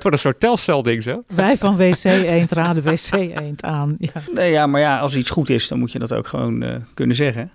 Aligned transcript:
Voor 0.00 0.12
een 0.12 0.18
soort 0.18 0.40
telcelding 0.40 1.02
zo. 1.02 1.22
Wij 1.26 1.56
van 1.56 1.76
WC 1.76 2.04
Eend 2.04 2.52
raden 2.52 2.82
WC 2.82 3.12
Eend 3.12 3.62
aan. 3.62 3.94
Ja. 3.98 4.10
Nee, 4.34 4.50
ja, 4.50 4.66
maar 4.66 4.80
ja, 4.80 4.98
als 4.98 5.16
iets 5.16 5.30
goed 5.30 5.50
is, 5.50 5.68
dan 5.68 5.78
moet 5.78 5.92
je 5.92 5.98
dat 5.98 6.12
ook 6.12 6.26
gewoon 6.26 6.62
uh, 6.62 6.74
kunnen 6.94 7.16
zeggen. 7.16 7.50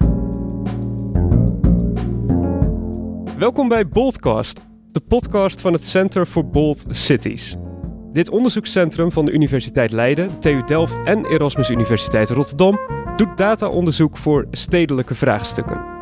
Welkom 3.37 3.67
bij 3.67 3.87
Boldcast, 3.87 4.61
de 4.91 4.99
podcast 4.99 5.61
van 5.61 5.73
het 5.73 5.85
Center 5.85 6.25
for 6.25 6.49
Bold 6.49 6.85
Cities. 6.89 7.57
Dit 8.11 8.29
onderzoekscentrum 8.29 9.11
van 9.11 9.25
de 9.25 9.31
Universiteit 9.31 9.91
Leiden, 9.91 10.39
TU 10.39 10.63
Delft 10.65 10.99
en 11.05 11.25
Erasmus 11.25 11.69
Universiteit 11.69 12.29
Rotterdam 12.29 12.79
doet 13.15 13.37
dataonderzoek 13.37 14.17
voor 14.17 14.47
stedelijke 14.51 15.15
vraagstukken. 15.15 15.93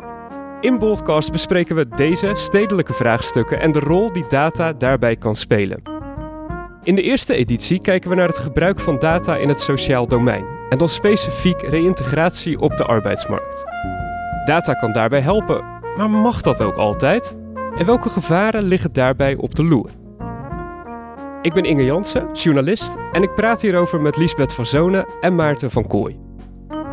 In 0.60 0.78
Boldcast 0.78 1.32
bespreken 1.32 1.76
we 1.76 1.88
deze 1.88 2.30
stedelijke 2.34 2.94
vraagstukken 2.94 3.60
en 3.60 3.72
de 3.72 3.80
rol 3.80 4.12
die 4.12 4.24
data 4.28 4.72
daarbij 4.72 5.16
kan 5.16 5.36
spelen. 5.36 6.03
In 6.84 6.94
de 6.94 7.02
eerste 7.02 7.34
editie 7.34 7.80
kijken 7.80 8.10
we 8.10 8.16
naar 8.16 8.28
het 8.28 8.38
gebruik 8.38 8.80
van 8.80 8.98
data 8.98 9.36
in 9.36 9.48
het 9.48 9.60
sociaal 9.60 10.06
domein 10.06 10.44
en 10.68 10.78
dan 10.78 10.88
specifiek 10.88 11.62
reïntegratie 11.62 12.60
op 12.60 12.76
de 12.76 12.84
arbeidsmarkt. 12.84 13.64
Data 14.44 14.74
kan 14.74 14.92
daarbij 14.92 15.20
helpen, 15.20 15.64
maar 15.96 16.10
mag 16.10 16.42
dat 16.42 16.60
ook 16.60 16.74
altijd? 16.74 17.36
En 17.76 17.86
welke 17.86 18.08
gevaren 18.08 18.62
liggen 18.62 18.92
daarbij 18.92 19.36
op 19.36 19.54
de 19.54 19.64
loer? 19.64 19.90
Ik 21.42 21.52
ben 21.52 21.64
Inge 21.64 21.84
Jansen, 21.84 22.32
journalist, 22.32 22.94
en 23.12 23.22
ik 23.22 23.34
praat 23.34 23.60
hierover 23.60 24.00
met 24.00 24.16
Liesbeth 24.16 24.52
van 24.52 24.66
Zonen 24.66 25.06
en 25.20 25.34
Maarten 25.34 25.70
van 25.70 25.86
Kooi. 25.86 26.18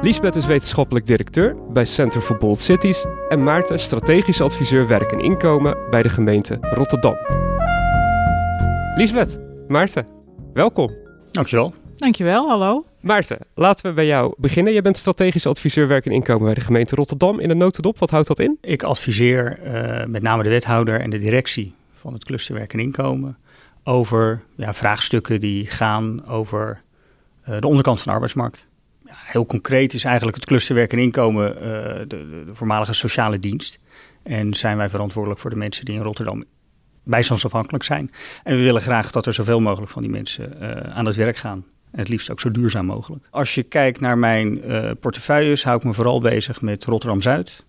Liesbeth 0.02 0.35
is 0.35 0.46
wetenschappelijk 0.46 1.05
directeur 1.05 1.55
bij 1.73 1.85
Center 1.85 2.21
for 2.21 2.38
Bold 2.38 2.62
Cities 2.62 3.05
en 3.30 3.44
Maarten 3.44 3.80
strategisch 3.80 4.41
adviseur 4.41 4.88
werk 4.88 5.12
en 5.12 5.20
inkomen 5.20 5.77
bij 5.90 6.02
de 6.02 6.10
gemeente 6.10 6.58
Rotterdam. 6.62 7.16
Liesbeth, 8.96 9.51
Maarten, 9.72 10.08
welkom. 10.54 10.96
Dankjewel. 11.30 11.74
Dankjewel, 11.96 12.50
hallo. 12.50 12.86
Maarten, 13.02 13.38
laten 13.55 13.86
we 13.86 13.96
bij 13.96 14.05
jou 14.05 14.34
beginnen. 14.38 14.74
Je 14.74 14.82
bent 14.82 14.98
strategisch 14.98 15.46
adviseur 15.46 15.88
werk 15.88 16.05
en 16.05 16.12
inkomen 16.12 16.46
bij 16.46 16.54
de 16.54 16.62
gemeente 16.62 16.96
Rotterdam 16.96 17.40
in 17.40 17.48
de 17.48 17.54
notendop. 17.54 17.98
Wat 17.98 18.10
houdt 18.10 18.28
dat 18.28 18.40
in? 18.40 18.58
Ik 18.62 18.84
adviseer 18.84 19.60
uh, 19.63 20.05
met 20.05 20.22
name 20.22 20.44
de 20.44 20.50
wethouder 20.50 21.00
en 21.00 21.10
de 21.10 21.18
directie 21.18 21.74
van 21.94 22.13
het 22.13 22.24
cluster 22.24 22.55
werk 22.55 22.74
en 22.74 22.80
inkomen 22.80 23.38
over 23.84 24.44
ja, 24.55 24.74
vraagstukken 24.74 25.40
die 25.40 25.68
gaan 25.68 26.28
over 26.28 26.82
uh, 27.50 27.60
de 27.60 27.68
onderkant 27.68 27.98
van 27.98 28.08
de 28.08 28.13
arbeidsmarkt. 28.13 28.68
Ja, 29.06 29.13
heel 29.16 29.46
concreet 29.46 29.94
is 29.94 30.04
eigenlijk 30.04 30.38
het 30.38 30.46
cluster 30.46 30.76
werk 30.76 30.91
en 30.91 31.00
inkomen 31.00 31.56
uh, 31.56 31.62
de, 31.62 32.06
de, 32.08 32.44
de, 32.46 32.56
voormalige 32.56 32.94
sociale 32.94 33.40
dienst. 33.40 33.80
En 34.24 34.54
zijn 34.54 34.78
wij 34.78 34.90
verantwoordelijk 34.90 35.41
voor 35.41 35.50
de 35.50 35.56
mensen 35.56 35.85
die 35.85 35.96
in 35.96 36.02
Rotterdam 36.02 36.44
bijstandsafhankelijk 37.04 37.84
zijn. 37.84 38.12
En 38.44 38.55
we 38.55 38.63
willen 38.63 38.82
graag 38.82 39.12
dat 39.12 39.26
er 39.26 39.34
zoveel 39.34 39.60
mogelijk 39.60 39.91
van 39.91 40.02
die 40.02 40.12
mensen 40.12 40.54
uh, 40.62 40.71
aan 40.98 41.05
het 41.05 41.16
werk 41.16 41.38
gaan. 41.38 41.66
En 41.91 41.99
het 41.99 42.07
liefst 42.07 42.32
ook 42.32 42.40
zo 42.40 42.52
duurzaam 42.52 42.85
mogelijk. 42.85 43.27
Als 43.30 43.55
je 43.55 43.63
kijkt 43.63 43.99
naar 43.99 44.18
mijn 44.18 44.70
uh, 44.70 44.91
portefeuilles, 44.99 45.63
hou 45.63 45.77
ik 45.77 45.84
me 45.84 45.94
vooral 45.94 46.22
bezig 46.22 46.62
met 46.62 46.85
Rotterdam-Zuid. 46.85 47.66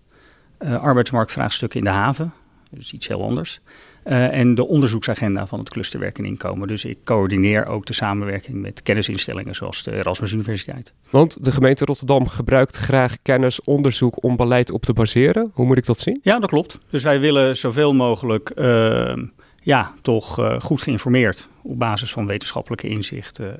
Uh, 0.59 0.81
arbeidsmarktvraagstukken 0.81 1.79
in 1.79 1.85
de 1.85 1.91
haven, 1.91 2.33
dus 2.69 2.93
iets 2.93 3.07
heel 3.07 3.23
anders. 3.23 3.59
Uh, 4.05 4.37
en 4.37 4.55
de 4.55 4.67
onderzoeksagenda 4.67 5.47
van 5.47 5.59
het 5.59 5.69
clusterwerk 5.69 6.17
en 6.17 6.25
inkomen. 6.25 6.67
Dus 6.67 6.85
ik 6.85 6.97
coördineer 7.03 7.65
ook 7.65 7.85
de 7.85 7.93
samenwerking 7.93 8.61
met 8.61 8.81
kennisinstellingen 8.81 9.55
zoals 9.55 9.83
de 9.83 9.91
Erasmus 9.91 10.31
Universiteit. 10.31 10.93
Want 11.09 11.43
de 11.43 11.51
gemeente 11.51 11.85
Rotterdam 11.85 12.27
gebruikt 12.27 12.77
graag 12.77 13.17
kennis, 13.21 13.63
onderzoek 13.63 14.23
om 14.23 14.35
beleid 14.35 14.71
op 14.71 14.81
te 14.83 14.93
baseren. 14.93 15.51
Hoe 15.53 15.65
moet 15.65 15.77
ik 15.77 15.85
dat 15.85 15.99
zien? 15.99 16.19
Ja, 16.21 16.39
dat 16.39 16.49
klopt. 16.49 16.77
Dus 16.89 17.03
wij 17.03 17.19
willen 17.19 17.57
zoveel 17.57 17.93
mogelijk 17.93 18.51
uh, 18.55 19.15
ja, 19.63 19.93
toch 20.01 20.39
uh, 20.39 20.59
goed 20.59 20.81
geïnformeerd 20.81 21.49
op 21.61 21.79
basis 21.79 22.11
van 22.11 22.25
wetenschappelijke 22.25 22.87
inzichten 22.87 23.59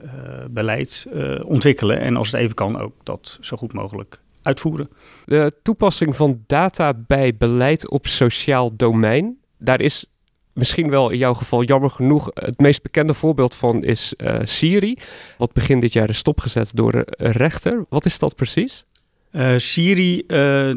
beleid 0.50 1.07
ontwikkelen. 1.45 2.00
En 2.00 2.16
als 2.16 2.31
het 2.31 2.41
even 2.41 2.55
kan 2.55 2.80
ook 2.80 2.94
dat 3.03 3.38
zo 3.41 3.57
goed 3.57 3.73
mogelijk 3.73 4.19
uitvoeren. 4.41 4.89
De 5.25 5.53
toepassing 5.61 6.16
van 6.16 6.44
data 6.47 6.94
bij 7.07 7.35
beleid 7.38 7.90
op 7.90 8.07
sociaal 8.07 8.75
domein, 8.75 9.38
daar 9.57 9.81
is 9.81 10.06
misschien 10.53 10.90
wel 10.90 11.09
in 11.09 11.18
jouw 11.18 11.34
geval 11.34 11.64
jammer 11.64 11.90
genoeg 11.90 12.30
het 12.34 12.59
meest 12.59 12.81
bekende 12.81 13.14
voorbeeld 13.14 13.56
van 13.56 13.84
is 13.84 14.14
uh, 14.18 14.40
Siri. 14.44 14.97
Wat 15.38 15.53
begin 15.53 15.80
dit 15.80 15.94
jaar 15.94 16.09
is 16.09 16.18
stopgezet 16.18 16.72
door 16.75 16.94
een 16.94 17.31
rechter. 17.31 17.86
Wat 17.90 18.06
is 18.06 18.19
dat 18.19 18.36
precies? 18.36 18.86
Uh, 19.31 19.53
Siri, 19.58 20.24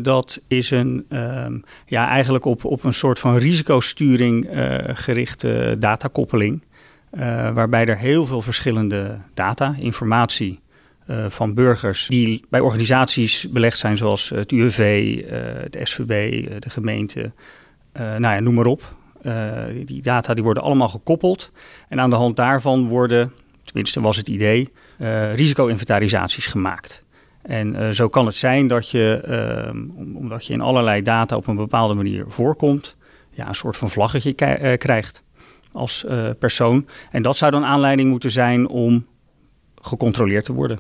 dat 0.03 0.41
is 0.49 0.71
een, 0.71 1.07
um, 1.09 1.63
ja, 1.87 2.09
eigenlijk 2.09 2.45
op, 2.45 2.65
op 2.65 2.85
een 2.85 2.95
soort 2.95 3.19
van 3.19 3.37
risicosturing 3.37 4.49
gerichte 4.87 5.77
datakoppeling. 5.79 6.63
waarbij 7.53 7.87
er 7.87 7.99
heel 7.99 8.27
veel 8.27 8.43
verschillende 8.43 9.19
data, 9.35 9.75
informatie 9.79 10.61
van 11.29 11.55
burgers 11.55 12.07
die 12.07 12.45
bij 12.49 12.61
organisaties 12.61 13.49
belegd 13.51 13.79
zijn, 13.79 13.97
zoals 13.97 14.29
het 14.29 14.53
UWV, 14.53 15.17
het 15.63 15.79
SVB, 15.83 16.47
de 16.61 16.71
gemeente, 16.71 17.33
nou 17.93 18.21
ja, 18.21 18.41
noem 18.41 18.55
maar 18.55 18.67
op. 18.67 18.95
Uh, 19.27 19.87
die 19.87 20.03
data 20.03 20.35
die 20.35 20.45
worden 20.45 20.63
allemaal 20.63 20.89
gekoppeld. 20.89 21.53
En 21.89 22.01
aan 22.01 22.11
de 22.11 22.17
hand 22.17 22.37
daarvan 22.37 22.89
worden, 22.89 23.33
tenminste 23.65 24.01
was 24.01 24.17
het 24.17 24.29
idee, 24.29 24.73
uh, 24.99 25.35
risico-inventarisaties 25.35 26.47
gemaakt. 26.47 27.05
En 27.43 27.75
uh, 27.75 27.91
zo 27.91 28.09
kan 28.09 28.27
het 28.27 28.35
zijn 28.35 28.69
dat 28.69 28.91
je, 28.91 29.21
omdat 30.15 30.47
je 30.47 30.53
in 30.53 30.61
allerlei 30.61 31.03
data 31.03 31.37
op 31.37 31.47
een 31.47 31.57
bepaalde 31.57 31.95
manier 31.95 32.25
voorkomt, 32.29 32.97
ja, 33.31 33.49
een 33.49 33.55
soort 33.55 33.77
van 33.77 33.91
vlaggetje 33.91 34.33
krijgt 34.77 35.23
als 35.73 36.07
persoon. 36.39 36.89
En 37.11 37.23
dat 37.23 37.37
zou 37.37 37.51
dan 37.51 37.65
aanleiding 37.65 38.11
moeten 38.11 38.31
zijn 38.31 38.69
om 38.69 39.07
gecontroleerd 39.75 40.45
te 40.45 40.53
worden. 40.53 40.79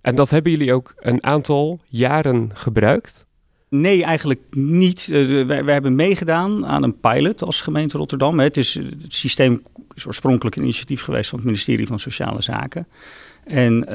En 0.00 0.14
dat 0.14 0.30
hebben 0.30 0.52
jullie 0.52 0.74
ook 0.74 0.94
een 0.96 1.24
aantal 1.24 1.78
jaren 1.86 2.50
gebruikt? 2.54 3.26
Nee, 3.68 4.04
eigenlijk 4.04 4.40
niet. 4.50 5.06
Wij, 5.06 5.64
wij, 5.64 5.72
hebben 5.72 5.94
meegedaan 5.94 6.66
aan 6.66 6.82
een 6.82 7.00
pilot 7.00 7.42
als 7.42 7.62
gemeente 7.62 7.98
Rotterdam. 7.98 8.38
Het, 8.38 8.56
is, 8.56 8.78
systeem 9.08 9.62
is 9.94 10.06
oorspronkelijk 10.06 10.56
een 10.56 10.62
initiatief 10.62 11.02
geweest 11.02 11.28
van 11.28 11.38
het 11.38 11.46
ministerie 11.46 11.86
van 11.86 11.98
Sociale 11.98 12.42
Zaken. 12.42 12.86
En 13.44 13.72
uh, 13.72 13.86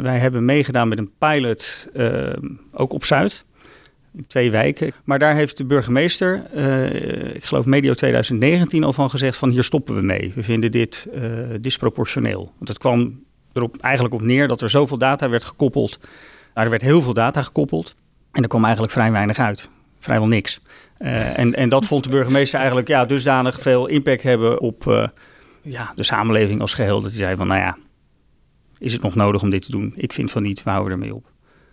wij 0.00 0.18
hebben 0.18 0.44
meegedaan 0.44 0.88
met 0.88 0.98
een 0.98 1.10
pilot 1.18 1.88
uh, 1.94 2.32
ook 2.72 2.92
op 2.92 3.04
Zuid. 3.04 3.44
In 4.16 4.26
twee 4.26 4.50
wijken. 4.50 4.92
Maar 5.04 5.18
daar 5.18 5.34
heeft 5.34 5.56
de 5.56 5.64
burgemeester, 5.64 6.44
ik 7.34 7.44
geloof 7.44 7.64
medio 7.64 7.94
2019 7.94 8.84
al 8.84 8.92
van 8.92 9.10
gezegd 9.10 9.36
van 9.36 9.50
hier 9.50 9.64
stoppen 9.64 9.94
we 9.94 10.02
mee. 10.02 10.32
We 10.34 10.42
vinden 10.42 10.70
dit 10.70 11.08
disproportioneel. 11.60 12.52
Want 12.56 12.68
het 12.68 12.78
kwam 12.78 13.22
erop 13.52 13.76
eigenlijk 13.76 14.14
op 14.14 14.22
neer 14.22 14.48
dat 14.48 14.60
er 14.60 14.70
zoveel 14.70 14.98
data 14.98 15.28
werd 15.28 15.44
gekoppeld. 15.44 15.98
Nou, 16.54 16.64
er 16.64 16.70
werd 16.70 16.82
heel 16.82 17.02
veel 17.02 17.12
data 17.12 17.42
gekoppeld. 17.42 17.94
En 18.32 18.42
er 18.42 18.48
kwam 18.48 18.62
eigenlijk 18.62 18.92
vrij 18.92 19.12
weinig 19.12 19.38
uit. 19.38 19.68
Vrijwel 19.98 20.28
niks. 20.28 20.60
Uh, 20.98 21.38
en, 21.38 21.54
en 21.54 21.68
dat 21.68 21.86
vond 21.86 22.04
de 22.04 22.10
burgemeester 22.10 22.58
eigenlijk 22.58 22.88
ja, 22.88 23.04
dusdanig 23.04 23.60
veel 23.60 23.86
impact 23.86 24.22
hebben 24.22 24.60
op 24.60 24.84
uh, 24.86 25.08
ja, 25.62 25.92
de 25.96 26.02
samenleving 26.02 26.60
als 26.60 26.74
geheel. 26.74 27.00
Dat 27.00 27.10
hij 27.10 27.20
zei 27.20 27.36
van, 27.36 27.46
nou 27.46 27.60
ja, 27.60 27.76
is 28.78 28.92
het 28.92 29.02
nog 29.02 29.14
nodig 29.14 29.42
om 29.42 29.50
dit 29.50 29.62
te 29.62 29.70
doen? 29.70 29.92
Ik 29.96 30.12
vind 30.12 30.30
van 30.30 30.42
niet, 30.42 30.62
we 30.62 30.70
houden 30.70 30.92
ermee 30.92 31.14
op. 31.14 31.30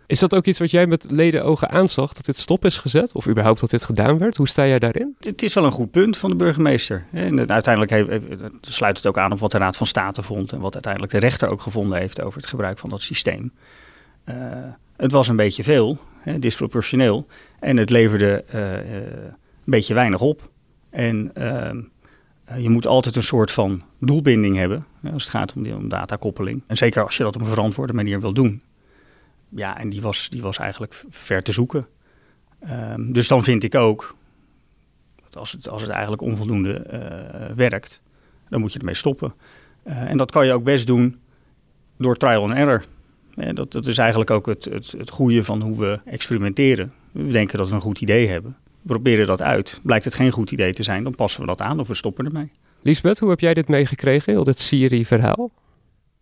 Is 0.07 0.19
dat 0.19 0.35
ook 0.35 0.45
iets 0.45 0.59
wat 0.59 0.71
jij 0.71 0.87
met 0.87 1.11
leden 1.11 1.43
ogen 1.43 1.69
aanzag, 1.69 2.13
dat 2.13 2.25
dit 2.25 2.37
stop 2.37 2.65
is 2.65 2.77
gezet? 2.77 3.13
Of 3.13 3.27
überhaupt 3.27 3.59
dat 3.59 3.69
dit 3.69 3.83
gedaan 3.83 4.17
werd? 4.17 4.37
Hoe 4.37 4.47
sta 4.47 4.67
jij 4.67 4.79
daarin? 4.79 5.15
Het 5.19 5.43
is 5.43 5.53
wel 5.53 5.65
een 5.65 5.71
goed 5.71 5.91
punt 5.91 6.17
van 6.17 6.29
de 6.29 6.35
burgemeester. 6.35 7.05
En 7.11 7.49
uiteindelijk 7.49 7.91
heeft, 7.91 8.25
sluit 8.61 8.97
het 8.97 9.07
ook 9.07 9.17
aan 9.17 9.31
op 9.31 9.39
wat 9.39 9.51
de 9.51 9.57
Raad 9.57 9.77
van 9.77 9.87
State 9.87 10.23
vond... 10.23 10.51
en 10.51 10.59
wat 10.59 10.73
uiteindelijk 10.73 11.13
de 11.13 11.19
rechter 11.19 11.49
ook 11.49 11.61
gevonden 11.61 11.99
heeft 11.99 12.21
over 12.21 12.39
het 12.39 12.49
gebruik 12.49 12.77
van 12.77 12.89
dat 12.89 13.01
systeem. 13.01 13.51
Uh, 14.29 14.35
het 14.99 15.11
was 15.11 15.27
een 15.27 15.35
beetje 15.35 15.63
veel, 15.63 15.97
hè, 16.19 16.39
disproportioneel. 16.39 17.27
En 17.59 17.77
het 17.77 17.89
leverde 17.89 18.43
uh, 18.53 18.91
een 18.93 19.33
beetje 19.63 19.93
weinig 19.93 20.21
op. 20.21 20.49
En 20.89 21.31
uh, 21.37 21.71
je 22.57 22.69
moet 22.69 22.87
altijd 22.87 23.15
een 23.15 23.23
soort 23.23 23.51
van 23.51 23.83
doelbinding 23.99 24.55
hebben 24.55 24.85
hè, 25.01 25.11
als 25.11 25.23
het 25.23 25.31
gaat 25.31 25.53
om, 25.53 25.71
om 25.71 25.89
datakoppeling. 25.89 26.63
En 26.67 26.77
zeker 26.77 27.03
als 27.03 27.17
je 27.17 27.23
dat 27.23 27.35
op 27.35 27.41
een 27.41 27.47
verantwoorde 27.47 27.93
manier 27.93 28.21
wil 28.21 28.33
doen. 28.33 28.61
Ja, 29.49 29.77
en 29.77 29.89
die 29.89 30.01
was, 30.01 30.29
die 30.29 30.41
was 30.41 30.57
eigenlijk 30.57 31.03
ver 31.09 31.43
te 31.43 31.51
zoeken. 31.51 31.87
Um, 32.69 33.13
dus 33.13 33.27
dan 33.27 33.43
vind 33.43 33.63
ik 33.63 33.75
ook 33.75 34.15
dat 35.23 35.37
als 35.37 35.51
het, 35.51 35.69
als 35.69 35.81
het 35.81 35.91
eigenlijk 35.91 36.21
onvoldoende 36.21 36.83
werkt, 37.55 38.01
dan 38.49 38.59
moet 38.59 38.73
je 38.73 38.79
ermee 38.79 38.95
stoppen. 38.95 39.33
en 39.83 40.17
dat 40.17 40.31
kan 40.31 40.45
je 40.45 40.53
ook 40.53 40.63
best 40.63 40.87
doen 40.87 41.19
door 41.97 42.17
trial 42.17 42.43
and 42.43 42.53
error. 42.53 42.83
Ja, 43.39 43.53
dat, 43.53 43.71
dat 43.71 43.85
is 43.85 43.97
eigenlijk 43.97 44.29
ook 44.31 44.45
het, 44.45 44.65
het, 44.65 44.93
het 44.97 45.09
goede 45.09 45.43
van 45.43 45.61
hoe 45.61 45.77
we 45.79 45.99
experimenteren. 46.05 46.93
We 47.11 47.31
denken 47.31 47.57
dat 47.57 47.69
we 47.69 47.75
een 47.75 47.81
goed 47.81 48.01
idee 48.01 48.27
hebben. 48.27 48.57
We 48.81 48.87
proberen 48.87 49.27
dat 49.27 49.41
uit. 49.41 49.79
Blijkt 49.83 50.05
het 50.05 50.13
geen 50.13 50.31
goed 50.31 50.51
idee 50.51 50.73
te 50.73 50.83
zijn, 50.83 51.03
dan 51.03 51.15
passen 51.15 51.41
we 51.41 51.47
dat 51.47 51.61
aan 51.61 51.79
of 51.79 51.87
we 51.87 51.93
stoppen 51.93 52.25
ermee. 52.25 52.51
Lisbeth, 52.81 53.19
hoe 53.19 53.29
heb 53.29 53.39
jij 53.39 53.53
dit 53.53 53.67
meegekregen, 53.67 54.33
heel 54.33 54.43
dit 54.43 54.59
Siri-verhaal? 54.59 55.51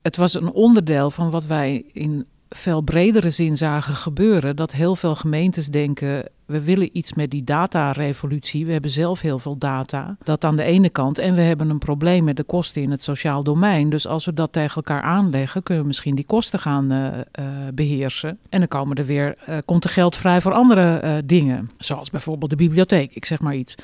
Het 0.02 0.18
was 0.18 0.34
een 0.34 0.52
onderdeel 0.52 1.12
van 1.12 1.30
wat 1.30 1.46
wij 1.46 1.86
in 1.92 2.26
veel 2.50 2.82
bredere 2.82 3.30
zin 3.30 3.58
zagen 3.58 3.96
gebeuren. 3.96 4.56
Dat 4.56 4.72
heel 4.72 4.96
veel 4.96 5.16
gemeentes 5.16 5.68
denken, 5.68 6.24
we 6.46 6.64
willen 6.64 6.98
iets 6.98 7.14
met 7.14 7.32
die 7.32 7.44
datarevolutie. 7.44 8.66
We 8.66 8.72
hebben 8.72 8.92
zelf 8.92 9.22
heel 9.22 9.40
veel 9.40 9.58
data. 9.58 10.18
Dat 10.24 10.46
aan 10.46 10.56
de 10.56 10.64
ene 10.64 10.90
kant. 10.90 11.18
En 11.18 11.34
we 11.34 11.42
hebben 11.42 11.70
een 11.70 11.78
probleem 11.78 12.24
met 12.24 12.38
de 12.38 12.44
kosten 12.44 12.82
in 12.82 12.92
het 12.92 13.04
sociaal 13.04 13.44
domein. 13.44 13.90
Dus 13.90 14.08
als 14.08 14.26
we 14.26 14.34
dat 14.34 14.52
tegen 14.52 14.76
elkaar 14.76 15.02
aanleggen, 15.02 15.64
kunnen 15.64 15.84
we 15.84 15.90
misschien 15.90 16.16
die 16.16 16.26
kosten 16.26 16.60
gaan 16.60 16.94
uh, 16.94 17.08
uh, 17.08 17.46
beheersen. 17.74 18.38
En 18.50 18.60
dan 18.60 18.68
komen 18.68 18.98
er 18.98 19.06
weer, 19.06 19.38
uh, 19.50 19.58
komt 19.66 19.84
er 19.84 19.90
geld 19.90 20.18
vrij 20.18 20.42
voor 20.42 20.54
andere 20.54 21.22
dingen. 21.26 21.72
Zoals 21.78 22.10
bijvoorbeeld 22.10 22.50
de 22.50 22.56
bibliotheek, 22.56 23.16
ik 23.16 23.26
zeg 23.26 23.40
maar 23.40 23.56
iets. 23.56 23.76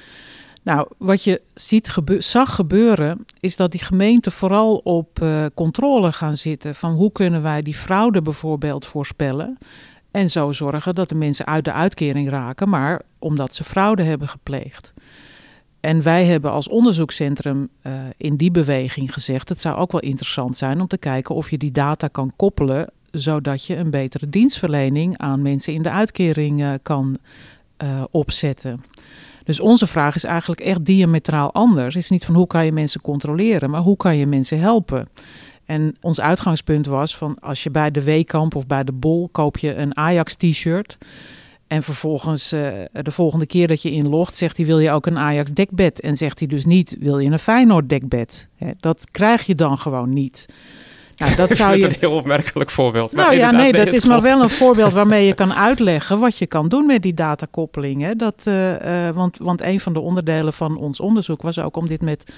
Nou, 0.64 0.88
wat 0.98 1.24
je 1.24 1.42
ziet 1.54 1.94
zag 2.18 2.56
gebeuren, 2.56 3.26
is 3.40 3.56
dat 3.56 3.72
die 3.72 3.84
gemeenten 3.84 4.32
vooral 4.32 4.76
op 4.76 5.20
uh, 5.22 5.46
controle 5.54 6.12
gaan 6.12 6.38
zitten. 6.38 6.76
Van 6.76 6.94
hoe 6.94 7.12
kunnen 7.12 7.42
wij 7.42 7.62
die 7.62 7.76
fraude 7.76 8.22
bijvoorbeeld 8.22 8.86
voorspellen. 8.86 9.58
En 10.12 10.30
zo 10.30 10.52
zorgen 10.52 10.96
dat 10.96 11.10
de 11.10 11.16
mensen 11.16 11.46
uit 11.46 11.66
de 11.66 11.72
uitkering 11.72 12.30
raken, 12.30 12.70
maar 12.70 13.02
omdat 13.20 13.56
ze 13.56 13.64
fraude 13.64 14.04
hebben 14.04 14.28
gepleegd. 14.28 14.94
En 15.80 16.04
wij 16.04 16.26
hebben 16.26 16.52
als 16.52 16.68
onderzoekscentrum 16.68 17.70
uh, 17.84 17.94
in 18.18 18.36
die 18.36 18.52
beweging 18.52 19.14
gezegd: 19.14 19.50
het 19.50 19.62
zou 19.62 19.78
ook 19.78 19.92
wel 19.92 20.02
interessant 20.02 20.58
zijn 20.58 20.82
om 20.82 20.88
te 20.88 20.98
kijken 20.98 21.36
of 21.36 21.50
je 21.50 21.58
die 21.58 21.72
data 21.72 22.08
kan 22.08 22.34
koppelen, 22.36 22.92
zodat 23.12 23.66
je 23.66 23.76
een 23.76 23.90
betere 23.90 24.30
dienstverlening 24.30 25.18
aan 25.18 25.42
mensen 25.42 25.74
in 25.74 25.84
de 25.84 25.90
uitkering 25.90 26.62
uh, 26.62 26.74
kan 26.82 27.18
opzetten. 28.12 28.84
Dus 29.44 29.60
onze 29.60 29.88
vraag 29.88 30.16
is 30.16 30.24
eigenlijk 30.24 30.62
echt 30.62 30.86
diametraal 30.86 31.54
anders. 31.54 31.94
Het 31.94 32.04
is 32.04 32.10
niet 32.10 32.26
van 32.26 32.36
hoe 32.36 32.48
kan 32.48 32.66
je 32.66 32.72
mensen 32.72 33.02
controleren, 33.02 33.70
maar 33.70 33.82
hoe 33.82 33.98
kan 33.98 34.18
je 34.18 34.26
mensen 34.26 34.60
helpen? 34.60 35.08
En 35.66 35.96
ons 36.02 36.22
uitgangspunt 36.22 36.86
was 36.86 37.18
van 37.18 37.40
als 37.40 37.64
je 37.64 37.72
bij 37.72 37.92
de 37.92 38.04
Weekamp 38.04 38.56
of 38.56 38.68
bij 38.68 38.84
de 38.84 38.92
Bol 38.92 39.30
koop 39.32 39.58
je 39.58 39.76
een 39.76 39.98
Ajax 39.98 40.36
t-shirt. 40.36 40.98
En 41.68 41.84
vervolgens 41.84 42.54
uh, 42.54 42.68
de 42.92 43.12
volgende 43.12 43.46
keer 43.46 43.68
dat 43.68 43.82
je 43.82 43.92
inlogt, 43.92 44.36
zegt 44.36 44.58
hij 44.58 44.66
wil 44.66 44.80
je 44.80 44.92
ook 44.92 45.06
een 45.06 45.18
Ajax 45.18 45.52
dekbed. 45.52 46.02
En 46.02 46.18
zegt 46.18 46.40
hij 46.40 46.48
dus 46.48 46.66
niet 46.66 46.96
wil 47.00 47.20
je 47.20 47.32
een 47.32 47.40
Feyenoord 47.40 47.90
dekbed. 47.90 48.48
Dat 48.80 49.12
krijg 49.12 49.46
je 49.46 49.56
dan 49.56 49.78
gewoon 49.78 50.14
niet. 50.14 50.46
Nou, 51.16 51.36
dat 51.36 51.52
zou 51.58 51.78
je... 51.78 51.86
een 51.86 51.96
heel 52.00 52.12
opmerkelijk 52.12 52.70
voorbeeld. 52.70 53.12
Nou 53.12 53.36
ja, 53.36 53.52
nee, 53.52 53.72
dat 53.72 53.94
is 53.94 54.06
maar 54.06 54.22
wel 54.22 54.42
een 54.42 54.50
voorbeeld 54.50 54.94
waarmee 54.94 55.26
je 55.26 55.34
kan 55.44 55.54
uitleggen 55.54 56.20
wat 56.20 56.38
je 56.38 56.48
kan 56.48 56.68
doen 56.68 56.86
met 56.86 57.02
die 57.02 57.14
datakoppeling. 57.14 58.02
Hè. 58.02 58.16
Dat, 58.16 58.46
uh, 58.48 59.08
uh, 59.08 59.10
want, 59.10 59.38
want 59.38 59.62
een 59.62 59.80
van 59.80 59.94
de 59.94 60.00
onderdelen 60.00 60.54
van 60.54 60.78
ons 60.78 61.00
onderzoek 61.00 61.42
was 61.42 61.60
ook 61.60 61.78
om 61.78 61.88
dit 61.88 62.02
met 62.02 62.34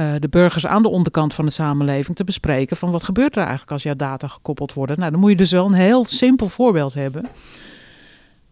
uh, 0.00 0.12
de 0.18 0.28
burgers 0.28 0.66
aan 0.66 0.82
de 0.82 0.88
onderkant 0.88 1.34
van 1.34 1.44
de 1.44 1.50
samenleving 1.50 2.16
te 2.16 2.24
bespreken. 2.24 2.76
Van 2.76 2.90
wat 2.90 3.04
gebeurt 3.04 3.36
er 3.36 3.42
eigenlijk 3.42 3.72
als 3.72 3.82
jouw 3.82 3.96
data 3.96 4.28
gekoppeld 4.28 4.72
worden? 4.72 4.98
Nou, 4.98 5.10
dan 5.10 5.20
moet 5.20 5.30
je 5.30 5.36
dus 5.36 5.50
wel 5.50 5.66
een 5.66 5.72
heel 5.72 6.04
simpel 6.04 6.48
voorbeeld 6.48 6.94
hebben. 6.94 7.26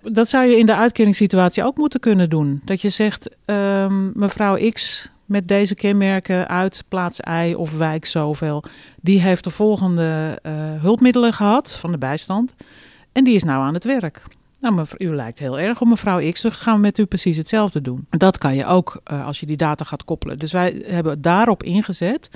Dat 0.03 0.29
zou 0.29 0.47
je 0.47 0.59
in 0.59 0.67
de 0.67 0.75
uitkeringssituatie 0.75 1.65
ook 1.65 1.77
moeten 1.77 2.01
kunnen 2.01 2.31
doen. 2.31 2.61
Dat 2.65 2.81
je 2.81 2.89
zegt, 2.89 3.37
um, 3.47 4.13
mevrouw 4.15 4.71
X 4.73 5.11
met 5.29 5.49
deze 5.49 5.75
kenmerken 5.75 6.49
uit 6.49 6.85
plaats 6.89 7.21
I 7.45 7.55
of 7.55 7.73
wijk 7.77 8.05
zoveel. 8.05 8.65
Die 9.01 9.21
heeft 9.21 9.45
de 9.45 9.51
volgende 9.51 10.39
uh, 10.43 10.53
hulpmiddelen 10.81 11.33
gehad 11.33 11.73
van 11.73 11.91
de 11.91 11.99
bijstand. 11.99 12.55
En 13.13 13.25
die 13.25 13.35
is 13.35 13.45
nou 13.45 13.63
aan 13.63 13.75
het 13.75 13.85
werk. 13.85 14.23
Nou, 14.61 14.87
u 14.99 15.15
lijkt 15.15 15.39
heel 15.39 15.59
erg 15.59 15.81
op 15.81 15.89
mevrouw 15.89 16.33
X, 16.33 16.41
dus 16.41 16.55
gaan 16.55 16.75
we 16.75 16.81
met 16.81 16.99
u 16.99 17.05
precies 17.05 17.37
hetzelfde 17.37 17.81
doen. 17.81 18.07
Dat 18.11 18.39
kan 18.39 18.55
je 18.55 18.67
ook 18.67 19.01
uh, 19.13 19.27
als 19.27 19.41
je 19.41 19.47
die 19.47 19.57
data 19.57 19.85
gaat 19.85 20.05
koppelen. 20.05 20.39
Dus 20.39 20.53
wij 20.53 20.83
hebben 20.87 21.21
daarop 21.21 21.63
ingezet. 21.63 22.31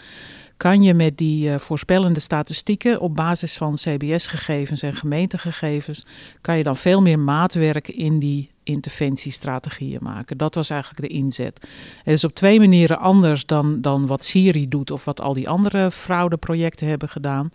Kan 0.57 0.83
je 0.83 0.95
met 0.95 1.19
die 1.19 1.49
uh, 1.49 1.59
voorspellende 1.59 2.21
statistieken 2.21 3.01
op 3.01 3.17
basis 3.17 3.57
van 3.57 3.75
CBS-gegevens 3.75 4.83
en 4.83 4.95
gemeentegegevens, 4.95 6.03
kan 6.41 6.57
je 6.57 6.63
dan 6.63 6.77
veel 6.77 7.03
meer 7.03 7.19
maatwerk 7.19 7.89
in 7.89 8.19
die 8.19 8.52
interventiestrategieën 8.65 10.03
maken. 10.03 10.37
Dat 10.37 10.55
was 10.55 10.71
eigenlijk 10.71 11.01
de 11.01 11.09
inzet. 11.09 11.69
Het 12.03 12.15
is 12.15 12.25
op 12.25 12.35
twee 12.35 12.59
manieren 12.59 12.99
anders 12.99 13.47
dan, 13.47 13.81
dan 13.81 14.07
wat 14.07 14.25
Siri 14.25 14.69
doet 14.69 14.91
of 14.91 15.05
wat 15.05 15.21
al 15.21 15.35
die 15.35 15.49
andere 15.49 15.91
fraudeprojecten 15.91 16.87
hebben 16.87 17.09
gedaan. 17.09 17.51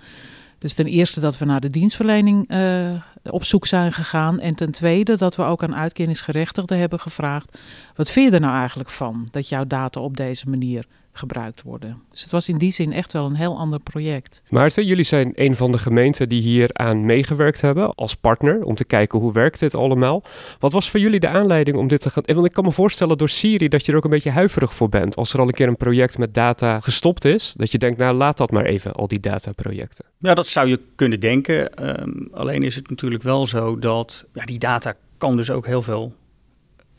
Dus 0.60 0.74
ten 0.74 0.86
eerste 0.86 1.20
dat 1.20 1.38
we 1.38 1.46
naar 1.46 1.62
de 1.62 1.70
dienstverlening 1.70 2.52
uh, 2.52 2.90
op 3.24 3.44
zoek 3.44 3.66
zijn 3.68 3.92
gegaan. 3.92 4.40
En 4.40 4.56
ten 4.56 4.72
tweede 4.72 5.18
dat 5.18 5.36
we 5.36 5.44
ook 5.44 5.64
aan 5.64 5.76
uitkeringsgerechtigden 5.76 6.78
hebben 6.78 7.00
gevraagd: 7.00 7.58
wat 7.96 8.10
vind 8.10 8.30
je 8.30 8.36
er 8.36 8.42
nou 8.42 8.58
eigenlijk 8.58 8.90
van 8.90 9.28
dat 9.32 9.50
jouw 9.50 9.66
data 9.66 10.00
op 10.00 10.18
deze 10.18 10.50
manier 10.50 10.86
gebruikt 11.18 11.62
worden. 11.62 12.02
Dus 12.12 12.22
het 12.22 12.32
was 12.32 12.50
in 12.50 12.58
die 12.58 12.72
zin 12.72 12.94
echt 12.94 13.14
wel 13.14 13.26
een 13.26 13.36
heel 13.36 13.58
ander 13.58 13.80
project. 13.80 14.42
Maarten, 14.50 14.86
jullie 14.86 15.04
zijn 15.04 15.32
een 15.36 15.56
van 15.56 15.72
de 15.72 15.78
gemeenten 15.78 16.30
die 16.30 16.42
hier 16.42 16.70
aan 16.74 17.06
meegewerkt 17.06 17.62
hebben 17.62 17.96
als 17.96 18.16
partner 18.16 18.64
om 18.64 18.76
te 18.76 18.86
kijken 18.86 19.20
hoe 19.20 19.34
werkt 19.34 19.60
dit 19.60 19.76
allemaal. 19.76 20.24
Wat 20.60 20.72
was 20.72 20.90
voor 20.90 21.00
jullie 21.00 21.20
de 21.20 21.28
aanleiding 21.28 21.78
om 21.78 21.88
dit 21.88 22.02
te 22.02 22.10
gaan? 22.10 22.24
Want 22.26 22.46
ik 22.46 22.54
kan 22.54 22.64
me 22.64 22.72
voorstellen 22.72 23.18
door 23.18 23.30
Siri 23.30 23.68
dat 23.68 23.86
je 23.86 23.92
er 23.92 23.98
ook 23.98 24.04
een 24.04 24.10
beetje 24.10 24.32
huiverig 24.32 24.74
voor 24.74 24.90
bent 24.90 25.16
als 25.16 25.34
er 25.34 25.40
al 25.40 25.48
een 25.48 25.54
keer 25.54 25.68
een 25.68 25.78
project 25.78 26.18
met 26.18 26.34
data 26.34 26.80
gestopt 26.80 27.26
is, 27.26 27.54
dat 27.58 27.72
je 27.72 27.78
denkt, 27.78 27.98
nou 27.98 28.16
laat 28.16 28.38
dat 28.38 28.52
maar 28.52 28.66
even, 28.66 28.94
al 28.94 29.08
die 29.08 29.20
dataprojecten. 29.20 30.06
Ja, 30.18 30.34
dat 30.34 30.48
zou 30.48 30.68
je 30.68 30.80
kunnen 30.96 31.20
denken. 31.20 31.88
Um, 32.02 32.28
alleen 32.32 32.64
is 32.64 32.76
het 32.76 32.90
natuurlijk 32.90 33.24
wel 33.24 33.48
zo 33.48 33.80
dat 33.80 34.26
ja, 34.34 34.46
die 34.46 34.60
data 34.60 34.96
kan 35.18 35.36
dus 35.36 35.50
ook 35.50 35.66
heel 35.66 35.82
veel 35.82 36.14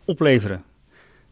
opleveren 0.04 0.62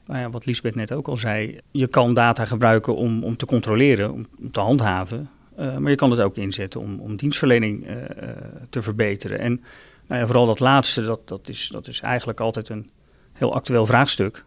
nou 0.06 0.20
ja, 0.20 0.30
wat 0.30 0.46
Lisbeth 0.46 0.74
net 0.74 0.92
ook 0.92 1.08
al 1.08 1.16
zei, 1.16 1.58
je 1.70 1.86
kan 1.86 2.14
data 2.14 2.44
gebruiken 2.44 2.96
om, 2.96 3.24
om 3.24 3.36
te 3.36 3.46
controleren, 3.46 4.12
om, 4.12 4.26
om 4.40 4.50
te 4.50 4.60
handhaven. 4.60 5.30
Uh, 5.58 5.76
maar 5.76 5.90
je 5.90 5.96
kan 5.96 6.10
het 6.10 6.20
ook 6.20 6.36
inzetten 6.36 6.80
om, 6.80 7.00
om 7.00 7.16
dienstverlening 7.16 7.88
uh, 7.88 7.96
te 8.70 8.82
verbeteren. 8.82 9.38
En 9.38 9.62
nou 10.06 10.20
ja, 10.20 10.26
vooral 10.26 10.46
dat 10.46 10.60
laatste, 10.60 11.02
dat, 11.02 11.28
dat, 11.28 11.48
is, 11.48 11.68
dat 11.68 11.86
is 11.86 12.00
eigenlijk 12.00 12.40
altijd 12.40 12.68
een 12.68 12.90
heel 13.32 13.54
actueel 13.54 13.86
vraagstuk. 13.86 14.44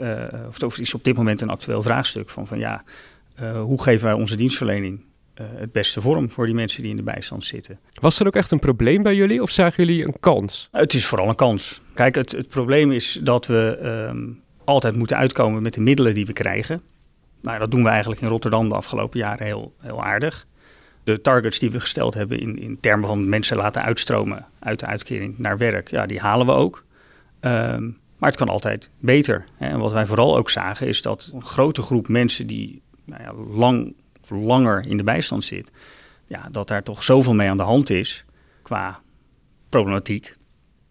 Uh, 0.00 0.24
of 0.48 0.60
het 0.60 0.78
is 0.78 0.94
op 0.94 1.04
dit 1.04 1.16
moment 1.16 1.40
een 1.40 1.50
actueel 1.50 1.82
vraagstuk 1.82 2.30
van, 2.30 2.46
van 2.46 2.58
ja, 2.58 2.84
hoe 3.62 3.82
geven 3.82 4.04
wij 4.04 4.14
onze 4.14 4.36
dienstverlening 4.36 5.00
het 5.34 5.72
beste 5.72 6.00
vorm 6.00 6.30
voor 6.30 6.46
die 6.46 6.54
mensen 6.54 6.82
die 6.82 6.90
in 6.90 6.96
de 6.96 7.02
bijstand 7.02 7.44
zitten. 7.44 7.78
Was 8.00 8.20
er 8.20 8.26
ook 8.26 8.36
echt 8.36 8.50
een 8.50 8.58
probleem 8.58 9.02
bij 9.02 9.14
jullie 9.14 9.42
of 9.42 9.50
zagen 9.50 9.86
jullie 9.86 10.06
een 10.06 10.16
kans? 10.20 10.68
Het 10.72 10.94
is 10.94 11.06
vooral 11.06 11.28
een 11.28 11.34
kans. 11.34 11.80
Kijk, 11.94 12.14
het, 12.14 12.32
het 12.32 12.48
probleem 12.48 12.92
is 12.92 13.18
dat 13.22 13.46
we 13.46 13.78
um, 14.10 14.42
altijd 14.64 14.96
moeten 14.96 15.16
uitkomen 15.16 15.62
met 15.62 15.74
de 15.74 15.80
middelen 15.80 16.14
die 16.14 16.26
we 16.26 16.32
krijgen. 16.32 16.82
Nou, 17.40 17.58
dat 17.58 17.70
doen 17.70 17.82
we 17.82 17.88
eigenlijk 17.88 18.20
in 18.20 18.28
Rotterdam 18.28 18.68
de 18.68 18.74
afgelopen 18.74 19.18
jaren 19.18 19.46
heel, 19.46 19.74
heel 19.78 20.04
aardig. 20.04 20.46
De 21.04 21.20
targets 21.20 21.58
die 21.58 21.70
we 21.70 21.80
gesteld 21.80 22.14
hebben 22.14 22.40
in, 22.40 22.58
in 22.58 22.80
termen 22.80 23.08
van 23.08 23.28
mensen 23.28 23.56
laten 23.56 23.82
uitstromen 23.82 24.46
uit 24.58 24.80
de 24.80 24.86
uitkering 24.86 25.38
naar 25.38 25.58
werk, 25.58 25.90
ja, 25.90 26.06
die 26.06 26.20
halen 26.20 26.46
we 26.46 26.52
ook. 26.52 26.84
Um, 27.40 27.96
maar 28.18 28.28
het 28.28 28.38
kan 28.38 28.48
altijd 28.48 28.90
beter. 28.98 29.44
Hè. 29.56 29.68
En 29.68 29.78
wat 29.78 29.92
wij 29.92 30.06
vooral 30.06 30.36
ook 30.36 30.50
zagen 30.50 30.86
is 30.86 31.02
dat 31.02 31.30
een 31.32 31.44
grote 31.44 31.82
groep 31.82 32.08
mensen 32.08 32.46
die 32.46 32.82
nou 33.04 33.22
ja, 33.22 33.34
lang, 33.56 33.94
langer 34.28 34.86
in 34.86 34.96
de 34.96 35.02
bijstand 35.02 35.44
zit, 35.44 35.70
ja, 36.26 36.48
dat 36.50 36.68
daar 36.68 36.82
toch 36.82 37.02
zoveel 37.02 37.34
mee 37.34 37.48
aan 37.48 37.56
de 37.56 37.62
hand 37.62 37.90
is 37.90 38.24
qua 38.62 39.00
problematiek 39.68 40.36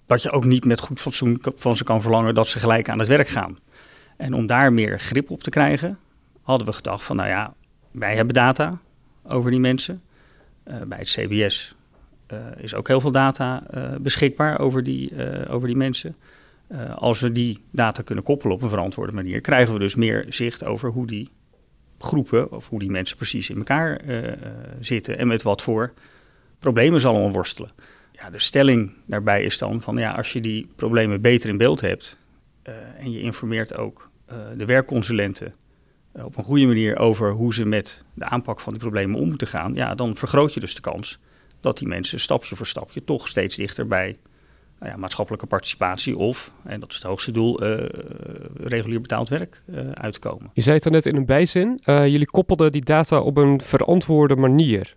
dat 0.06 0.22
je 0.22 0.32
ook 0.32 0.46
niet 0.46 0.66
met 0.66 0.80
goed 0.80 1.02
fatsoen 1.02 1.42
van 1.56 1.76
ze 1.76 1.84
kan 1.84 2.02
verlangen 2.02 2.36
dat 2.36 2.48
ze 2.48 2.60
gelijk 2.60 2.90
aan 2.90 3.00
het 3.00 3.08
werk 3.08 3.28
gaan. 3.28 3.58
En 4.24 4.34
om 4.34 4.46
daar 4.46 4.74
meer 4.74 5.00
grip 5.00 5.32
op 5.32 5.44
te 5.44 5.50
krijgen, 5.50 5.98
hadden 6.42 6.68
we 6.68 6.74
gedacht 6.74 7.04
van, 7.04 7.16
nou 7.16 7.30
ja, 7.30 7.54
wij 7.92 8.16
hebben 8.16 8.34
data 8.34 8.78
over 9.24 9.52
die 9.52 9.60
mensen. 9.60 10.02
Uh, 10.68 10.82
bij 10.82 10.98
het 10.98 11.08
CBS 11.08 11.76
uh, 12.34 12.38
is 12.58 12.74
ook 12.74 12.88
heel 12.88 13.02
veel 13.02 13.12
data 13.12 13.64
uh, 13.74 13.96
beschikbaar 14.00 14.60
over 14.60 14.84
die, 14.84 15.12
over 15.48 15.68
die 15.68 15.78
mensen. 15.78 16.16
als 16.96 17.20
we 17.20 17.32
die 17.32 17.60
data 17.72 18.02
kunnen 18.02 18.24
koppelen 18.24 18.56
op 18.56 18.62
een 18.62 18.70
verantwoorde 18.70 19.12
manier, 19.12 19.42
krijgen 19.42 19.74
we 19.74 19.80
dus 19.80 19.96
meer 19.96 20.26
zicht 20.30 20.64
over 20.64 20.90
hoe 20.90 21.08
die 21.08 21.30
groepen 22.00 22.52
of 22.52 22.70
hoe 22.70 22.80
die 22.80 22.92
mensen 22.92 23.18
precies 23.18 23.50
in 23.50 23.58
elkaar 23.58 24.02
zitten 24.80 25.18
en 25.18 25.28
met 25.28 25.42
wat 25.42 25.62
voor 25.62 25.94
problemen 26.60 27.00
ze 27.00 27.08
allemaal 27.08 27.32
worstelen 27.32 27.72
ja, 28.12 28.30
de 28.30 28.40
stelling 28.40 28.92
daarbij 29.06 29.44
is 29.44 29.58
dan 29.58 29.82
van 29.82 29.98
ja, 29.98 30.12
als 30.12 30.34
je 30.34 30.42
die 30.42 30.68
problemen 30.76 31.22
beter 31.22 31.50
in 31.50 31.58
beeld 31.58 31.82
hebt 31.82 32.18
en 32.98 33.12
je 33.12 33.22
informeert 33.22 33.78
ook 33.78 34.12
de 34.58 34.66
werkconsulenten 34.66 35.54
uh, 36.16 36.26
op 36.26 36.38
een 36.38 36.44
goede 36.44 36.66
manier 36.66 36.98
over 36.98 37.32
hoe 37.32 37.54
ze 37.54 37.66
met 37.66 38.04
de 38.14 38.26
aanpak 38.26 38.60
van 38.60 38.74
die 38.74 38.82
problemen 38.82 39.20
om 39.20 39.28
moeten 39.28 39.48
gaan, 39.48 39.74
ja, 39.74 39.96
dan 39.96 40.16
vergroot 40.16 40.54
je 40.54 40.60
dus 40.60 40.76
de 40.76 40.82
kans 40.82 41.20
dat 41.62 41.78
die 41.78 41.88
mensen 41.88 42.20
stapje 42.20 42.56
voor 42.56 42.66
stapje 42.66 43.04
toch 43.04 43.28
steeds 43.28 43.56
dichter 43.56 43.88
bij 43.88 44.18
nou 44.80 44.92
ja, 44.92 44.98
maatschappelijke 44.98 45.46
participatie 45.48 46.18
of, 46.18 46.52
en 46.64 46.80
dat 46.80 46.90
is 46.90 46.96
het 46.96 47.06
hoogste 47.06 47.32
doel, 47.32 47.64
regulier 48.64 49.02
betaald 49.02 49.30
werk 49.30 49.62
uitkomen. 49.94 50.50
Je 50.54 50.62
zei 50.62 50.76
het 50.76 50.86
er 50.86 50.92
net 50.92 51.06
in 51.06 51.16
een 51.16 51.26
bijzin, 51.26 51.80
jullie 51.86 52.26
koppelden 52.26 52.72
die 52.72 52.84
data 52.84 53.20
op 53.20 53.38
een 53.38 53.62
verantwoorde 53.62 54.36
manier. 54.36 54.96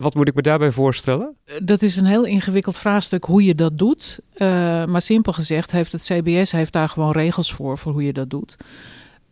Wat 0.00 0.14
moet 0.14 0.28
ik 0.28 0.34
me 0.34 0.42
daarbij 0.42 0.70
voorstellen? 0.70 1.36
Eh, 1.44 1.54
dat 1.62 1.82
is 1.82 1.96
een 1.96 2.04
heel 2.04 2.24
ingewikkeld 2.24 2.78
vraagstuk 2.78 3.24
hoe 3.24 3.44
je 3.44 3.54
dat 3.54 3.78
doet. 3.78 4.20
Uh, 4.34 4.48
maar 4.84 5.02
simpel 5.02 5.32
gezegd 5.32 5.72
heeft 5.72 5.92
het 5.92 6.02
CBS 6.02 6.52
heeft 6.52 6.72
daar 6.72 6.88
gewoon 6.88 7.10
regels 7.10 7.52
voor, 7.52 7.78
voor 7.78 7.92
hoe 7.92 8.04
je 8.04 8.12
dat 8.12 8.30
doet. 8.30 8.56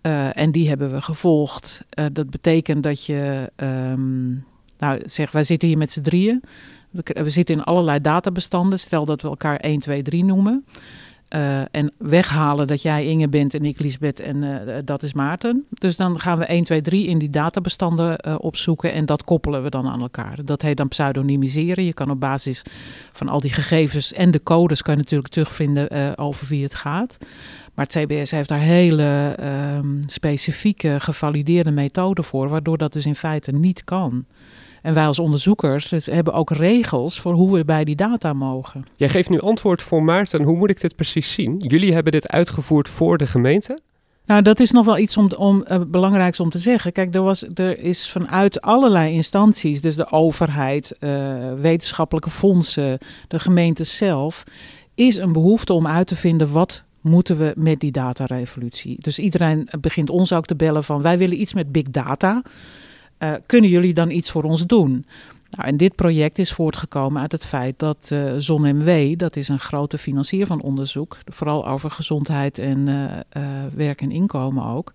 Uh, 0.03 0.37
en 0.37 0.53
die 0.53 0.69
hebben 0.69 0.93
we 0.93 1.01
gevolgd. 1.01 1.85
Dat 2.13 2.31
betekent 2.31 2.83
dat 2.83 3.05
je, 3.05 3.53
um, 3.57 4.45
nou 4.79 5.01
zeg, 5.05 5.31
wij 5.31 5.45
zitten 5.45 5.69
hier 5.69 5.79
met 5.79 5.91
z'n 5.91 6.01
drieën. 6.01 6.43
We 7.05 7.31
zitten 7.31 7.55
in 7.55 7.65
allerlei 7.65 8.01
databestanden. 8.01 8.79
Stel 8.79 9.05
dat 9.05 9.23
we 9.23 9.29
elkaar 9.29 9.57
1, 9.57 9.81
2, 9.81 10.03
3 10.03 10.25
noemen. 10.25 10.65
Uh, 11.35 11.61
en 11.71 11.93
weghalen 11.99 12.67
dat 12.67 12.83
jij 12.83 13.07
Inge 13.07 13.29
bent 13.29 13.55
en 13.55 13.65
ik 13.65 13.81
Lisbeth 13.81 14.21
en 14.21 14.43
uh, 14.43 14.79
dat 14.85 15.03
is 15.03 15.13
Maarten. 15.13 15.67
Dus 15.71 15.97
dan 15.97 16.21
gaan 16.21 16.39
we 16.39 16.45
1, 16.45 16.65
2, 16.65 16.81
3 16.81 17.07
in 17.07 17.19
die 17.19 17.31
databestanden 17.31 18.41
opzoeken 18.41 18.93
en 18.93 19.07
dat 19.07 19.25
koppelen 19.25 19.63
we 19.63 19.71
dan 19.71 19.87
aan 19.87 20.01
elkaar. 20.01 20.45
Dat 20.45 20.63
heet 20.63 20.77
dan 20.77 20.89
pseudonymiseren. 20.89 21.85
Je 21.85 21.93
kan 21.93 22.11
op 22.11 22.21
basis 22.21 22.63
van 23.13 23.29
al 23.29 23.41
die 23.41 23.53
gegevens 23.53 24.13
en 24.13 24.31
de 24.31 24.43
codes 24.43 24.83
kan 24.83 24.95
je 24.95 25.01
natuurlijk 25.01 25.33
terugvinden 25.33 26.19
over 26.19 26.47
wie 26.47 26.63
het 26.63 26.75
gaat. 26.75 27.19
Maar 27.75 27.87
het 27.87 27.97
CBS 27.97 28.31
heeft 28.31 28.49
daar 28.49 28.59
hele 28.59 29.37
um, 29.77 30.03
specifieke 30.07 30.97
gevalideerde 31.01 31.71
methoden 31.71 32.25
voor, 32.25 32.49
waardoor 32.49 32.79
dat 32.79 32.93
dus 32.93 33.07
in 33.07 33.15
feite 33.15 33.53
niet 33.53 33.85
kan. 33.85 34.25
En 34.83 34.95
wij 34.95 35.07
als 35.07 35.19
onderzoekers 35.19 35.89
dus 35.89 36.07
hebben 36.07 36.33
ook 36.33 36.51
regels 36.51 37.21
voor 37.21 37.33
hoe 37.33 37.53
we 37.53 37.65
bij 37.65 37.85
die 37.85 37.97
data 37.97 38.33
mogen. 38.33 38.87
Jij 38.97 39.09
geeft 39.09 39.31
nu 39.31 39.41
antwoord 39.41 39.83
voor 39.83 40.03
Maarten. 40.03 40.43
Hoe 40.43 40.57
moet 40.57 40.71
ik 40.71 40.81
dit 40.81 40.97
precies 40.97 41.33
zien? 41.33 41.55
Jullie 41.59 41.93
hebben 41.93 42.13
dit 42.13 42.29
uitgevoerd 42.29 42.89
voor 42.89 43.19
de 43.19 43.27
gemeente? 43.27 43.79
Nou, 44.29 44.43
dat 44.43 44.61
is 44.61 44.71
nog 44.71 44.85
wel 44.85 44.99
iets 44.99 45.17
om, 45.17 45.33
om 45.37 45.65
uh, 45.69 45.81
belangrijks 45.87 46.41
om 46.41 46.51
te 46.51 46.59
zeggen. 46.59 46.93
Kijk, 46.93 47.15
er, 47.15 47.23
was, 47.23 47.45
er 47.55 47.79
is 47.79 48.11
vanuit 48.11 48.61
allerlei 48.61 49.13
instanties, 49.13 49.81
dus 49.81 49.97
de 49.97 50.11
overheid, 50.11 50.97
uh, 51.01 51.11
wetenschappelijke 51.61 52.31
fondsen, 52.31 52.99
de 53.29 53.39
gemeente 53.39 53.85
zelf, 53.85 54.45
is 54.95 55.17
een 55.17 55.33
behoefte 55.33 55.73
om 55.73 55.87
uit 55.87 56.07
te 56.07 56.17
vinden 56.17 56.53
wat 56.53 56.85
moeten 57.01 57.39
we 57.39 57.53
met 57.57 57.81
die 57.81 57.93
datarevolutie. 57.93 58.97
Dus 58.99 59.19
iedereen 59.19 59.69
begint 59.81 60.11
ons 60.11 60.33
ook 60.33 60.47
te 60.47 60.57
bellen 60.57 60.85
van 60.85 61.03
wij 61.03 61.19
willen 61.19 61.41
iets 61.41 61.55
met 61.55 61.73
big 61.73 61.91
data. 61.91 62.43
Uh, 63.19 63.33
kunnen 63.47 63.71
jullie 63.71 63.95
dan 63.95 64.11
iets 64.11 64.31
voor 64.31 64.43
ons 64.43 64.67
doen? 64.67 65.07
Nou, 65.51 65.69
en 65.69 65.77
dit 65.77 65.95
project 65.95 66.39
is 66.39 66.53
voortgekomen 66.53 67.23
uit 67.23 67.33
het 67.33 67.45
feit 67.45 67.79
dat 67.79 68.11
uh, 68.13 68.33
ZonMW, 68.39 69.19
dat 69.19 69.37
is 69.37 69.49
een 69.49 69.59
grote 69.59 69.99
financier 69.99 70.47
van 70.47 70.61
onderzoek, 70.63 71.19
vooral 71.25 71.69
over 71.69 71.91
gezondheid 71.91 72.59
en 72.59 72.87
uh, 72.87 73.43
werk 73.75 74.01
en 74.01 74.11
inkomen 74.11 74.65
ook, 74.65 74.93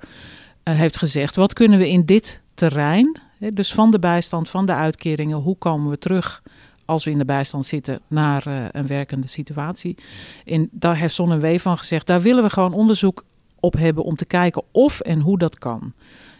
heeft 0.63 0.97
gezegd: 0.97 1.35
wat 1.35 1.53
kunnen 1.53 1.79
we 1.79 1.89
in 1.89 2.05
dit 2.05 2.41
terrein, 2.53 3.19
hè, 3.39 3.53
dus 3.53 3.73
van 3.73 3.91
de 3.91 3.99
bijstand, 3.99 4.49
van 4.49 4.65
de 4.65 4.73
uitkeringen, 4.73 5.37
hoe 5.37 5.57
komen 5.57 5.89
we 5.89 5.97
terug 5.97 6.43
als 6.85 7.03
we 7.03 7.11
in 7.11 7.17
de 7.17 7.25
bijstand 7.25 7.65
zitten 7.65 7.99
naar 8.07 8.43
een 8.71 8.87
werkende 8.87 9.27
situatie? 9.27 9.97
En 10.45 10.69
daar 10.71 10.97
heeft 10.97 11.15
ZonMW 11.15 11.59
van 11.59 11.77
gezegd: 11.77 12.07
daar 12.07 12.21
willen 12.21 12.43
we 12.43 12.49
gewoon 12.49 12.73
onderzoek 12.73 13.23
op 13.59 13.73
hebben 13.73 14.03
om 14.03 14.15
te 14.15 14.25
kijken 14.25 14.63
of 14.71 14.99
en 14.99 15.19
hoe 15.19 15.37
dat 15.37 15.57
kan. 15.57 15.93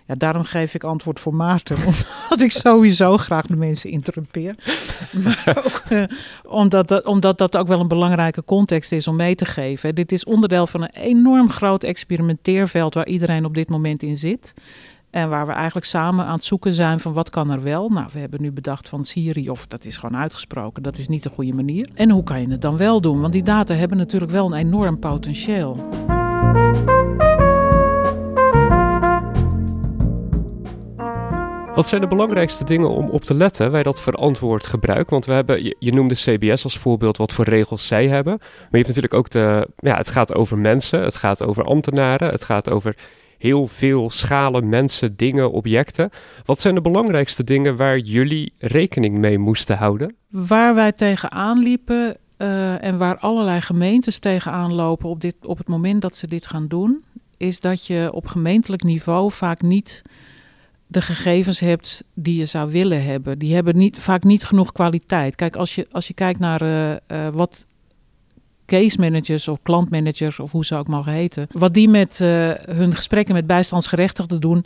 Ja, 0.07 0.15
daarom 0.15 0.43
geef 0.43 0.73
ik 0.73 0.83
antwoord 0.83 1.19
voor 1.19 1.35
Maarten. 1.35 1.77
Omdat 2.23 2.41
ik 2.41 2.51
sowieso 2.51 3.17
graag 3.17 3.45
de 3.45 3.55
mensen 3.55 3.89
interrumpeer. 3.89 4.55
Maar 5.23 5.63
ook 5.65 5.81
uh, 5.89 6.03
omdat, 6.43 6.87
dat, 6.87 7.05
omdat 7.05 7.37
dat 7.37 7.57
ook 7.57 7.67
wel 7.67 7.79
een 7.79 7.87
belangrijke 7.87 8.43
context 8.43 8.91
is 8.91 9.07
om 9.07 9.15
mee 9.15 9.35
te 9.35 9.45
geven. 9.45 9.95
Dit 9.95 10.11
is 10.11 10.23
onderdeel 10.23 10.67
van 10.67 10.81
een 10.81 10.93
enorm 10.93 11.49
groot 11.49 11.83
experimenteerveld 11.83 12.93
waar 12.93 13.07
iedereen 13.07 13.45
op 13.45 13.53
dit 13.53 13.69
moment 13.69 14.03
in 14.03 14.17
zit. 14.17 14.53
En 15.09 15.29
waar 15.29 15.47
we 15.47 15.51
eigenlijk 15.51 15.85
samen 15.85 16.25
aan 16.25 16.35
het 16.35 16.43
zoeken 16.43 16.73
zijn 16.73 16.99
van 16.99 17.13
wat 17.13 17.29
kan 17.29 17.51
er 17.51 17.63
wel. 17.63 17.89
Nou, 17.89 18.07
we 18.11 18.19
hebben 18.19 18.41
nu 18.41 18.51
bedacht 18.51 18.89
van 18.89 19.05
Siri, 19.05 19.49
of 19.49 19.67
dat 19.67 19.85
is 19.85 19.97
gewoon 19.97 20.17
uitgesproken, 20.17 20.83
dat 20.83 20.97
is 20.97 21.07
niet 21.07 21.23
de 21.23 21.29
goede 21.29 21.53
manier. 21.53 21.89
En 21.93 22.09
hoe 22.09 22.23
kan 22.23 22.41
je 22.41 22.49
het 22.49 22.61
dan 22.61 22.77
wel 22.77 23.01
doen? 23.01 23.21
Want 23.21 23.33
die 23.33 23.43
data 23.43 23.73
hebben 23.73 23.97
natuurlijk 23.97 24.31
wel 24.31 24.45
een 24.45 24.59
enorm 24.59 24.99
potentieel. 24.99 25.89
Wat 31.75 31.87
zijn 31.87 32.01
de 32.01 32.07
belangrijkste 32.07 32.63
dingen 32.63 32.89
om 32.89 33.09
op 33.09 33.23
te 33.23 33.33
letten 33.33 33.71
bij 33.71 33.83
dat 33.83 34.01
verantwoord 34.01 34.65
gebruik? 34.65 35.09
Want 35.09 35.25
we 35.25 35.31
hebben, 35.31 35.63
je, 35.79 35.93
noemde 35.93 36.15
CBS 36.15 36.63
als 36.63 36.77
voorbeeld 36.77 37.17
wat 37.17 37.33
voor 37.33 37.45
regels 37.45 37.87
zij 37.87 38.07
hebben. 38.07 38.37
Maar 38.39 38.67
je 38.69 38.77
hebt 38.77 38.87
natuurlijk 38.87 39.13
ook 39.13 39.29
de, 39.29 39.67
ja, 39.77 39.97
het 39.97 40.09
gaat 40.09 40.33
over 40.33 40.57
mensen, 40.57 41.03
het 41.03 41.15
gaat 41.15 41.43
over 41.43 41.63
ambtenaren, 41.63 42.29
het 42.29 42.43
gaat 42.43 42.69
over 42.69 42.95
heel 43.37 43.67
veel 43.67 44.09
schalen, 44.09 44.69
mensen, 44.69 45.15
dingen, 45.15 45.51
objecten. 45.51 46.09
Wat 46.45 46.61
zijn 46.61 46.75
de 46.75 46.81
belangrijkste 46.81 47.43
dingen 47.43 47.75
waar 47.75 47.97
jullie 47.97 48.53
rekening 48.57 49.17
mee 49.17 49.37
moesten 49.37 49.77
houden? 49.77 50.15
Waar 50.29 50.75
wij 50.75 50.91
tegenaan 50.91 51.59
liepen 51.59 52.17
uh, 52.37 52.83
en 52.83 52.97
waar 52.97 53.17
allerlei 53.17 53.61
gemeentes 53.61 54.19
tegenaan 54.19 54.73
lopen 54.73 55.09
op, 55.09 55.21
dit, 55.21 55.35
op 55.41 55.57
het 55.57 55.67
moment 55.67 56.01
dat 56.01 56.15
ze 56.15 56.27
dit 56.27 56.47
gaan 56.47 56.67
doen, 56.67 57.03
is 57.37 57.59
dat 57.59 57.85
je 57.85 58.09
op 58.11 58.27
gemeentelijk 58.27 58.83
niveau 58.83 59.31
vaak 59.31 59.61
niet 59.61 60.01
de 60.93 61.01
gegevens 61.01 61.59
hebt 61.59 62.03
die 62.13 62.37
je 62.37 62.45
zou 62.45 62.71
willen 62.71 63.03
hebben. 63.03 63.39
Die 63.39 63.53
hebben 63.53 63.77
niet, 63.77 63.99
vaak 63.99 64.23
niet 64.23 64.45
genoeg 64.45 64.71
kwaliteit. 64.71 65.35
Kijk, 65.35 65.55
als 65.55 65.75
je, 65.75 65.87
als 65.91 66.07
je 66.07 66.13
kijkt 66.13 66.39
naar 66.39 66.61
uh, 66.61 66.91
uh, 66.91 66.97
wat 67.33 67.65
case 68.65 68.99
managers 68.99 69.47
of 69.47 69.59
klantmanagers 69.63 70.39
of 70.39 70.51
hoe 70.51 70.65
ze 70.65 70.75
ook 70.75 70.87
mogen 70.87 71.11
heten, 71.11 71.47
wat 71.51 71.73
die 71.73 71.89
met 71.89 72.19
uh, 72.21 72.51
hun 72.51 72.95
gesprekken 72.95 73.33
met 73.33 73.47
bijstandsgerechtigden 73.47 74.41
doen. 74.41 74.65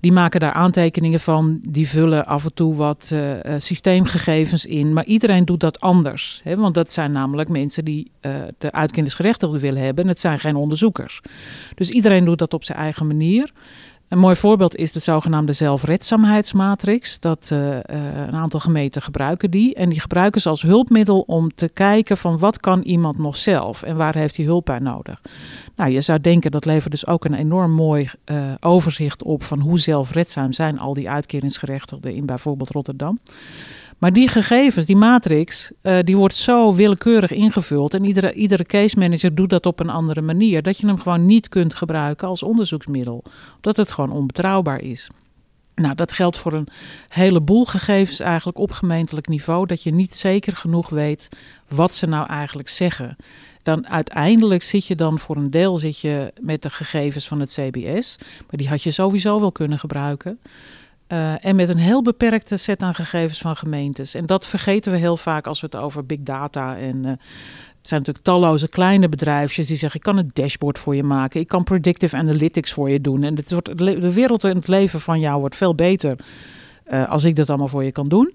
Die 0.00 0.12
maken 0.12 0.40
daar 0.40 0.52
aantekeningen 0.52 1.20
van, 1.20 1.58
die 1.68 1.88
vullen 1.88 2.26
af 2.26 2.44
en 2.44 2.54
toe 2.54 2.74
wat 2.74 3.14
systeemgegevens 3.58 4.66
in. 4.66 4.92
Maar 4.92 5.04
iedereen 5.04 5.44
doet 5.44 5.60
dat 5.60 5.80
anders. 5.80 6.40
Hè? 6.44 6.56
Want 6.56 6.74
dat 6.74 6.92
zijn 6.92 7.12
namelijk 7.12 7.48
mensen 7.48 7.84
die 7.84 8.10
de 8.58 8.72
uitkeringsgerechtigden 8.72 9.60
willen 9.60 9.82
hebben. 9.82 10.04
En 10.04 10.10
het 10.10 10.20
zijn 10.20 10.38
geen 10.38 10.56
onderzoekers. 10.56 11.20
Dus 11.74 11.90
iedereen 11.90 12.24
doet 12.24 12.38
dat 12.38 12.54
op 12.54 12.64
zijn 12.64 12.78
eigen 12.78 13.06
manier. 13.06 13.52
Een 14.08 14.18
mooi 14.18 14.36
voorbeeld 14.36 14.76
is 14.76 14.92
de 14.92 14.98
zogenaamde 14.98 15.52
zelfredzaamheidsmatrix. 15.52 17.20
Dat 17.20 17.50
uh, 17.52 17.58
uh, 17.68 17.80
een 18.26 18.34
aantal 18.34 18.60
gemeenten 18.60 19.02
gebruiken 19.02 19.50
die. 19.50 19.74
En 19.74 19.88
die 19.88 20.00
gebruiken 20.00 20.40
ze 20.40 20.48
als 20.48 20.62
hulpmiddel 20.62 21.20
om 21.20 21.54
te 21.54 21.68
kijken 21.68 22.16
van 22.16 22.38
wat 22.38 22.60
kan 22.60 22.82
iemand 22.82 23.18
nog 23.18 23.36
zelf 23.36 23.82
en 23.82 23.96
waar 23.96 24.14
heeft 24.14 24.36
hij 24.36 24.46
hulp 24.46 24.64
bij 24.64 24.78
nodig. 24.78 25.22
Nou, 25.76 25.90
je 25.90 26.00
zou 26.00 26.20
denken 26.20 26.50
dat 26.50 26.64
levert 26.64 26.90
dus 26.90 27.06
ook 27.06 27.24
een 27.24 27.34
enorm 27.34 27.72
mooi 27.72 28.10
uh, 28.30 28.36
overzicht 28.60 29.22
op 29.22 29.42
van 29.42 29.60
hoe 29.60 29.78
zelfredzaam 29.78 30.52
zijn 30.52 30.78
al 30.78 30.94
die 30.94 31.10
uitkeringsgerechtigden 31.10 32.14
in 32.14 32.26
bijvoorbeeld 32.26 32.70
Rotterdam. 32.70 33.18
Maar 33.98 34.12
die 34.12 34.28
gegevens, 34.28 34.86
die 34.86 34.96
matrix, 34.96 35.72
uh, 35.82 35.98
die 36.02 36.16
wordt 36.16 36.34
zo 36.34 36.74
willekeurig 36.74 37.30
ingevuld. 37.30 37.94
En 37.94 38.04
iedere, 38.04 38.32
iedere 38.32 38.64
case 38.64 38.98
manager 38.98 39.34
doet 39.34 39.50
dat 39.50 39.66
op 39.66 39.80
een 39.80 39.90
andere 39.90 40.22
manier. 40.22 40.62
Dat 40.62 40.78
je 40.78 40.86
hem 40.86 40.98
gewoon 40.98 41.26
niet 41.26 41.48
kunt 41.48 41.74
gebruiken 41.74 42.28
als 42.28 42.42
onderzoeksmiddel. 42.42 43.24
Omdat 43.54 43.76
het 43.76 43.92
gewoon 43.92 44.10
onbetrouwbaar 44.10 44.80
is. 44.80 45.10
Nou, 45.74 45.94
dat 45.94 46.12
geldt 46.12 46.38
voor 46.38 46.52
een 46.52 46.68
heleboel 47.08 47.64
gegevens 47.64 48.20
eigenlijk 48.20 48.58
op 48.58 48.70
gemeentelijk 48.70 49.28
niveau. 49.28 49.66
Dat 49.66 49.82
je 49.82 49.94
niet 49.94 50.14
zeker 50.14 50.56
genoeg 50.56 50.88
weet 50.88 51.28
wat 51.68 51.94
ze 51.94 52.06
nou 52.06 52.26
eigenlijk 52.26 52.68
zeggen. 52.68 53.16
Dan 53.62 53.86
uiteindelijk 53.86 54.62
zit 54.62 54.86
je 54.86 54.94
dan 54.94 55.18
voor 55.18 55.36
een 55.36 55.50
deel 55.50 55.76
zit 55.76 56.00
je 56.00 56.32
met 56.40 56.62
de 56.62 56.70
gegevens 56.70 57.28
van 57.28 57.40
het 57.40 57.50
CBS. 57.50 58.16
Maar 58.20 58.58
die 58.58 58.68
had 58.68 58.82
je 58.82 58.90
sowieso 58.90 59.40
wel 59.40 59.52
kunnen 59.52 59.78
gebruiken. 59.78 60.38
Uh, 61.08 61.44
en 61.44 61.56
met 61.56 61.68
een 61.68 61.78
heel 61.78 62.02
beperkte 62.02 62.56
set 62.56 62.82
aan 62.82 62.94
gegevens 62.94 63.38
van 63.38 63.56
gemeentes. 63.56 64.14
En 64.14 64.26
dat 64.26 64.46
vergeten 64.46 64.92
we 64.92 64.98
heel 64.98 65.16
vaak 65.16 65.46
als 65.46 65.60
we 65.60 65.66
het 65.70 65.76
over 65.76 66.06
big 66.06 66.18
data 66.20 66.76
en. 66.76 67.04
Uh, 67.04 67.12
het 67.86 67.94
zijn 67.94 68.04
natuurlijk 68.06 68.40
talloze 68.40 68.68
kleine 68.68 69.08
bedrijfjes 69.08 69.66
die 69.66 69.76
zeggen: 69.76 69.98
Ik 69.98 70.04
kan 70.04 70.16
een 70.16 70.30
dashboard 70.32 70.78
voor 70.78 70.96
je 70.96 71.02
maken. 71.02 71.40
Ik 71.40 71.48
kan 71.48 71.64
predictive 71.64 72.16
analytics 72.16 72.72
voor 72.72 72.90
je 72.90 73.00
doen. 73.00 73.22
En 73.22 73.36
het 73.36 73.50
wordt, 73.50 73.78
de 73.78 74.12
wereld 74.12 74.44
en 74.44 74.56
het 74.56 74.68
leven 74.68 75.00
van 75.00 75.20
jou 75.20 75.40
wordt 75.40 75.56
veel 75.56 75.74
beter 75.74 76.16
uh, 76.90 77.08
als 77.08 77.24
ik 77.24 77.36
dat 77.36 77.48
allemaal 77.48 77.68
voor 77.68 77.84
je 77.84 77.92
kan 77.92 78.08
doen. 78.08 78.34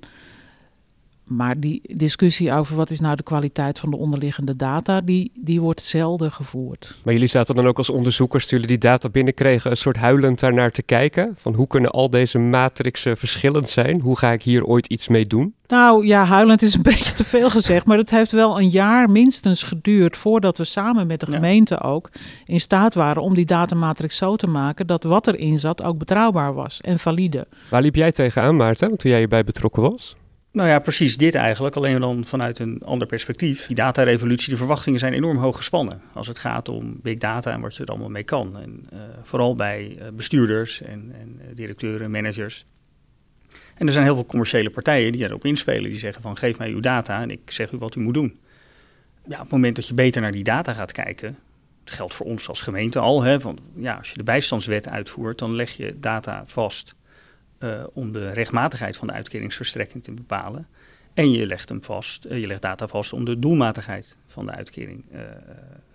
Maar 1.35 1.59
die 1.59 1.81
discussie 1.83 2.53
over 2.53 2.75
wat 2.75 2.89
is 2.89 2.99
nou 2.99 3.15
de 3.15 3.23
kwaliteit 3.23 3.79
van 3.79 3.89
de 3.89 3.97
onderliggende 3.97 4.55
data, 4.55 5.01
die, 5.01 5.31
die 5.35 5.61
wordt 5.61 5.81
zelden 5.81 6.31
gevoerd. 6.31 6.95
Maar 7.03 7.13
jullie 7.13 7.29
zaten 7.29 7.55
dan 7.55 7.67
ook 7.67 7.77
als 7.77 7.89
onderzoekers, 7.89 8.47
toen 8.47 8.59
jullie 8.59 8.77
die 8.77 8.89
data 8.89 9.09
binnenkregen, 9.09 9.71
een 9.71 9.77
soort 9.77 9.97
huilend 9.97 10.39
daarnaar 10.39 10.71
te 10.71 10.83
kijken? 10.83 11.35
Van 11.39 11.53
hoe 11.53 11.67
kunnen 11.67 11.91
al 11.91 12.09
deze 12.09 12.39
matrixen 12.39 13.17
verschillend 13.17 13.69
zijn? 13.69 14.01
Hoe 14.01 14.17
ga 14.17 14.31
ik 14.31 14.43
hier 14.43 14.65
ooit 14.65 14.87
iets 14.87 15.07
mee 15.07 15.25
doen? 15.25 15.53
Nou 15.67 16.05
ja, 16.05 16.25
huilend 16.25 16.61
is 16.61 16.73
een 16.73 16.81
beetje 16.91 17.13
te 17.13 17.23
veel 17.23 17.49
gezegd, 17.49 17.85
maar 17.85 17.97
het 17.97 18.09
heeft 18.09 18.31
wel 18.31 18.59
een 18.59 18.69
jaar 18.69 19.09
minstens 19.09 19.63
geduurd 19.63 20.17
voordat 20.17 20.57
we 20.57 20.63
samen 20.63 21.07
met 21.07 21.19
de 21.19 21.25
gemeente 21.25 21.81
ook 21.81 22.09
in 22.45 22.59
staat 22.59 22.93
waren 22.93 23.21
om 23.21 23.35
die 23.35 23.45
datamatrix 23.45 24.17
zo 24.17 24.35
te 24.35 24.47
maken 24.47 24.87
dat 24.87 25.03
wat 25.03 25.27
erin 25.27 25.59
zat 25.59 25.83
ook 25.83 25.97
betrouwbaar 25.97 26.53
was 26.53 26.81
en 26.81 26.99
valide. 26.99 27.47
Waar 27.69 27.81
liep 27.81 27.95
jij 27.95 28.11
tegenaan, 28.11 28.55
Maarten, 28.55 28.97
toen 28.97 29.09
jij 29.09 29.19
hierbij 29.19 29.43
betrokken 29.43 29.81
was? 29.81 30.15
Nou 30.51 30.69
ja, 30.69 30.79
precies 30.79 31.17
dit 31.17 31.35
eigenlijk, 31.35 31.75
alleen 31.75 31.99
dan 31.99 32.25
vanuit 32.25 32.59
een 32.59 32.81
ander 32.85 33.07
perspectief. 33.07 33.67
Die 33.67 33.75
datarevolutie, 33.75 34.51
de 34.51 34.57
verwachtingen 34.57 34.99
zijn 34.99 35.13
enorm 35.13 35.37
hoog 35.37 35.57
gespannen 35.57 36.01
als 36.13 36.27
het 36.27 36.39
gaat 36.39 36.69
om 36.69 36.99
big 37.01 37.17
data 37.17 37.51
en 37.51 37.61
wat 37.61 37.75
je 37.75 37.83
er 37.83 37.89
allemaal 37.89 38.09
mee 38.09 38.23
kan. 38.23 38.57
En 38.59 38.87
uh, 38.93 38.99
vooral 39.23 39.55
bij 39.55 39.97
uh, 39.99 40.07
bestuurders 40.13 40.81
en, 40.81 41.11
en 41.19 41.39
uh, 41.41 41.55
directeuren, 41.55 42.11
managers. 42.11 42.65
En 43.75 43.87
er 43.87 43.93
zijn 43.93 44.05
heel 44.05 44.15
veel 44.15 44.25
commerciële 44.25 44.69
partijen 44.69 45.11
die 45.11 45.25
erop 45.25 45.45
inspelen, 45.45 45.89
die 45.89 45.99
zeggen 45.99 46.21
van 46.21 46.37
geef 46.37 46.57
mij 46.57 46.69
uw 46.69 46.79
data 46.79 47.21
en 47.21 47.31
ik 47.31 47.51
zeg 47.51 47.71
u 47.71 47.77
wat 47.77 47.95
u 47.95 47.99
moet 47.99 48.13
doen. 48.13 48.39
Ja, 49.27 49.35
op 49.35 49.41
het 49.41 49.51
moment 49.51 49.75
dat 49.75 49.87
je 49.87 49.93
beter 49.93 50.21
naar 50.21 50.31
die 50.31 50.43
data 50.43 50.73
gaat 50.73 50.91
kijken, 50.91 51.37
dat 51.83 51.93
geldt 51.93 52.13
voor 52.13 52.25
ons 52.25 52.47
als 52.47 52.61
gemeente 52.61 52.99
al, 52.99 53.21
hè, 53.21 53.39
van, 53.39 53.59
ja, 53.75 53.95
als 53.95 54.09
je 54.09 54.17
de 54.17 54.23
bijstandswet 54.23 54.87
uitvoert, 54.87 55.39
dan 55.39 55.55
leg 55.55 55.71
je 55.71 55.99
data 55.99 56.43
vast 56.45 56.95
uh, 57.63 57.83
om 57.93 58.11
de 58.11 58.31
rechtmatigheid 58.31 58.97
van 58.97 59.07
de 59.07 59.13
uitkeringsverstrekking 59.13 60.03
te 60.03 60.11
bepalen. 60.11 60.67
En 61.13 61.31
je 61.31 61.45
legt 61.45 61.69
hem 61.69 61.83
vast, 61.83 62.23
je 62.23 62.47
legt 62.47 62.61
data 62.61 62.87
vast 62.87 63.13
om 63.13 63.25
de 63.25 63.39
doelmatigheid 63.39 64.17
van 64.27 64.45
de 64.45 64.51
uitkering 64.51 65.05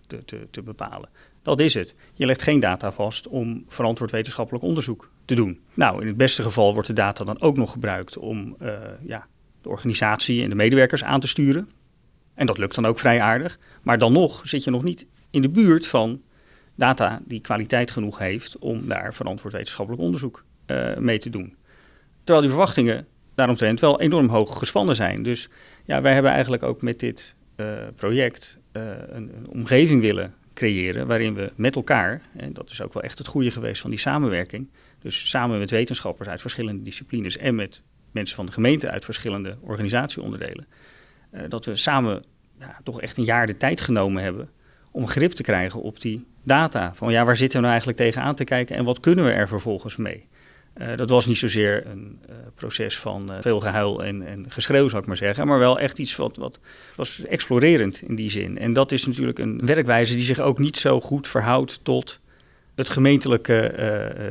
te, 0.07 0.25
te, 0.25 0.49
te 0.51 0.63
bepalen. 0.63 1.09
Dat 1.43 1.61
is 1.61 1.75
het. 1.75 1.95
Je 2.15 2.27
legt 2.27 2.43
geen 2.43 2.61
data 2.61 2.93
vast 2.93 3.29
om 3.29 3.65
verantwoord 3.69 4.11
wetenschappelijk 4.11 4.65
onderzoek 4.65 5.11
te 5.25 5.35
doen. 5.35 5.61
Nou, 5.75 6.01
in 6.01 6.07
het 6.07 6.17
beste 6.17 6.43
geval 6.43 6.73
wordt 6.73 6.89
de 6.89 6.95
data 6.95 7.25
dan 7.25 7.41
ook 7.41 7.57
nog 7.57 7.73
gebruikt 7.73 8.17
om 8.17 8.57
ja, 9.03 9.27
de 9.63 9.69
organisatie 9.69 10.43
en 10.43 10.49
de 10.49 10.55
medewerkers 10.55 11.05
aan 11.05 11.21
te 11.21 11.29
sturen. 11.29 11.69
En 12.35 12.47
dat 12.47 12.59
lukt 12.59 12.75
dan 12.75 12.87
ook 12.87 12.99
vrij 12.99 13.21
aardig. 13.21 13.59
Maar 13.83 13.99
dan 13.99 14.13
nog 14.13 14.41
zit 14.45 14.65
je 14.65 14.71
nog 14.71 14.83
niet 14.83 15.07
in 15.31 15.43
de 15.43 15.49
buurt 15.49 15.87
van 15.87 16.23
data 16.75 17.21
die 17.25 17.41
kwaliteit 17.41 17.91
genoeg 17.91 18.19
heeft 18.19 18.59
om 18.59 18.89
daar 18.89 19.15
verantwoord 19.15 19.53
wetenschappelijk 19.53 20.03
onderzoek 20.03 20.45
uh, 20.67 20.97
mee 20.97 21.19
te 21.19 21.31
doen. 21.31 21.57
Terwijl 22.17 22.41
die 22.41 22.51
verwachtingen 22.51 23.07
daaromtrent 23.35 23.81
wel 23.81 24.01
enorm 24.01 24.29
hoog 24.29 24.59
gespannen 24.59 24.97
zijn. 24.97 25.23
Dus 25.23 25.49
ja, 25.85 26.01
wij 26.01 26.13
hebben 26.13 26.31
eigenlijk 26.31 26.63
ook 26.63 26.83
met 26.83 27.01
dit 27.01 27.35
uh, 27.57 27.67
project 27.97 28.59
een, 28.73 29.31
een 29.37 29.49
omgeving 29.49 30.01
willen 30.01 30.35
creëren 30.55 31.07
waarin 31.07 31.35
we 31.35 31.53
met 31.57 31.75
elkaar, 31.75 32.21
en 32.37 32.53
dat 32.53 32.71
is 32.71 32.81
ook 32.81 32.93
wel 32.93 33.03
echt 33.03 33.19
het 33.19 33.27
goede 33.27 33.51
geweest 33.51 33.81
van 33.81 33.91
die 33.91 33.99
samenwerking, 33.99 34.69
dus 34.99 35.31
samen 35.31 35.59
met 35.59 35.71
wetenschappers 35.71 36.29
uit 36.29 36.41
verschillende 36.41 36.83
disciplines 36.83 37.37
en 37.37 37.55
met 37.55 37.83
mensen 38.11 38.37
van 38.37 38.47
de 38.47 38.53
gemeente 38.53 38.91
uit 38.91 39.05
verschillende 39.05 39.57
organisatieonderdelen, 39.61 40.67
dat 41.49 41.65
we 41.65 41.75
samen 41.75 42.25
ja, 42.59 42.81
toch 42.85 43.01
echt 43.01 43.17
een 43.17 43.25
jaar 43.25 43.47
de 43.47 43.57
tijd 43.57 43.81
genomen 43.81 44.23
hebben 44.23 44.49
om 44.91 45.07
grip 45.07 45.33
te 45.33 45.43
krijgen 45.43 45.83
op 45.83 46.01
die 46.01 46.25
data. 46.43 46.95
Van 46.95 47.13
ja, 47.13 47.25
waar 47.25 47.37
zitten 47.37 47.57
we 47.57 47.67
nou 47.67 47.71
eigenlijk 47.71 47.99
tegenaan 47.99 48.35
te 48.35 48.45
kijken 48.45 48.77
en 48.77 48.85
wat 48.85 49.01
kunnen 49.01 49.25
we 49.25 49.31
er 49.31 49.49
vervolgens 49.49 49.97
mee? 49.97 50.27
Uh, 50.81 50.97
dat 50.97 51.11
was 51.11 51.27
niet 51.27 51.39
zozeer 51.39 51.87
een 51.87 52.19
uh, 52.31 52.37
proces 52.55 52.99
van 52.99 53.33
uh, 53.33 53.37
veel 53.41 53.61
gehuil 53.61 54.05
en, 54.05 54.27
en, 54.27 54.45
geschreeuw, 54.49 54.89
zou 54.89 55.03
ik 55.03 55.09
maar 55.09 55.17
zeggen. 55.17 55.47
Maar 55.47 55.59
wel 55.59 55.79
echt 55.79 55.99
iets 55.99 56.17
wat, 56.17 56.37
wat 56.37 56.59
was 56.97 57.25
explorerend 57.25 58.03
in 58.03 58.15
die 58.15 58.31
zin. 58.31 58.59
En 58.59 58.73
dat 58.73 58.93
is 58.93 59.07
natuurlijk 59.07 59.39
een 59.39 59.67
werkwijze 59.67 60.15
die 60.15 60.25
zich 60.25 60.41
ook 60.41 60.59
niet 60.59 60.77
zo 60.77 61.01
goed 61.01 61.29
verhoudt 61.29 61.81
tot 61.83 62.21
het 62.75 62.89
gemeentelijke 62.89 63.75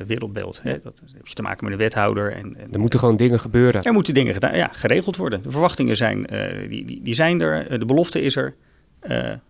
wereldbeeld. 0.07 0.59
Hè. 0.61 0.79
Dat 0.83 1.01
heb 1.13 1.27
je 1.27 1.33
te 1.33 1.41
maken 1.41 1.63
met 1.63 1.73
een 1.73 1.79
wethouder. 1.79 2.31
En, 2.31 2.55
en, 2.57 2.73
er 2.73 2.79
moeten 2.79 2.99
gewoon 2.99 3.17
dingen 3.17 3.39
gebeuren. 3.39 3.83
Er 3.83 3.93
moeten 3.93 4.13
dingen 4.13 4.33
gedaan, 4.33 4.57
ja, 4.57 4.69
geregeld 4.71 5.15
worden. 5.15 5.43
De 5.43 5.51
verwachtingen 5.51 5.95
zijn, 5.95 6.27
die, 6.69 6.85
die, 6.85 7.01
die, 7.03 7.13
zijn 7.13 7.41
er, 7.41 7.79
de 7.79 7.85
belofte 7.85 8.21
is 8.21 8.35
er. 8.35 8.55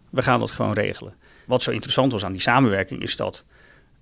we 0.09 0.21
gaan 0.21 0.39
dat 0.39 0.51
gewoon 0.51 0.73
regelen. 0.73 1.13
Wat 1.45 1.63
zo 1.63 1.71
interessant 1.71 2.11
was 2.11 2.25
aan 2.25 2.31
die 2.31 2.41
samenwerking 2.41 3.01
is 3.01 3.15
dat 3.15 3.43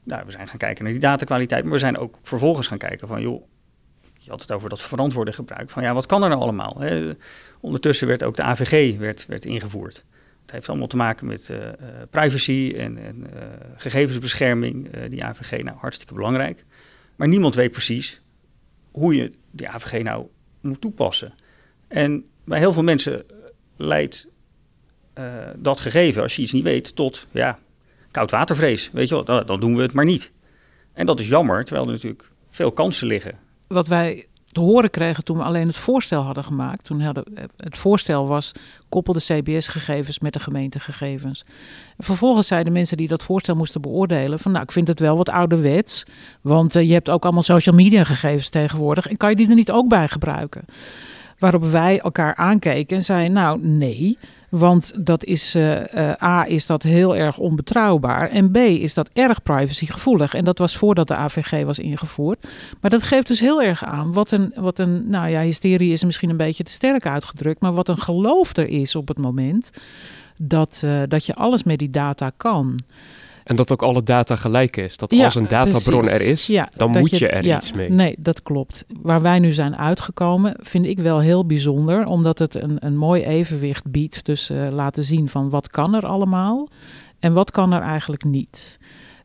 nou, 0.03 0.25
we 0.25 0.31
zijn 0.31 0.48
gaan 0.48 0.57
kijken 0.57 0.83
naar 0.83 0.93
die 0.93 1.01
datakwaliteit, 1.01 1.63
maar 1.63 1.74
we 1.74 1.79
zijn 1.79 1.98
ook 1.98 2.17
vervolgens 2.24 2.67
gaan 2.67 2.77
kijken 2.77 3.07
van, 3.07 3.22
joh, 3.22 3.43
je 4.17 4.29
had 4.29 4.41
het 4.41 4.51
over 4.51 4.69
dat 4.69 4.81
verantwoorde 4.81 5.33
gebruik. 5.33 5.69
Van 5.69 5.83
ja, 5.83 5.93
wat 5.93 6.05
kan 6.05 6.24
er 6.24 6.29
nou 6.29 6.41
allemaal? 6.41 6.75
Hè? 6.79 7.12
Ondertussen 7.60 8.07
werd 8.07 8.24
ook 8.24 8.36
de 8.36 8.43
AVG 8.43 8.98
werd, 8.98 9.25
werd 9.25 9.45
ingevoerd. 9.45 10.03
Het 10.41 10.51
heeft 10.51 10.69
allemaal 10.69 10.88
te 10.88 10.95
maken 10.95 11.27
met 11.27 11.50
uh, 11.50 11.57
privacy 12.10 12.74
en, 12.77 12.98
en 12.98 13.17
uh, 13.19 13.41
gegevensbescherming. 13.75 14.89
die 15.07 15.24
AVG, 15.24 15.63
nou 15.63 15.77
hartstikke 15.77 16.13
belangrijk. 16.13 16.65
Maar 17.15 17.27
niemand 17.27 17.55
weet 17.55 17.72
precies 17.72 18.22
hoe 18.91 19.15
je 19.15 19.31
die 19.51 19.69
AVG 19.69 20.03
nou 20.03 20.27
moet 20.62 20.81
toepassen. 20.81 21.33
En 21.88 22.25
bij 22.43 22.60
heel 22.60 22.74
veel 22.74 22.83
mensen 22.83 23.25
leidt 23.75 24.27
dat 25.55 25.79
gegeven, 25.79 26.22
als 26.22 26.36
je 26.36 26.41
iets 26.41 26.51
niet 26.51 26.63
weet, 26.63 26.95
tot 26.95 27.27
ja, 27.31 27.60
koudwatervrees. 28.13 28.89
Weet 28.93 29.10
je 29.10 29.15
wel, 29.15 29.24
dan, 29.24 29.46
dan 29.46 29.60
doen 29.60 29.75
we 29.75 29.82
het 29.82 29.93
maar 29.93 30.05
niet. 30.05 30.32
En 30.93 31.05
dat 31.05 31.20
is 31.20 31.27
jammer, 31.27 31.63
terwijl 31.63 31.86
er 31.86 31.93
natuurlijk 31.93 32.32
veel 32.50 32.72
kansen 32.72 33.08
liggen. 33.08 33.38
Wat 33.67 33.88
wij 33.88 34.27
te 34.53 34.60
horen 34.60 34.89
kregen 34.89 35.24
toen 35.24 35.38
we 35.38 35.43
alleen 35.43 35.67
het 35.67 35.77
voorstel 35.77 36.22
hadden 36.22 36.43
gemaakt. 36.43 36.84
Toen 36.84 37.01
hadden, 37.01 37.24
het 37.58 37.77
voorstel 37.77 38.27
was 38.27 38.51
koppelde 38.89 39.20
CBS-gegevens 39.20 40.20
met 40.20 40.34
de 40.34 40.39
gemeentegegevens. 40.39 41.43
En 41.98 42.03
vervolgens 42.03 42.48
zeiden 42.48 42.74
mensen 42.74 42.98
die 42.98 43.08
dat 43.08 43.24
voorstel 43.24 43.55
moesten 43.55 43.82
beoordelen 43.82 44.39
van 44.39 44.51
nou 44.51 44.63
ik 44.63 44.72
vind 44.72 44.88
het 44.88 45.00
wel 45.00 45.17
wat 45.17 45.29
ouderwets, 45.29 46.03
want 46.41 46.75
uh, 46.75 46.88
je 46.88 46.93
hebt 46.93 47.10
ook 47.10 47.24
allemaal 47.24 47.43
social 47.43 47.75
media 47.75 48.03
gegevens 48.03 48.50
tegenwoordig 48.50 49.08
en 49.08 49.17
kan 49.17 49.29
je 49.29 49.36
die 49.36 49.50
er 49.50 49.55
niet 49.55 49.72
ook 49.72 49.88
bij 49.88 50.08
gebruiken? 50.08 50.65
Waarop 51.39 51.63
wij 51.63 52.00
elkaar 52.00 52.36
aankeken 52.36 52.98
en 52.98 53.03
zeiden 53.03 53.34
nou 53.34 53.60
nee, 53.62 54.18
want 54.53 55.05
dat 55.05 55.25
is, 55.25 55.55
uh, 55.55 55.79
uh, 55.79 56.11
A, 56.24 56.46
is 56.48 56.66
dat 56.66 56.83
heel 56.83 57.16
erg 57.16 57.37
onbetrouwbaar. 57.37 58.29
En 58.29 58.51
B, 58.51 58.57
is 58.57 58.94
dat 58.94 59.09
erg 59.13 59.44
privacygevoelig. 59.44 60.33
En 60.33 60.46
dat 60.46 60.57
was 60.57 60.77
voordat 60.77 61.07
de 61.07 61.16
AVG 61.16 61.66
was 61.66 61.79
ingevoerd. 61.79 62.48
Maar 62.81 62.92
dat 62.92 63.03
geeft 63.03 63.27
dus 63.27 63.39
heel 63.39 63.61
erg 63.61 63.83
aan 63.83 64.13
wat 64.13 64.31
een, 64.31 64.51
wat 64.55 64.79
een 64.79 65.09
nou 65.09 65.29
ja, 65.29 65.42
hysterie 65.42 65.92
is 65.92 66.03
misschien 66.03 66.29
een 66.29 66.37
beetje 66.37 66.63
te 66.63 66.72
sterk 66.72 67.05
uitgedrukt. 67.05 67.61
Maar 67.61 67.74
wat 67.74 67.87
een 67.87 68.01
geloof 68.01 68.57
er 68.57 68.68
is 68.68 68.96
op 68.96 69.07
het 69.07 69.18
moment 69.18 69.70
dat, 70.37 70.81
uh, 70.85 71.01
dat 71.07 71.25
je 71.25 71.35
alles 71.35 71.63
met 71.63 71.79
die 71.79 71.92
data 71.92 72.31
kan. 72.37 72.79
En 73.44 73.56
dat 73.56 73.72
ook 73.72 73.82
alle 73.82 74.03
data 74.03 74.36
gelijk 74.36 74.77
is. 74.77 74.98
Dat 74.98 75.14
als 75.14 75.36
een 75.36 75.48
databron 75.48 76.01
precies. 76.01 76.20
er 76.20 76.32
is, 76.32 76.48
ja, 76.48 76.70
dan 76.75 76.92
moet 76.92 77.10
je, 77.10 77.20
je 77.20 77.27
er 77.27 77.46
ja, 77.46 77.58
iets 77.58 77.72
mee. 77.72 77.90
Nee, 77.90 78.16
dat 78.20 78.44
klopt. 78.44 78.86
Waar 79.01 79.22
wij 79.22 79.40
nu 79.40 79.51
zijn 79.51 79.77
uitgekomen, 79.77 80.56
vind 80.62 80.86
ik 80.86 81.00
wel 81.00 81.20
heel 81.20 81.46
bijzonder. 81.46 82.06
Omdat 82.06 82.40
het 82.40 82.56
een, 82.56 82.86
een 82.86 82.98
mooi 82.98 83.24
evenwicht 83.24 83.92
biedt 83.92 84.24
tussen 84.24 84.66
uh, 84.66 84.72
laten 84.72 85.03
zien 85.03 85.29
van 85.29 85.50
wat 85.50 85.68
kan 85.68 85.94
er 85.94 86.06
allemaal 86.06 86.70
en 87.20 87.34
wat 87.34 87.51
kan 87.51 87.74
er 87.74 87.82
eigenlijk 87.82 88.24
niet. 88.24 88.79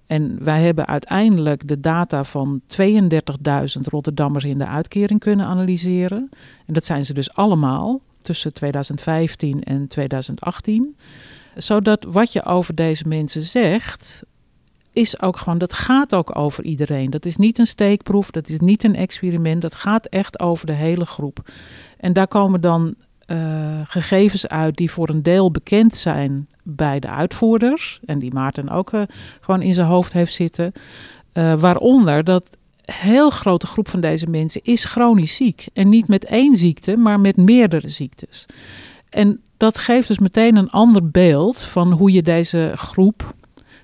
En 0.07 0.45
wij 0.45 0.63
hebben 0.63 0.87
uiteindelijk 0.87 1.69
de 1.69 1.81
data 1.81 2.25
van 2.25 2.61
32.000 2.83 3.81
Rotterdammers 3.83 4.45
in 4.45 4.59
de 4.59 4.67
uitkering 4.67 5.21
kunnen 5.21 5.47
analyseren. 5.47 6.29
En 6.67 6.75
dat 6.75 6.85
zijn 6.85 7.05
ze 7.05 7.15
dus 7.15 7.35
allemaal 7.35 8.01
tussen 8.23 8.53
2015 8.53 9.63
en 9.63 9.89
2018 9.89 10.97
zodat 11.59 12.05
wat 12.05 12.33
je 12.33 12.45
over 12.45 12.75
deze 12.75 13.09
mensen 13.09 13.43
zegt, 13.43 14.23
is 14.93 15.21
ook 15.21 15.37
gewoon, 15.37 15.59
dat 15.59 15.75
gaat 15.75 16.15
ook 16.15 16.37
over 16.37 16.65
iedereen. 16.65 17.11
Dat 17.11 17.25
is 17.25 17.37
niet 17.37 17.59
een 17.59 17.67
steekproef, 17.67 18.31
dat 18.31 18.49
is 18.49 18.59
niet 18.59 18.85
een 18.85 18.95
experiment, 18.95 19.63
dat 19.63 19.75
gaat 19.75 20.07
echt 20.07 20.41
over 20.41 20.67
de 20.67 20.73
hele 20.73 21.07
groep. 21.07 21.51
En 21.97 22.13
daar 22.13 22.29
komen 22.29 22.61
dan 22.61 22.95
uh, 23.27 23.81
gegevens 23.85 24.49
uit 24.49 24.77
die 24.77 24.91
voor 24.91 25.09
een 25.09 25.23
deel 25.23 25.51
bekend 25.51 25.97
zijn 25.97 26.49
bij 26.63 27.01
de 27.01 27.09
uitvoerders. 27.09 28.01
En 28.05 28.19
die 28.19 28.33
Maarten 28.33 28.69
ook 28.69 28.93
uh, 28.93 29.03
gewoon 29.41 29.63
in 29.63 29.75
zijn 29.75 29.87
hoofd 29.87 30.13
heeft 30.13 30.35
zitten. 30.35 30.73
Uh, 31.33 31.55
waaronder 31.55 32.25
dat 32.25 32.51
heel 32.85 33.31
grote 33.31 33.67
groep 33.67 33.89
van 33.89 34.01
deze 34.01 34.27
mensen 34.27 34.63
is 34.63 34.85
chronisch 34.85 35.37
ziek. 35.37 35.67
En 35.73 35.89
niet 35.89 36.09
met 36.09 36.25
één 36.25 36.57
ziekte, 36.57 36.97
maar 36.97 37.21
met 37.21 37.37
meerdere 37.37 37.89
ziektes. 37.89 38.47
En 39.09 39.41
dat 39.59 39.79
geeft 39.79 40.09
dus 40.09 40.19
meteen 40.19 40.57
een 40.57 40.71
ander 40.71 41.11
beeld 41.11 41.59
van 41.59 41.93
hoe 41.93 42.13
je 42.13 42.23
deze 42.23 42.73
groep 42.75 43.35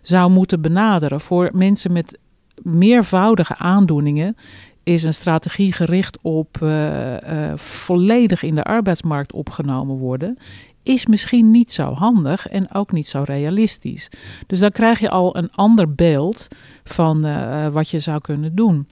zou 0.02 0.30
moeten 0.30 0.60
benaderen. 0.60 1.20
Voor 1.20 1.50
mensen 1.52 1.92
met 1.92 2.18
meervoudige 2.62 3.56
aandoeningen 3.56 4.36
is 4.82 5.02
een 5.02 5.14
strategie 5.14 5.72
gericht 5.72 6.18
op 6.22 6.58
uh, 6.62 7.12
uh, 7.12 7.18
volledig 7.56 8.42
in 8.42 8.54
de 8.54 8.62
arbeidsmarkt 8.62 9.32
opgenomen 9.32 9.96
worden, 9.96 10.38
is 10.82 11.06
misschien 11.06 11.50
niet 11.50 11.72
zo 11.72 11.92
handig 11.92 12.48
en 12.48 12.74
ook 12.74 12.92
niet 12.92 13.08
zo 13.08 13.22
realistisch. 13.26 14.08
Dus 14.46 14.58
dan 14.58 14.70
krijg 14.70 14.98
je 14.98 15.10
al 15.10 15.36
een 15.36 15.50
ander 15.50 15.94
beeld 15.94 16.48
van 16.84 17.26
uh, 17.26 17.66
wat 17.66 17.88
je 17.88 17.98
zou 17.98 18.20
kunnen 18.20 18.54
doen 18.54 18.88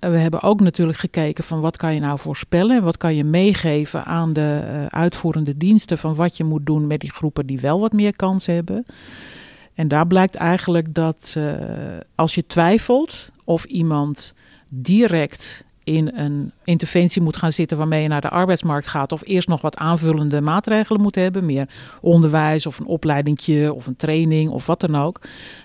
we 0.00 0.16
hebben 0.16 0.42
ook 0.42 0.60
natuurlijk 0.60 0.98
gekeken 0.98 1.44
van 1.44 1.60
wat 1.60 1.76
kan 1.76 1.94
je 1.94 2.00
nou 2.00 2.18
voorspellen 2.18 2.76
en 2.76 2.82
wat 2.82 2.96
kan 2.96 3.14
je 3.14 3.24
meegeven 3.24 4.04
aan 4.04 4.32
de 4.32 4.62
uh, 4.64 4.86
uitvoerende 4.86 5.56
diensten 5.56 5.98
van 5.98 6.14
wat 6.14 6.36
je 6.36 6.44
moet 6.44 6.66
doen 6.66 6.86
met 6.86 7.00
die 7.00 7.12
groepen 7.12 7.46
die 7.46 7.60
wel 7.60 7.80
wat 7.80 7.92
meer 7.92 8.16
kans 8.16 8.46
hebben. 8.46 8.86
En 9.74 9.88
daar 9.88 10.06
blijkt 10.06 10.34
eigenlijk 10.34 10.94
dat 10.94 11.34
uh, 11.38 11.52
als 12.14 12.34
je 12.34 12.46
twijfelt 12.46 13.30
of 13.44 13.64
iemand 13.64 14.34
direct 14.70 15.64
in 15.84 16.10
een 16.14 16.52
interventie 16.64 17.22
moet 17.22 17.36
gaan 17.36 17.52
zitten 17.52 17.76
waarmee 17.76 18.02
je 18.02 18.08
naar 18.08 18.20
de 18.20 18.28
arbeidsmarkt 18.28 18.86
gaat, 18.86 19.12
of 19.12 19.22
eerst 19.24 19.48
nog 19.48 19.60
wat 19.60 19.76
aanvullende 19.76 20.40
maatregelen 20.40 21.00
moet 21.00 21.14
hebben, 21.14 21.46
meer 21.46 21.68
onderwijs 22.00 22.66
of 22.66 22.78
een 22.78 22.86
opleidingje 22.86 23.72
of 23.72 23.86
een 23.86 23.96
training 23.96 24.50
of 24.50 24.66
wat 24.66 24.80
dan 24.80 24.96
ook, 24.96 25.20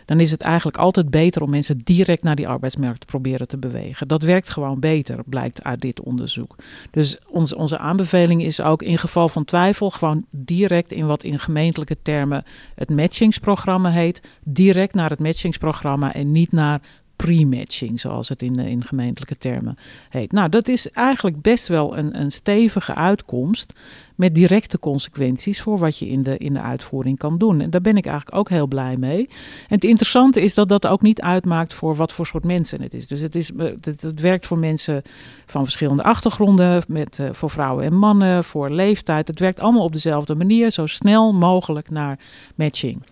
dan 0.06 0.20
is 0.20 0.32
het 0.32 0.42
eigenlijk 0.42 0.78
altijd 0.78 1.10
beter 1.10 1.42
om 1.42 1.50
mensen 1.50 1.82
direct 1.84 2.24
naar 2.24 2.36
die 2.36 2.48
arbeidsmarkt 2.48 3.00
te 3.00 3.06
proberen 3.06 3.48
te 3.48 3.58
bewegen. 3.58 4.08
Dat 4.08 4.24
werkt 4.24 4.50
gewoon 4.50 4.80
beter, 4.80 5.20
blijkt 5.26 5.64
uit 5.64 5.82
dit 5.82 6.02
onderzoek. 6.02 6.56
Dus 6.92 7.18
onze, 7.28 7.58
onze 7.58 7.78
aanbeveling 7.78 8.44
is 8.44 8.62
ook 8.62 8.82
in 8.82 8.98
geval 8.98 9.30
van 9.30 9.46
twijfel 9.46 9.90
gewoon 9.90 10.26
direct 10.30 10.92
in 10.92 11.08
wat 11.08 11.24
in 11.24 11.40
gemeentelijke 11.40 11.98
termen 12.02 12.44
het 12.76 12.90
matchingsprogramma 12.90 13.90
heet, 13.90 14.22
direct 14.44 14.94
naar 14.94 15.10
het 15.10 15.20
matchingsprogramma 15.20 16.14
en 16.14 16.32
niet 16.32 16.52
naar 16.52 16.82
pre-matching, 17.16 18.00
zoals 18.00 18.30
het 18.30 18.42
in, 18.42 18.56
in 18.60 18.84
gemeentelijke 18.84 19.38
termen 19.38 19.78
heet. 20.10 20.32
Nou, 20.32 20.50
dat 20.50 20.68
is 20.68 20.92
eigenlijk 20.92 21.42
best 21.42 21.68
wel 21.68 21.98
een, 21.98 22.20
een 22.20 22.32
stevige 22.32 22.96
uitkomst 22.96 23.74
met 24.16 24.36
directe 24.36 24.80
consequenties 24.80 25.62
voor 25.62 25.78
wat 25.78 25.98
je 25.98 26.08
in 26.08 26.24
de, 26.24 26.38
in 26.38 26.54
de 26.54 26.62
uitvoering 26.62 27.18
kan 27.18 27.38
doen. 27.38 27.62
En 27.62 27.70
daar 27.70 27.82
ben 27.82 27.98
ik 27.98 28.06
eigenlijk 28.06 28.38
ook 28.38 28.50
heel 28.50 28.68
blij 28.68 28.98
mee. 28.98 29.28
En 29.68 29.76
het 29.76 29.84
interessante 29.84 30.42
is 30.42 30.54
dat 30.54 30.70
dat 30.70 30.88
ook 30.88 31.02
niet 31.02 31.22
uitmaakt 31.22 31.74
voor 31.74 31.96
wat 31.96 32.12
voor 32.12 32.26
soort 32.26 32.44
mensen 32.44 32.82
het 32.82 32.94
is. 32.94 33.08
Dus 33.08 33.22
het, 33.22 33.36
is, 33.36 33.52
eh, 33.52 33.66
het, 33.82 34.20
werkt 34.20 34.48
voor 34.48 34.58
mensen 34.58 35.02
van 35.46 35.64
verschillende 35.64 36.04
achtergronden, 36.04 36.84
met, 36.88 37.18
uh, 37.22 37.30
voor 37.32 37.50
vrouwen 37.50 37.86
en 37.86 37.94
mannen, 37.94 38.44
voor 38.44 38.70
leeftijd. 38.70 39.28
Het 39.28 39.40
werkt 39.40 39.60
allemaal 39.60 39.84
op 39.84 39.94
dezelfde 39.94 40.36
manier, 40.36 40.72
zo 40.72 40.86
snel 40.86 41.34
mogelijk 41.34 41.90
naar 41.90 42.20
matching. 42.56 43.04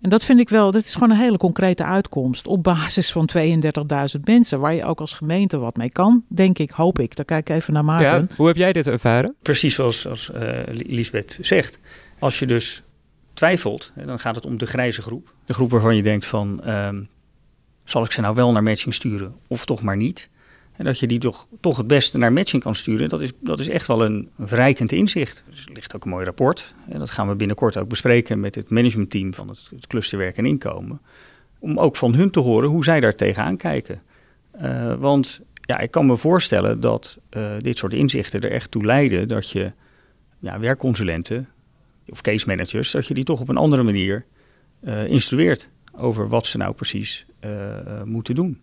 En 0.00 0.10
dat 0.10 0.24
vind 0.24 0.40
ik 0.40 0.48
wel, 0.48 0.70
dat 0.70 0.82
is 0.82 0.92
gewoon 0.92 1.10
een 1.10 1.16
hele 1.16 1.36
concrete 1.36 1.84
uitkomst 1.84 2.46
op 2.46 2.62
basis 2.62 3.12
van 3.12 3.28
32.000 3.38 4.20
mensen, 4.24 4.60
waar 4.60 4.74
je 4.74 4.84
ook 4.84 5.00
als 5.00 5.12
gemeente 5.12 5.58
wat 5.58 5.76
mee 5.76 5.90
kan, 5.90 6.24
denk 6.28 6.58
ik, 6.58 6.70
hoop 6.70 6.98
ik. 6.98 7.16
Dan 7.16 7.24
kijk 7.24 7.48
ik 7.48 7.56
even 7.56 7.72
naar 7.72 7.84
Maarten. 7.84 8.26
Ja, 8.28 8.36
hoe 8.36 8.46
heb 8.46 8.56
jij 8.56 8.72
dit 8.72 8.86
ervaren? 8.86 9.34
Precies 9.42 9.74
zoals 9.74 10.06
als, 10.06 10.30
uh, 10.34 10.60
Lisbeth 10.70 11.38
zegt. 11.40 11.78
Als 12.18 12.38
je 12.38 12.46
dus 12.46 12.82
twijfelt, 13.34 13.92
dan 14.06 14.20
gaat 14.20 14.34
het 14.34 14.46
om 14.46 14.58
de 14.58 14.66
grijze 14.66 15.02
groep. 15.02 15.32
De 15.44 15.54
groep 15.54 15.70
waarvan 15.70 15.96
je 15.96 16.02
denkt 16.02 16.26
van, 16.26 16.70
um, 16.70 17.08
zal 17.84 18.04
ik 18.04 18.12
ze 18.12 18.20
nou 18.20 18.34
wel 18.34 18.52
naar 18.52 18.62
matching 18.62 18.94
sturen 18.94 19.34
of 19.46 19.64
toch 19.64 19.82
maar 19.82 19.96
niet? 19.96 20.28
En 20.76 20.84
dat 20.84 20.98
je 20.98 21.06
die 21.06 21.18
toch, 21.18 21.46
toch 21.60 21.76
het 21.76 21.86
beste 21.86 22.18
naar 22.18 22.32
matching 22.32 22.62
kan 22.62 22.74
sturen, 22.74 23.08
dat 23.08 23.20
is, 23.20 23.32
dat 23.40 23.60
is 23.60 23.68
echt 23.68 23.86
wel 23.86 24.04
een 24.04 24.28
verrijkend 24.38 24.92
inzicht. 24.92 25.44
Dus 25.50 25.66
er 25.66 25.72
ligt 25.72 25.94
ook 25.94 26.04
een 26.04 26.10
mooi 26.10 26.24
rapport. 26.24 26.74
En 26.88 26.98
dat 26.98 27.10
gaan 27.10 27.28
we 27.28 27.34
binnenkort 27.34 27.76
ook 27.76 27.88
bespreken 27.88 28.40
met 28.40 28.54
het 28.54 28.70
managementteam 28.70 29.34
van 29.34 29.48
het, 29.48 29.68
het 29.74 29.86
clusterwerk 29.86 30.36
en 30.36 30.46
inkomen. 30.46 31.00
Om 31.58 31.78
ook 31.78 31.96
van 31.96 32.14
hun 32.14 32.30
te 32.30 32.40
horen 32.40 32.68
hoe 32.68 32.84
zij 32.84 33.00
daar 33.00 33.14
tegenaan 33.14 33.56
kijken. 33.56 34.02
Uh, 34.62 34.94
want 34.94 35.40
ja, 35.60 35.78
ik 35.78 35.90
kan 35.90 36.06
me 36.06 36.16
voorstellen 36.16 36.80
dat 36.80 37.18
uh, 37.30 37.52
dit 37.58 37.78
soort 37.78 37.94
inzichten 37.94 38.40
er 38.40 38.50
echt 38.50 38.70
toe 38.70 38.84
leiden 38.84 39.28
dat 39.28 39.50
je 39.50 39.72
ja, 40.38 40.58
werkconsulenten 40.58 41.48
of 42.08 42.20
case 42.20 42.46
managers, 42.46 42.90
dat 42.90 43.06
je 43.06 43.14
die 43.14 43.24
toch 43.24 43.40
op 43.40 43.48
een 43.48 43.56
andere 43.56 43.82
manier 43.82 44.24
uh, 44.80 45.06
instrueert 45.06 45.68
over 45.92 46.28
wat 46.28 46.46
ze 46.46 46.56
nou 46.56 46.74
precies 46.74 47.26
moeten 48.04 48.34
doen. 48.34 48.60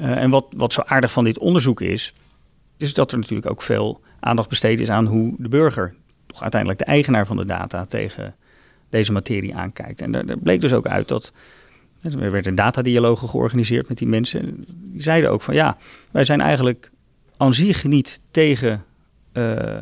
Uh, 0.00 0.16
en 0.16 0.30
wat, 0.30 0.46
wat 0.56 0.72
zo 0.72 0.80
aardig 0.80 1.12
van 1.12 1.24
dit 1.24 1.38
onderzoek 1.38 1.80
is, 1.80 2.14
is 2.76 2.94
dat 2.94 3.12
er 3.12 3.18
natuurlijk 3.18 3.50
ook 3.50 3.62
veel 3.62 4.00
aandacht 4.20 4.48
besteed 4.48 4.80
is 4.80 4.90
aan 4.90 5.06
hoe 5.06 5.34
de 5.38 5.48
burger, 5.48 5.94
toch 6.26 6.42
uiteindelijk 6.42 6.80
de 6.80 6.86
eigenaar 6.86 7.26
van 7.26 7.36
de 7.36 7.44
data, 7.44 7.84
tegen 7.84 8.34
deze 8.88 9.12
materie 9.12 9.54
aankijkt. 9.54 10.00
En 10.00 10.12
daar, 10.12 10.38
bleek 10.38 10.60
dus 10.60 10.72
ook 10.72 10.86
uit 10.86 11.08
dat. 11.08 11.32
Er 12.02 12.30
werd 12.30 12.46
een 12.46 12.54
datadialoog 12.54 13.30
georganiseerd 13.30 13.88
met 13.88 13.98
die 13.98 14.08
mensen. 14.08 14.64
Die 14.68 15.02
zeiden 15.02 15.30
ook 15.30 15.42
van 15.42 15.54
ja, 15.54 15.76
wij 16.10 16.24
zijn 16.24 16.40
eigenlijk 16.40 16.90
aan 17.36 17.54
zich 17.54 17.84
niet 17.84 18.20
tegen 18.30 18.84
uh, 19.32 19.76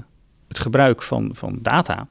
het 0.49 0.59
gebruik 0.59 1.03
van, 1.03 1.31
van 1.33 1.59
data. 1.63 2.09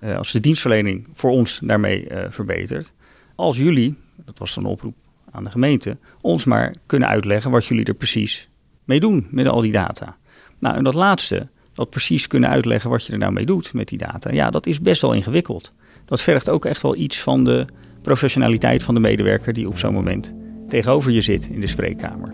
Uh, 0.00 0.16
als 0.16 0.32
de 0.32 0.40
dienstverlening 0.40 1.08
voor 1.14 1.30
ons 1.30 1.60
daarmee 1.62 2.06
verbetert. 2.28 2.94
Als 3.34 3.56
jullie, 3.56 3.96
dat 4.16 4.38
was 4.38 4.54
dan 4.54 4.64
een 4.64 4.70
oproep 4.70 4.94
aan 5.30 5.44
de 5.44 5.50
gemeente, 5.50 5.96
ons 6.20 6.44
maar 6.44 6.74
kunnen 6.86 7.08
uitleggen 7.08 7.50
wat 7.50 7.66
jullie 7.66 7.84
er 7.84 7.94
precies 7.94 8.48
mee 8.84 9.00
doen 9.00 9.26
met 9.30 9.46
al 9.46 9.60
die 9.60 9.72
data. 9.72 10.16
Nou, 10.58 10.76
en 10.76 10.84
dat 10.84 10.94
laatste, 10.94 11.48
dat 11.74 11.90
precies 11.90 12.26
kunnen 12.26 12.50
uitleggen 12.50 12.90
wat 12.90 13.06
je 13.06 13.12
er 13.12 13.18
nou 13.18 13.32
mee 13.32 13.46
doet 13.46 13.72
met 13.72 13.88
die 13.88 13.98
data, 13.98 14.32
ja, 14.32 14.50
dat 14.50 14.66
is 14.66 14.80
best 14.80 15.00
wel 15.00 15.12
ingewikkeld. 15.12 15.72
Dat 16.04 16.22
vergt 16.22 16.48
ook 16.48 16.64
echt 16.64 16.82
wel 16.82 16.96
iets 16.96 17.20
van 17.20 17.44
de 17.44 17.66
professionaliteit 18.02 18.82
van 18.82 18.94
de 18.94 19.00
medewerker 19.00 19.52
die 19.52 19.68
op 19.68 19.78
zo'n 19.78 19.94
moment 19.94 20.34
tegenover 20.68 21.10
je 21.10 21.20
zit 21.20 21.46
in 21.46 21.60
de 21.60 21.66
spreekkamer. 21.66 22.30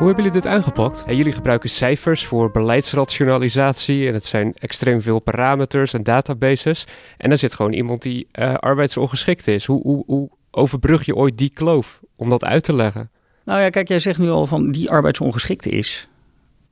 Hoe 0.00 0.08
hebben 0.08 0.26
jullie 0.26 0.40
dit 0.40 0.50
aangepakt? 0.52 1.04
En 1.06 1.16
jullie 1.16 1.32
gebruiken 1.32 1.70
cijfers 1.70 2.26
voor 2.26 2.50
beleidsrationalisatie 2.50 4.06
en 4.08 4.14
het 4.14 4.24
zijn 4.24 4.54
extreem 4.54 5.00
veel 5.00 5.18
parameters 5.18 5.92
en 5.92 6.02
databases. 6.02 6.86
En 7.16 7.28
dan 7.28 7.38
zit 7.38 7.54
gewoon 7.54 7.72
iemand 7.72 8.02
die 8.02 8.26
uh, 8.38 8.54
arbeidsongeschikt 8.54 9.46
is. 9.46 9.64
Hoe, 9.64 9.82
hoe, 9.82 10.02
hoe 10.06 10.30
overbrug 10.50 11.04
je 11.04 11.14
ooit 11.14 11.38
die 11.38 11.50
kloof 11.50 12.00
om 12.16 12.30
dat 12.30 12.44
uit 12.44 12.64
te 12.64 12.74
leggen? 12.74 13.10
Nou 13.44 13.60
ja, 13.60 13.70
kijk, 13.70 13.88
jij 13.88 13.98
zegt 13.98 14.18
nu 14.18 14.28
al 14.28 14.46
van 14.46 14.70
die 14.70 14.90
arbeidsongeschikte 14.90 15.70
is. 15.70 16.08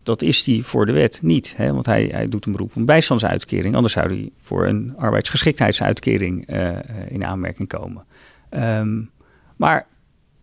Dat 0.02 0.22
is 0.22 0.44
die 0.44 0.64
voor 0.64 0.86
de 0.86 0.92
wet 0.92 1.18
niet, 1.22 1.54
hè? 1.56 1.72
want 1.72 1.86
hij, 1.86 2.08
hij 2.12 2.28
doet 2.28 2.46
een 2.46 2.52
beroep 2.52 2.70
op 2.70 2.76
een 2.76 2.84
bijstandsuitkering. 2.84 3.74
Anders 3.74 3.94
zou 3.94 4.06
hij 4.06 4.30
voor 4.40 4.66
een 4.66 4.94
arbeidsgeschiktheidsuitkering 4.96 6.52
uh, 6.52 6.76
in 7.08 7.24
aanmerking 7.24 7.68
komen. 7.68 8.04
Um, 8.50 9.10
maar 9.56 9.86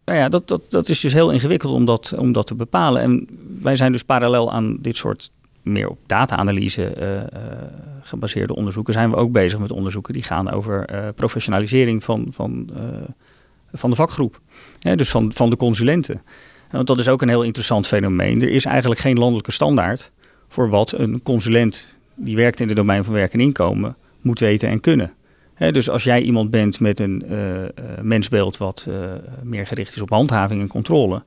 nou 0.06 0.18
ja, 0.18 0.30
dat, 0.30 0.48
dat, 0.48 0.72
dat 0.72 0.90
is 0.90 1.00
dus 1.00 1.14
heel 1.14 1.32
ingewikkeld 1.32 1.74
om 1.74 1.86
dat, 1.86 2.14
om 2.18 2.32
dat 2.32 2.48
te 2.48 2.56
bepalen. 2.56 3.02
En 3.02 3.28
wij 3.62 3.76
zijn 3.76 3.92
dus 3.92 4.04
parallel 4.04 4.52
aan 4.52 4.78
dit 4.80 4.96
soort 4.96 5.32
meer 5.62 5.90
op 5.90 5.98
data-analyse 6.06 6.94
uh, 7.00 7.14
uh, 7.14 7.22
gebaseerde 8.02 8.56
onderzoeken, 8.56 8.94
zijn 8.94 9.10
we 9.10 9.16
ook 9.16 9.32
bezig 9.32 9.60
met 9.60 9.72
onderzoeken 9.72 10.14
die 10.14 10.24
gaan 10.24 10.52
over 10.52 10.94
uh, 10.94 11.08
professionalisering 11.16 12.04
van, 12.04 12.28
van, 12.30 12.70
van 13.74 13.90
de 13.90 13.96
vakgroep. 13.96 14.42
dus 14.80 15.10
van, 15.10 15.32
van 15.34 15.50
de 15.50 15.56
consulenten. 15.56 16.22
Want 16.72 16.88
dat 16.88 17.00
is 17.00 17.08
ook 17.08 17.22
een 17.22 17.30
heel 17.30 17.44
interessant 17.44 17.88
fenomeen. 17.88 18.42
Er 18.42 18.50
is 18.50 18.66
eigenlijk 18.66 19.02
geen 19.02 19.18
landelijke 19.18 19.52
standaard 19.52 20.12
voor 20.48 20.70
wat 20.70 20.92
een 20.92 21.24
consulent 21.24 21.88
die 22.16 22.36
werkt 22.36 22.60
in 22.60 22.68
het 22.68 22.76
domein 22.76 23.04
van 23.04 23.14
werk 23.14 23.34
en 23.34 23.40
inkomen 23.40 23.96
moet 24.22 24.40
weten 24.40 24.70
en 24.70 24.80
kunnen 24.80 25.14
dus 25.58 25.90
als 25.90 26.04
jij 26.04 26.22
iemand 26.22 26.50
bent 26.50 26.80
met 26.80 27.00
een 27.00 27.24
uh, 27.30 27.64
mensbeeld 28.02 28.58
wat 28.58 28.86
uh, 28.90 29.12
meer 29.44 29.68
gericht 29.68 29.96
is 29.96 30.02
op 30.02 30.10
handhaving 30.10 30.62
en 30.62 30.68
controle, 30.68 31.24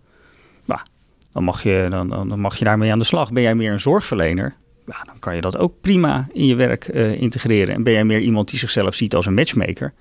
dan, 1.33 1.45
mag 1.45 1.63
je, 1.63 1.87
dan, 1.91 2.09
dan 2.09 2.41
mag 2.41 2.57
je 2.57 2.65
daarmee 2.65 2.93
aan 2.93 2.99
de 2.99 3.05
slag. 3.05 3.33
Ben 3.33 3.43
jij 3.43 3.55
meer 3.55 3.73
een 3.73 3.81
zorgverlener, 3.81 4.55
dan 4.85 5.19
kan 5.19 5.35
je 5.35 5.41
dat 5.41 5.59
ook 5.59 5.81
prima 5.81 6.29
in 6.33 6.47
je 6.47 6.55
werk 6.55 6.89
integreren. 7.19 7.75
En 7.75 7.83
ben 7.83 7.93
jij 7.93 8.05
meer 8.05 8.21
iemand 8.21 8.51
die 8.51 8.59
zichzelf 8.59 8.95
ziet 8.95 9.15
als 9.15 9.27
een 9.27 9.35
matchmaker, 9.35 9.93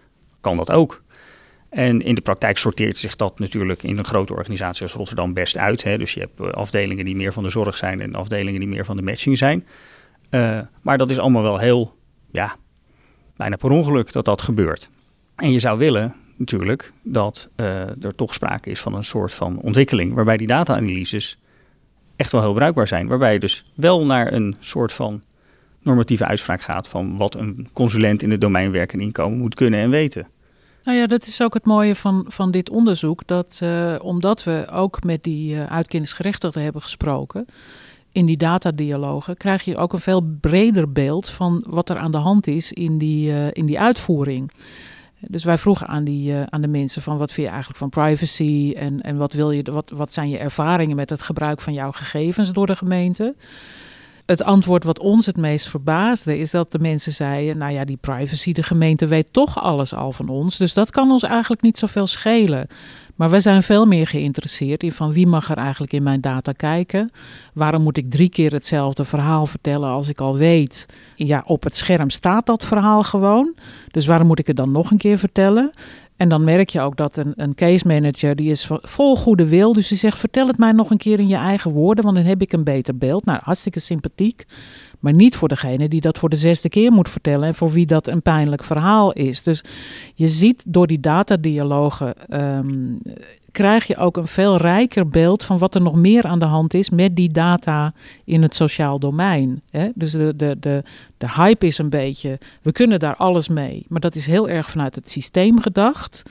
kan 0.41 0.57
dat 0.57 0.71
ook. 0.71 1.01
En 1.69 2.01
in 2.01 2.15
de 2.15 2.21
praktijk 2.21 2.57
sorteert 2.57 2.97
zich 2.97 3.15
dat 3.15 3.39
natuurlijk 3.39 3.83
in 3.83 3.97
een 3.97 4.05
grote 4.05 4.33
organisatie 4.33 4.81
als 4.81 4.93
Rotterdam 4.93 5.33
best 5.33 5.57
uit. 5.57 5.83
Dus 5.83 6.13
je 6.13 6.19
hebt 6.19 6.55
afdelingen 6.55 7.05
die 7.05 7.15
meer 7.15 7.33
van 7.33 7.43
de 7.43 7.49
zorg 7.49 7.77
zijn 7.77 8.01
en 8.01 8.15
afdelingen 8.15 8.59
die 8.59 8.69
meer 8.69 8.85
van 8.85 8.95
de 8.95 9.01
matching 9.01 9.37
zijn. 9.37 9.65
maar 10.81 10.97
dat 10.97 11.09
is 11.09 11.19
allemaal 11.19 11.43
wel 11.43 11.57
heel, 11.57 11.95
ja, 12.31 12.55
bijna 13.37 13.55
per 13.55 13.69
ongeluk 13.69 14.11
dat 14.11 14.25
dat 14.25 14.41
gebeurt. 14.41 14.89
En 15.35 15.51
je 15.51 15.59
zou 15.59 15.77
willen 15.77 16.15
natuurlijk 16.35 16.93
dat 17.03 17.49
uh, 17.55 18.03
er 18.03 18.15
toch 18.15 18.33
sprake 18.33 18.69
is 18.69 18.79
van 18.79 18.93
een 18.93 19.03
soort 19.03 19.33
van 19.33 19.59
ontwikkeling 19.59 20.13
waarbij 20.13 20.37
die 20.37 20.47
data-analyses 20.47 21.37
echt 22.15 22.31
wel 22.31 22.41
heel 22.41 22.53
bruikbaar 22.53 22.87
zijn. 22.87 23.07
Waarbij 23.07 23.33
je 23.33 23.39
dus 23.39 23.71
wel 23.75 24.05
naar 24.05 24.33
een 24.33 24.55
soort 24.59 24.93
van 24.93 25.21
normatieve 25.81 26.25
uitspraak 26.25 26.61
gaat 26.61 26.87
van 26.87 27.17
wat 27.17 27.35
een 27.35 27.69
consulent 27.73 28.23
in 28.23 28.31
het 28.31 28.41
domein 28.41 28.71
werk 28.71 28.93
en 28.93 29.01
inkomen 29.01 29.37
moet 29.37 29.55
kunnen 29.55 29.79
en 29.79 29.89
weten. 29.89 30.27
Nou 30.83 30.99
ja, 30.99 31.07
dat 31.07 31.25
is 31.25 31.41
ook 31.41 31.53
het 31.53 31.65
mooie 31.65 31.95
van, 31.95 32.25
van 32.27 32.51
dit 32.51 32.69
onderzoek. 32.69 33.21
Dat 33.25 33.59
uh, 33.63 33.95
omdat 34.01 34.43
we 34.43 34.67
ook 34.71 35.03
met 35.03 35.23
die 35.23 35.55
uh, 35.55 35.79
hebben 36.51 36.81
gesproken, 36.81 37.45
in 38.17 38.25
die 38.25 38.37
datadialogen 38.37 39.37
krijg 39.37 39.63
je 39.63 39.77
ook 39.77 39.93
een 39.93 39.99
veel 39.99 40.21
breder 40.41 40.91
beeld 40.91 41.29
van 41.29 41.63
wat 41.67 41.89
er 41.89 41.97
aan 41.97 42.11
de 42.11 42.17
hand 42.17 42.47
is 42.47 42.73
in 42.73 42.97
die, 42.97 43.29
uh, 43.29 43.47
in 43.51 43.65
die 43.65 43.79
uitvoering. 43.79 44.51
Dus 45.19 45.43
wij 45.43 45.57
vroegen 45.57 45.87
aan, 45.87 46.03
die, 46.03 46.31
uh, 46.31 46.43
aan 46.43 46.61
de 46.61 46.67
mensen 46.67 47.01
van 47.01 47.17
wat 47.17 47.31
vind 47.31 47.45
je 47.45 47.51
eigenlijk 47.51 47.79
van 47.79 47.89
privacy 47.89 48.73
en, 48.77 49.01
en 49.01 49.17
wat, 49.17 49.33
wil 49.33 49.51
je, 49.51 49.63
wat, 49.63 49.91
wat 49.95 50.13
zijn 50.13 50.29
je 50.29 50.37
ervaringen 50.37 50.95
met 50.95 51.09
het 51.09 51.21
gebruik 51.21 51.61
van 51.61 51.73
jouw 51.73 51.91
gegevens 51.91 52.51
door 52.51 52.67
de 52.67 52.75
gemeente. 52.75 53.35
Het 54.25 54.43
antwoord 54.43 54.83
wat 54.83 54.99
ons 54.99 55.25
het 55.25 55.37
meest 55.37 55.67
verbaasde 55.67 56.37
is 56.37 56.51
dat 56.51 56.71
de 56.71 56.79
mensen 56.79 57.11
zeiden: 57.11 57.57
Nou 57.57 57.73
ja, 57.73 57.85
die 57.85 57.97
privacy, 57.97 58.51
de 58.51 58.63
gemeente 58.63 59.07
weet 59.07 59.33
toch 59.33 59.61
alles 59.61 59.93
al 59.93 60.11
van 60.11 60.29
ons. 60.29 60.57
Dus 60.57 60.73
dat 60.73 60.91
kan 60.91 61.11
ons 61.11 61.23
eigenlijk 61.23 61.61
niet 61.61 61.77
zoveel 61.77 62.07
schelen. 62.07 62.67
Maar 63.17 63.29
we 63.29 63.39
zijn 63.39 63.63
veel 63.63 63.85
meer 63.85 64.07
geïnteresseerd 64.07 64.83
in 64.83 64.91
van 64.91 65.11
wie 65.11 65.27
mag 65.27 65.49
er 65.49 65.57
eigenlijk 65.57 65.93
in 65.93 66.03
mijn 66.03 66.21
data 66.21 66.51
kijken. 66.51 67.11
Waarom 67.53 67.81
moet 67.81 67.97
ik 67.97 68.11
drie 68.11 68.29
keer 68.29 68.51
hetzelfde 68.51 69.05
verhaal 69.05 69.45
vertellen 69.45 69.89
als 69.89 70.07
ik 70.07 70.19
al 70.19 70.35
weet. 70.35 70.85
Ja, 71.15 71.43
op 71.45 71.63
het 71.63 71.75
scherm 71.75 72.09
staat 72.09 72.45
dat 72.45 72.65
verhaal 72.65 73.03
gewoon. 73.03 73.55
Dus 73.91 74.05
waarom 74.05 74.27
moet 74.27 74.39
ik 74.39 74.47
het 74.47 74.57
dan 74.57 74.71
nog 74.71 74.91
een 74.91 74.97
keer 74.97 75.17
vertellen? 75.17 75.71
En 76.17 76.29
dan 76.29 76.43
merk 76.43 76.69
je 76.69 76.81
ook 76.81 76.97
dat 76.97 77.17
een, 77.17 77.33
een 77.35 77.55
case 77.55 77.87
manager, 77.87 78.35
die 78.35 78.49
is 78.49 78.69
vol 78.81 79.15
goede 79.15 79.47
wil. 79.47 79.73
Dus 79.73 79.87
die 79.87 79.97
zegt, 79.97 80.17
vertel 80.17 80.47
het 80.47 80.57
mij 80.57 80.71
nog 80.71 80.89
een 80.89 80.97
keer 80.97 81.19
in 81.19 81.27
je 81.27 81.35
eigen 81.35 81.71
woorden, 81.71 82.03
want 82.03 82.15
dan 82.15 82.25
heb 82.25 82.41
ik 82.41 82.53
een 82.53 82.63
beter 82.63 82.97
beeld. 82.97 83.25
Nou, 83.25 83.39
hartstikke 83.43 83.79
sympathiek. 83.79 84.45
Maar 84.99 85.13
niet 85.13 85.35
voor 85.35 85.47
degene 85.47 85.89
die 85.89 86.01
dat 86.01 86.17
voor 86.17 86.29
de 86.29 86.35
zesde 86.35 86.69
keer 86.69 86.91
moet 86.91 87.09
vertellen 87.09 87.47
en 87.47 87.55
voor 87.55 87.71
wie 87.71 87.85
dat 87.85 88.07
een 88.07 88.21
pijnlijk 88.21 88.63
verhaal 88.63 89.13
is. 89.13 89.43
Dus 89.43 89.63
je 90.15 90.27
ziet 90.27 90.63
door 90.67 90.87
die 90.87 90.99
datadialogen 90.99 92.13
um, 92.29 92.99
krijg 93.57 93.87
je 93.87 93.97
ook 93.97 94.17
een 94.17 94.27
veel 94.27 94.57
rijker 94.57 95.07
beeld 95.07 95.43
van 95.43 95.57
wat 95.57 95.75
er 95.75 95.81
nog 95.81 95.95
meer 95.95 96.23
aan 96.23 96.39
de 96.39 96.45
hand 96.45 96.73
is 96.73 96.89
met 96.89 97.15
die 97.15 97.31
data 97.31 97.93
in 98.23 98.41
het 98.41 98.55
sociaal 98.55 98.99
domein. 98.99 99.61
Hè? 99.69 99.89
Dus 99.95 100.11
de, 100.11 100.35
de, 100.35 100.57
de, 100.59 100.83
de 101.17 101.31
hype 101.31 101.65
is 101.65 101.77
een 101.77 101.89
beetje, 101.89 102.39
we 102.61 102.71
kunnen 102.71 102.99
daar 102.99 103.15
alles 103.15 103.47
mee. 103.47 103.85
Maar 103.87 103.99
dat 103.99 104.15
is 104.15 104.25
heel 104.25 104.49
erg 104.49 104.69
vanuit 104.69 104.95
het 104.95 105.09
systeem 105.09 105.59
gedacht. 105.59 106.23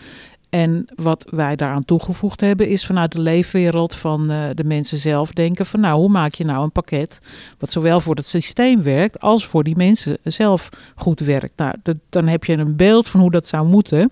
En 0.50 0.86
wat 0.94 1.26
wij 1.30 1.56
daaraan 1.56 1.84
toegevoegd 1.84 2.40
hebben, 2.40 2.68
is 2.68 2.86
vanuit 2.86 3.12
de 3.12 3.20
leefwereld 3.20 3.94
van 3.94 4.30
uh, 4.30 4.44
de 4.54 4.64
mensen 4.64 4.98
zelf 4.98 5.32
denken 5.32 5.66
van 5.66 5.80
nou, 5.80 5.98
hoe 5.98 6.08
maak 6.08 6.34
je 6.34 6.44
nou 6.44 6.62
een 6.62 6.72
pakket 6.72 7.18
wat 7.58 7.72
zowel 7.72 8.00
voor 8.00 8.14
het 8.14 8.26
systeem 8.26 8.82
werkt 8.82 9.20
als 9.20 9.46
voor 9.46 9.64
die 9.64 9.76
mensen 9.76 10.18
zelf 10.22 10.68
goed 10.94 11.20
werkt. 11.20 11.56
Nou, 11.56 11.74
dan 12.08 12.26
heb 12.26 12.44
je 12.44 12.52
een 12.52 12.76
beeld 12.76 13.08
van 13.08 13.20
hoe 13.20 13.30
dat 13.30 13.48
zou 13.48 13.66
moeten. 13.66 14.10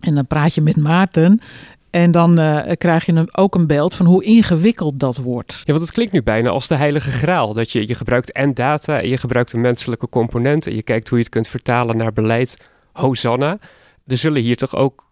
En 0.00 0.14
dan 0.14 0.26
praat 0.26 0.54
je 0.54 0.60
met 0.60 0.76
Maarten. 0.76 1.40
En 1.90 2.10
dan 2.10 2.38
uh, 2.38 2.62
krijg 2.78 3.06
je 3.06 3.28
ook 3.32 3.54
een 3.54 3.66
beeld 3.66 3.94
van 3.94 4.06
hoe 4.06 4.24
ingewikkeld 4.24 5.00
dat 5.00 5.16
wordt. 5.16 5.52
Ja, 5.64 5.72
want 5.72 5.80
het 5.80 5.90
klinkt 5.90 6.12
nu 6.12 6.22
bijna 6.22 6.50
als 6.50 6.68
de 6.68 6.74
heilige 6.74 7.10
graal. 7.10 7.54
Dat 7.54 7.70
je, 7.70 7.88
je 7.88 7.94
gebruikt 7.94 8.32
en 8.32 8.54
data 8.54 9.00
en 9.00 9.08
je 9.08 9.16
gebruikt 9.16 9.52
een 9.52 9.60
menselijke 9.60 10.08
component. 10.08 10.66
En 10.66 10.74
je 10.74 10.82
kijkt 10.82 11.08
hoe 11.08 11.18
je 11.18 11.24
het 11.24 11.32
kunt 11.32 11.48
vertalen 11.48 11.96
naar 11.96 12.12
beleid. 12.12 12.56
Hosanna. 12.92 13.58
Er 14.06 14.16
zullen 14.16 14.42
hier 14.42 14.56
toch 14.56 14.74
ook 14.74 15.11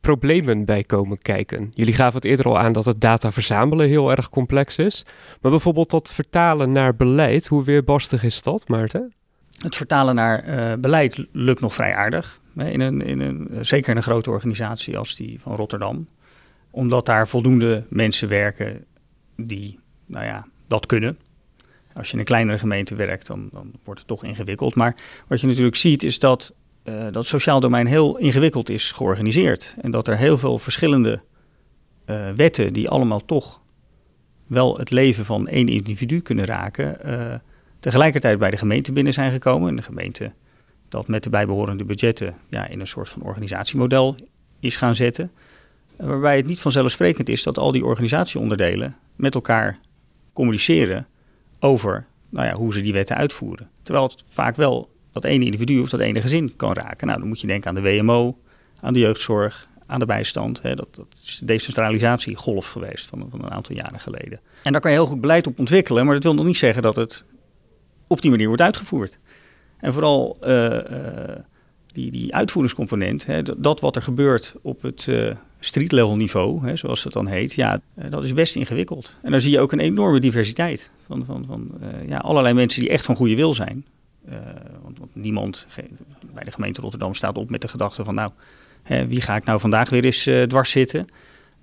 problemen 0.00 0.64
bij 0.64 0.84
komen 0.84 1.18
kijken. 1.22 1.70
Jullie 1.74 1.94
gaven 1.94 2.14
het 2.14 2.24
eerder 2.24 2.46
al 2.46 2.58
aan 2.58 2.72
dat 2.72 2.84
het 2.84 3.00
data 3.00 3.32
verzamelen 3.32 3.88
heel 3.88 4.10
erg 4.10 4.28
complex 4.28 4.76
is. 4.76 5.04
Maar 5.40 5.50
bijvoorbeeld 5.50 5.90
dat 5.90 6.14
vertalen 6.14 6.72
naar 6.72 6.96
beleid, 6.96 7.46
hoe 7.46 7.64
weerbarstig 7.64 8.22
is 8.22 8.42
dat, 8.42 8.68
Maarten? 8.68 9.12
Het 9.58 9.76
vertalen 9.76 10.14
naar 10.14 10.48
uh, 10.48 10.72
beleid 10.78 11.26
lukt 11.32 11.60
nog 11.60 11.74
vrij 11.74 11.94
aardig. 11.94 12.40
In 12.56 12.80
een, 12.80 13.02
in 13.02 13.20
een, 13.20 13.48
zeker 13.60 13.90
in 13.90 13.96
een 13.96 14.02
grote 14.02 14.30
organisatie 14.30 14.98
als 14.98 15.16
die 15.16 15.40
van 15.40 15.56
Rotterdam. 15.56 16.08
Omdat 16.70 17.06
daar 17.06 17.28
voldoende 17.28 17.84
mensen 17.88 18.28
werken 18.28 18.84
die 19.36 19.78
nou 20.06 20.24
ja, 20.24 20.46
dat 20.66 20.86
kunnen. 20.86 21.18
Als 21.94 22.06
je 22.06 22.12
in 22.12 22.18
een 22.18 22.24
kleinere 22.24 22.58
gemeente 22.58 22.94
werkt, 22.94 23.26
dan, 23.26 23.48
dan 23.52 23.72
wordt 23.84 24.00
het 24.00 24.08
toch 24.08 24.24
ingewikkeld. 24.24 24.74
Maar 24.74 24.96
wat 25.26 25.40
je 25.40 25.46
natuurlijk 25.46 25.76
ziet 25.76 26.02
is 26.02 26.18
dat 26.18 26.54
uh, 26.84 27.06
dat 27.10 27.26
sociaal 27.26 27.60
domein 27.60 27.86
heel 27.86 28.16
ingewikkeld 28.16 28.70
is 28.70 28.92
georganiseerd. 28.92 29.74
En 29.80 29.90
dat 29.90 30.08
er 30.08 30.16
heel 30.16 30.38
veel 30.38 30.58
verschillende 30.58 31.20
uh, 32.06 32.30
wetten, 32.30 32.72
die 32.72 32.88
allemaal 32.88 33.24
toch 33.24 33.60
wel 34.46 34.78
het 34.78 34.90
leven 34.90 35.24
van 35.24 35.48
één 35.48 35.68
individu 35.68 36.20
kunnen 36.20 36.44
raken, 36.44 36.98
uh, 37.04 37.34
tegelijkertijd 37.80 38.38
bij 38.38 38.50
de 38.50 38.56
gemeente 38.56 38.92
binnen 38.92 39.12
zijn 39.12 39.30
gekomen. 39.30 39.68
En 39.68 39.76
de 39.76 39.82
gemeente 39.82 40.32
dat 40.88 41.08
met 41.08 41.22
de 41.22 41.30
bijbehorende 41.30 41.84
budgetten 41.84 42.36
ja, 42.48 42.66
in 42.66 42.80
een 42.80 42.86
soort 42.86 43.08
van 43.08 43.22
organisatiemodel 43.22 44.16
is 44.60 44.76
gaan 44.76 44.94
zetten. 44.94 45.30
Waarbij 45.96 46.36
het 46.36 46.46
niet 46.46 46.60
vanzelfsprekend 46.60 47.28
is 47.28 47.42
dat 47.42 47.58
al 47.58 47.72
die 47.72 47.84
organisatieonderdelen 47.84 48.96
met 49.16 49.34
elkaar 49.34 49.78
communiceren 50.32 51.06
over 51.58 52.06
nou 52.28 52.46
ja, 52.46 52.54
hoe 52.54 52.72
ze 52.72 52.80
die 52.80 52.92
wetten 52.92 53.16
uitvoeren. 53.16 53.70
Terwijl 53.82 54.06
het 54.06 54.24
vaak 54.28 54.56
wel 54.56 54.90
dat 55.12 55.24
ene 55.24 55.44
individu 55.44 55.80
of 55.80 55.90
dat 55.90 56.00
ene 56.00 56.20
gezin 56.20 56.56
kan 56.56 56.72
raken. 56.72 57.06
Nou, 57.06 57.18
dan 57.18 57.28
moet 57.28 57.40
je 57.40 57.46
denken 57.46 57.68
aan 57.68 57.82
de 57.82 57.98
WMO, 57.98 58.38
aan 58.80 58.92
de 58.92 58.98
jeugdzorg, 58.98 59.68
aan 59.86 59.98
de 59.98 60.06
bijstand. 60.06 60.62
Hè. 60.62 60.74
Dat, 60.74 60.94
dat 60.94 61.06
is 61.24 61.38
de 61.38 61.44
decentralisatiegolf 61.44 62.68
geweest 62.68 63.06
van, 63.06 63.26
van 63.30 63.44
een 63.44 63.50
aantal 63.50 63.76
jaren 63.76 64.00
geleden. 64.00 64.40
En 64.62 64.72
daar 64.72 64.80
kan 64.80 64.90
je 64.90 64.96
heel 64.96 65.06
goed 65.06 65.20
beleid 65.20 65.46
op 65.46 65.58
ontwikkelen, 65.58 66.04
maar 66.04 66.14
dat 66.14 66.22
wil 66.22 66.34
nog 66.34 66.44
niet 66.44 66.58
zeggen 66.58 66.82
dat 66.82 66.96
het 66.96 67.24
op 68.06 68.20
die 68.20 68.30
manier 68.30 68.46
wordt 68.46 68.62
uitgevoerd. 68.62 69.18
En 69.76 69.92
vooral 69.92 70.36
uh, 70.42 70.64
uh, 70.64 71.36
die, 71.86 72.10
die 72.10 72.34
uitvoeringscomponent, 72.34 73.26
hè, 73.26 73.42
dat, 73.42 73.80
wat 73.80 73.96
er 73.96 74.02
gebeurt 74.02 74.54
op 74.62 74.82
het 74.82 75.06
uh, 75.06 75.34
street 75.60 75.92
level 75.92 76.16
niveau, 76.16 76.66
hè, 76.66 76.76
zoals 76.76 77.02
dat 77.02 77.12
dan 77.12 77.26
heet, 77.26 77.52
ja, 77.52 77.80
dat 78.08 78.24
is 78.24 78.34
best 78.34 78.56
ingewikkeld. 78.56 79.16
En 79.22 79.30
dan 79.30 79.40
zie 79.40 79.50
je 79.50 79.60
ook 79.60 79.72
een 79.72 79.80
enorme 79.80 80.20
diversiteit 80.20 80.90
van, 81.06 81.24
van, 81.24 81.44
van 81.46 81.70
ja, 82.06 82.18
allerlei 82.18 82.54
mensen 82.54 82.80
die 82.80 82.90
echt 82.90 83.04
van 83.04 83.16
goede 83.16 83.36
wil 83.36 83.54
zijn. 83.54 83.84
Uh, 84.28 84.36
want, 84.82 84.98
niemand 85.12 85.66
bij 86.34 86.44
de 86.44 86.50
gemeente 86.50 86.80
Rotterdam 86.80 87.14
staat 87.14 87.38
op 87.38 87.50
met 87.50 87.60
de 87.60 87.68
gedachte 87.68 88.04
van 88.04 88.14
nou, 88.14 88.30
hè, 88.82 89.06
wie 89.06 89.20
ga 89.20 89.36
ik 89.36 89.44
nou 89.44 89.60
vandaag 89.60 89.90
weer 89.90 90.04
eens 90.04 90.26
uh, 90.26 90.42
dwars 90.42 90.70
zitten. 90.70 91.00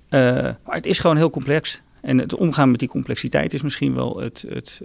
Uh, 0.09 0.31
maar 0.65 0.75
het 0.75 0.85
is 0.85 0.99
gewoon 0.99 1.17
heel 1.17 1.29
complex. 1.29 1.81
En 2.01 2.17
het 2.17 2.35
omgaan 2.35 2.71
met 2.71 2.79
die 2.79 2.89
complexiteit 2.89 3.53
is 3.53 3.61
misschien 3.61 3.93
wel 3.93 4.19
het, 4.19 4.45
het, 4.49 4.81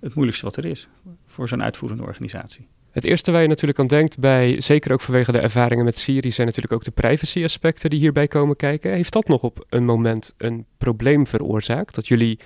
het 0.00 0.14
moeilijkste 0.14 0.44
wat 0.44 0.56
er 0.56 0.64
is 0.66 0.88
voor 1.26 1.48
zo'n 1.48 1.62
uitvoerende 1.62 2.02
organisatie. 2.02 2.68
Het 2.90 3.04
eerste 3.04 3.32
waar 3.32 3.42
je 3.42 3.48
natuurlijk 3.48 3.78
aan 3.78 3.86
denkt, 3.86 4.18
bij, 4.18 4.60
zeker 4.60 4.92
ook 4.92 5.00
vanwege 5.00 5.32
de 5.32 5.38
ervaringen 5.38 5.84
met 5.84 5.98
Siri, 5.98 6.30
zijn 6.30 6.46
natuurlijk 6.46 6.74
ook 6.74 6.84
de 6.84 6.90
privacy-aspecten 6.90 7.90
die 7.90 7.98
hierbij 7.98 8.28
komen 8.28 8.56
kijken. 8.56 8.92
Heeft 8.92 9.12
dat 9.12 9.28
nog 9.28 9.42
op 9.42 9.66
een 9.68 9.84
moment 9.84 10.34
een 10.36 10.66
probleem 10.78 11.26
veroorzaakt? 11.26 11.94
Dat 11.94 12.08
jullie 12.08 12.38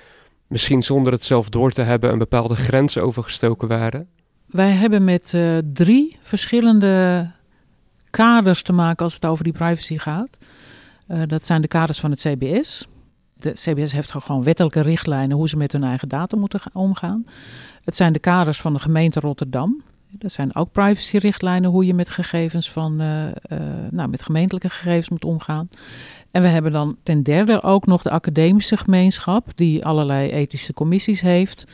misschien 0.47 0.83
zonder 0.83 1.13
het 1.13 1.23
zelf 1.23 1.49
door 1.49 1.71
te 1.71 1.83
hebben 1.83 2.13
een 2.13 2.19
bepaalde 2.19 2.57
grens 2.57 2.99
overgestoken 2.99 3.69
waren? 3.69 4.09
Wij 4.55 4.71
hebben 4.71 5.05
met 5.05 5.33
uh, 5.33 5.59
drie 5.73 6.17
verschillende 6.21 7.31
kaders 8.11 8.63
te 8.63 8.73
maken 8.73 9.05
als 9.05 9.15
het 9.15 9.25
over 9.25 9.45
die 9.45 9.53
privacy 9.53 9.99
gaat. 9.99 10.29
Uh, 11.09 11.23
dat 11.27 11.45
zijn 11.45 11.61
de 11.61 11.69
kaders 11.69 12.01
van 12.01 12.11
het 12.11 12.21
CBS. 12.21 12.87
De 13.35 13.53
CBS 13.53 13.93
heeft 13.93 14.11
gewoon 14.11 14.43
wettelijke 14.43 14.81
richtlijnen 14.81 15.37
hoe 15.37 15.49
ze 15.49 15.57
met 15.57 15.73
hun 15.73 15.85
eigen 15.85 16.09
data 16.09 16.37
moeten 16.37 16.61
omgaan. 16.73 17.27
Het 17.85 17.97
zijn 17.97 18.13
de 18.13 18.19
kaders 18.19 18.61
van 18.61 18.73
de 18.73 18.79
gemeente 18.79 19.21
Rotterdam. 19.21 19.83
Dat 20.09 20.33
zijn 20.33 20.55
ook 20.55 20.73
privacyrichtlijnen 20.73 21.71
hoe 21.71 21.87
je 21.87 21.95
met 21.95 22.11
gegevens 22.11 22.71
van, 22.71 23.03
uh, 23.03 23.25
nou, 23.91 24.09
met 24.09 24.23
gemeentelijke 24.23 24.69
gegevens 24.69 25.09
moet 25.09 25.25
omgaan. 25.25 25.69
En 26.31 26.43
we 26.43 26.49
hebben 26.49 26.73
dan 26.73 26.97
ten 27.03 27.23
derde 27.23 27.63
ook 27.63 27.87
nog 27.87 28.03
de 28.03 28.11
academische 28.11 28.77
gemeenschap, 28.77 29.53
die 29.55 29.85
allerlei 29.85 30.31
ethische 30.31 30.73
commissies 30.73 31.21
heeft. 31.21 31.65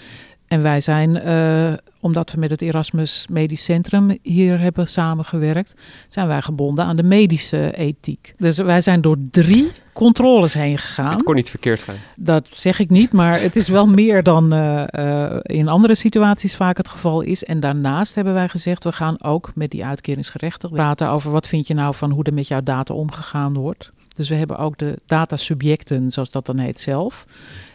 En 0.51 0.63
wij 0.63 0.81
zijn, 0.81 1.11
uh, 1.27 1.73
omdat 2.01 2.33
we 2.33 2.39
met 2.39 2.51
het 2.51 2.63
Erasmus 2.63 3.27
Medisch 3.31 3.65
Centrum 3.65 4.19
hier 4.23 4.61
hebben 4.61 4.89
samengewerkt, 4.89 5.75
zijn 6.09 6.27
wij 6.27 6.43
gebonden 6.43 6.85
aan 6.85 6.97
de 6.97 7.03
medische 7.03 7.73
ethiek. 7.77 8.35
Dus 8.39 8.59
wij 8.59 8.81
zijn 8.81 9.01
door 9.01 9.17
drie 9.31 9.71
controles 9.93 10.55
heen 10.55 10.79
gegaan. 10.79 11.13
Het 11.13 11.23
kon 11.23 11.35
niet 11.35 11.51
verkeerd 11.51 11.83
gaan. 11.83 11.95
Dat 12.17 12.47
zeg 12.51 12.79
ik 12.79 12.91
niet, 12.91 13.13
maar 13.13 13.41
het 13.41 13.57
is 13.57 13.69
wel 13.69 13.87
meer 13.87 14.23
dan 14.23 14.55
uh, 14.55 14.85
uh, 14.91 15.37
in 15.43 15.69
andere 15.69 15.95
situaties 15.95 16.57
vaak 16.57 16.77
het 16.77 16.89
geval 16.89 17.21
is. 17.21 17.45
En 17.45 17.61
daarnaast 17.61 18.15
hebben 18.15 18.35
wij 18.35 18.49
gezegd, 18.49 18.85
we 18.85 18.93
gaan 18.93 19.23
ook 19.23 19.51
met 19.55 19.71
die 19.71 19.85
uitkeringsgerechtigden 19.85 20.79
praten 20.79 21.09
over 21.09 21.31
wat 21.31 21.47
vind 21.47 21.67
je 21.67 21.75
nou 21.75 21.95
van 21.95 22.11
hoe 22.11 22.25
er 22.25 22.35
met 22.35 22.49
jouw 22.49 22.63
data 22.63 22.95
omgegaan 22.95 23.53
wordt. 23.53 23.91
Dus 24.15 24.29
we 24.29 24.35
hebben 24.35 24.59
ook 24.59 24.79
de 24.79 24.99
datasubjecten, 25.07 26.11
zoals 26.11 26.31
dat 26.31 26.47
dan 26.47 26.59
heet 26.59 26.81
zelf 26.81 27.27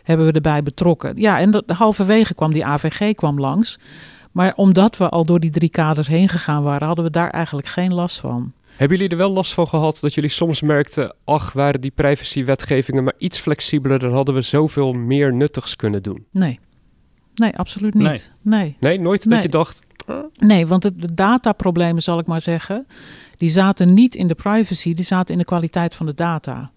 hebben 0.06 0.26
we 0.26 0.32
erbij 0.32 0.63
betrokken. 0.63 1.13
Ja, 1.15 1.39
en 1.39 1.52
de, 1.52 1.63
halverwege 1.68 2.34
kwam 2.34 2.54
die 2.54 2.65
AVG 2.65 3.13
kwam 3.13 3.39
langs. 3.39 3.80
Maar 4.32 4.54
omdat 4.56 4.98
we 4.98 5.10
al 5.10 5.26
door 5.26 5.39
die 5.39 5.50
drie 5.50 5.70
kaders 5.70 6.08
heen 6.08 6.30
gegaan 6.30 6.63
waren, 6.63 6.88
hadden 6.88 7.06
we 7.06 7.12
daar 7.12 7.30
eigenlijk 7.30 7.68
geen 7.68 7.94
last 7.94 8.20
van. 8.20 8.54
Hebben 8.76 8.98
jullie 8.98 9.12
er 9.12 9.18
wel 9.18 9.32
last 9.32 9.54
van 9.54 9.68
gehad 9.68 9.98
dat 10.02 10.13
jullie 10.13 10.30
soms 10.30 10.62
merkten, 10.62 11.15
ach, 11.24 11.54
waren 11.54 11.82
die 11.82 11.91
privacywetgevingen 11.91 13.04
maar 13.04 13.13
iets 13.18 13.39
flexibeler, 13.39 14.00
dan 14.00 14.13
hadden 14.13 14.36
we 14.36 14.41
zoveel 14.41 14.94
meer 14.94 15.34
nuttigs 15.34 15.76
kunnen 15.76 16.04
doen? 16.04 16.26
Nee, 16.32 16.60
nee, 17.36 17.58
absoluut 17.58 17.94
niet. 17.94 18.04
Nee, 18.04 18.22
nee. 18.41 18.78
nee 18.80 19.00
nooit 19.00 19.30
dat 19.30 19.41
je 19.41 19.50
dacht. 19.50 19.82
Nee, 20.38 20.68
want 20.68 20.82
de 20.82 21.13
dataproblemen, 21.13 22.02
zal 22.02 22.20
ik 22.20 22.26
maar 22.26 22.41
zeggen, 22.41 22.86
die 23.38 23.50
zaten 23.50 23.94
niet 23.94 24.15
in 24.15 24.28
de 24.28 24.36
privacy, 24.36 24.94
die 24.94 25.06
zaten 25.06 25.34
in 25.34 25.39
de 25.39 25.46
kwaliteit 25.46 25.96
van 25.96 26.06
de 26.06 26.13
data. 26.13 26.72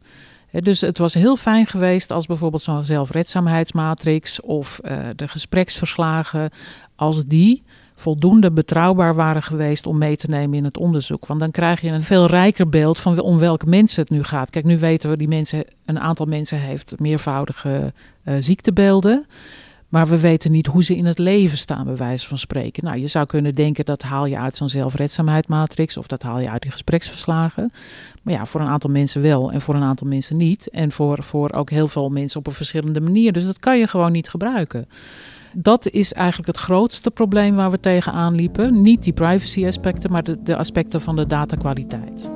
Dus 0.51 0.81
het 0.81 0.99
was 0.99 1.15
heel 1.15 1.37
fijn 1.37 1.67
geweest 1.67 2.11
als 2.11 2.27
bijvoorbeeld 2.27 2.63
zo'n 2.63 2.85
zelfredzaamheidsmatrix 2.85 4.41
of 4.41 4.81
uh, 4.85 4.99
de 5.17 5.29
gespreksverslagen, 5.29 6.51
als 6.97 7.25
die 7.25 7.63
voldoende 7.95 8.51
betrouwbaar 8.51 9.15
waren 9.15 9.43
geweest 9.43 9.87
om 9.87 9.99
mee 9.99 10.17
te 10.17 10.31
nemen 10.31 10.59
in 10.59 10.65
het 10.65 10.77
onderzoek. 10.77 11.27
Want 11.27 11.41
dan 11.41 11.51
krijg 11.51 11.81
je 11.81 11.91
een 11.91 12.03
veel 12.03 12.27
rijker 12.27 12.69
beeld 12.69 13.01
van 13.01 13.21
om 13.21 13.39
welke 13.39 13.67
mensen 13.67 14.03
het 14.03 14.11
nu 14.11 14.23
gaat. 14.23 14.51
Kijk, 14.51 14.65
nu 14.65 14.79
weten 14.79 15.11
we 15.11 15.17
die 15.17 15.29
mensen, 15.29 15.65
een 15.85 16.01
aantal 16.01 16.27
mensen 16.27 16.59
heeft 16.59 16.95
meervoudige 16.99 17.93
uh, 18.25 18.35
ziektebeelden. 18.39 19.27
Maar 19.89 20.07
we 20.07 20.21
weten 20.21 20.51
niet 20.51 20.67
hoe 20.67 20.85
ze 20.85 20.95
in 20.95 21.07
het 21.07 21.19
leven 21.19 21.59
staan, 21.59 21.85
bij 21.85 21.97
wijze 21.97 22.27
van 22.27 22.39
spreken. 22.39 22.85
Nou, 22.85 22.99
je 22.99 23.07
zou 23.07 23.27
kunnen 23.27 23.55
denken 23.55 23.85
dat 23.85 24.03
haal 24.03 24.27
je 24.27 24.39
uit 24.39 24.57
zo'n 24.57 24.69
zelfredzaamheidsmatrix 24.69 25.97
of 25.97 26.07
dat 26.07 26.23
haal 26.23 26.41
je 26.41 26.51
uit 26.51 26.63
die 26.63 26.71
gespreksverslagen. 26.71 27.73
Maar 28.23 28.35
ja, 28.35 28.47
voor 28.47 28.61
een 28.61 28.67
aantal 28.67 28.91
mensen 28.91 29.23
wel 29.23 29.53
en 29.53 29.61
voor 29.61 29.75
een 29.75 29.83
aantal 29.83 30.07
mensen 30.07 30.37
niet. 30.37 30.71
En 30.71 30.93
voor, 30.93 31.23
voor 31.23 31.53
ook 31.53 31.71
heel 31.71 31.89
veel 31.89 32.09
mensen 32.09 32.39
op 32.39 32.47
een 32.47 32.53
verschillende 32.53 33.01
manier. 33.01 33.33
Dus 33.33 33.45
dat 33.45 33.59
kan 33.59 33.79
je 33.79 33.87
gewoon 33.87 34.13
niet 34.13 34.29
gebruiken. 34.29 34.89
Dat 35.53 35.91
is 35.91 36.13
eigenlijk 36.13 36.49
het 36.49 36.59
grootste 36.59 37.11
probleem 37.11 37.55
waar 37.55 37.71
we 37.71 37.81
tegenaan 37.81 38.35
liepen. 38.35 38.83
Niet 38.83 39.03
die 39.03 39.13
privacy 39.13 39.67
aspecten, 39.67 40.11
maar 40.11 40.25
de, 40.25 40.43
de 40.43 40.57
aspecten 40.57 41.01
van 41.01 41.17
de 41.17 41.27
datakwaliteit. 41.27 42.29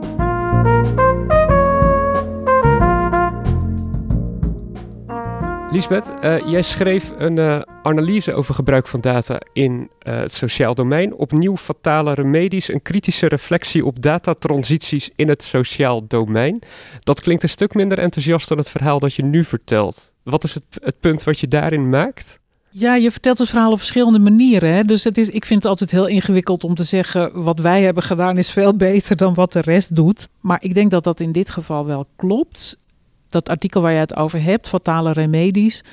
Lisbeth, 5.72 6.12
uh, 6.24 6.50
jij 6.50 6.62
schreef 6.62 7.12
een 7.16 7.38
uh, 7.38 7.60
analyse 7.82 8.34
over 8.34 8.54
gebruik 8.54 8.86
van 8.86 9.00
data 9.00 9.40
in 9.52 9.72
uh, 10.02 10.18
het 10.18 10.34
sociaal 10.34 10.74
domein. 10.74 11.14
Opnieuw 11.14 11.56
fatale 11.56 12.14
remedies, 12.14 12.68
een 12.68 12.82
kritische 12.82 13.26
reflectie 13.26 13.86
op 13.86 14.02
datatransities 14.02 15.10
in 15.16 15.28
het 15.28 15.42
sociaal 15.42 16.06
domein. 16.06 16.62
Dat 17.00 17.20
klinkt 17.20 17.42
een 17.42 17.48
stuk 17.48 17.74
minder 17.74 17.98
enthousiast 17.98 18.48
dan 18.48 18.58
het 18.58 18.70
verhaal 18.70 18.98
dat 18.98 19.14
je 19.14 19.24
nu 19.24 19.44
vertelt. 19.44 20.12
Wat 20.22 20.44
is 20.44 20.54
het, 20.54 20.64
het 20.82 21.00
punt 21.00 21.24
wat 21.24 21.38
je 21.38 21.48
daarin 21.48 21.88
maakt? 21.88 22.38
Ja, 22.70 22.94
je 22.94 23.10
vertelt 23.10 23.38
het 23.38 23.48
verhaal 23.48 23.72
op 23.72 23.78
verschillende 23.78 24.18
manieren. 24.18 24.72
Hè? 24.72 24.84
Dus 24.84 25.04
het 25.04 25.18
is, 25.18 25.28
ik 25.28 25.44
vind 25.44 25.62
het 25.62 25.70
altijd 25.70 25.90
heel 25.90 26.06
ingewikkeld 26.06 26.64
om 26.64 26.74
te 26.74 26.84
zeggen: 26.84 27.42
wat 27.42 27.58
wij 27.58 27.82
hebben 27.82 28.02
gedaan 28.02 28.38
is 28.38 28.50
veel 28.50 28.76
beter 28.86 29.16
dan 29.16 29.34
wat 29.34 29.52
de 29.52 29.60
rest 29.60 29.96
doet. 29.96 30.28
Maar 30.40 30.62
ik 30.62 30.74
denk 30.74 30.90
dat 30.90 31.04
dat 31.04 31.20
in 31.20 31.32
dit 31.32 31.50
geval 31.50 31.86
wel 31.86 32.06
klopt. 32.16 32.76
Dat 33.32 33.48
artikel 33.48 33.80
waar 33.82 33.92
je 33.92 33.98
het 33.98 34.16
over 34.16 34.42
hebt, 34.42 34.68
fatale 34.68 35.12
remedies, 35.12 35.84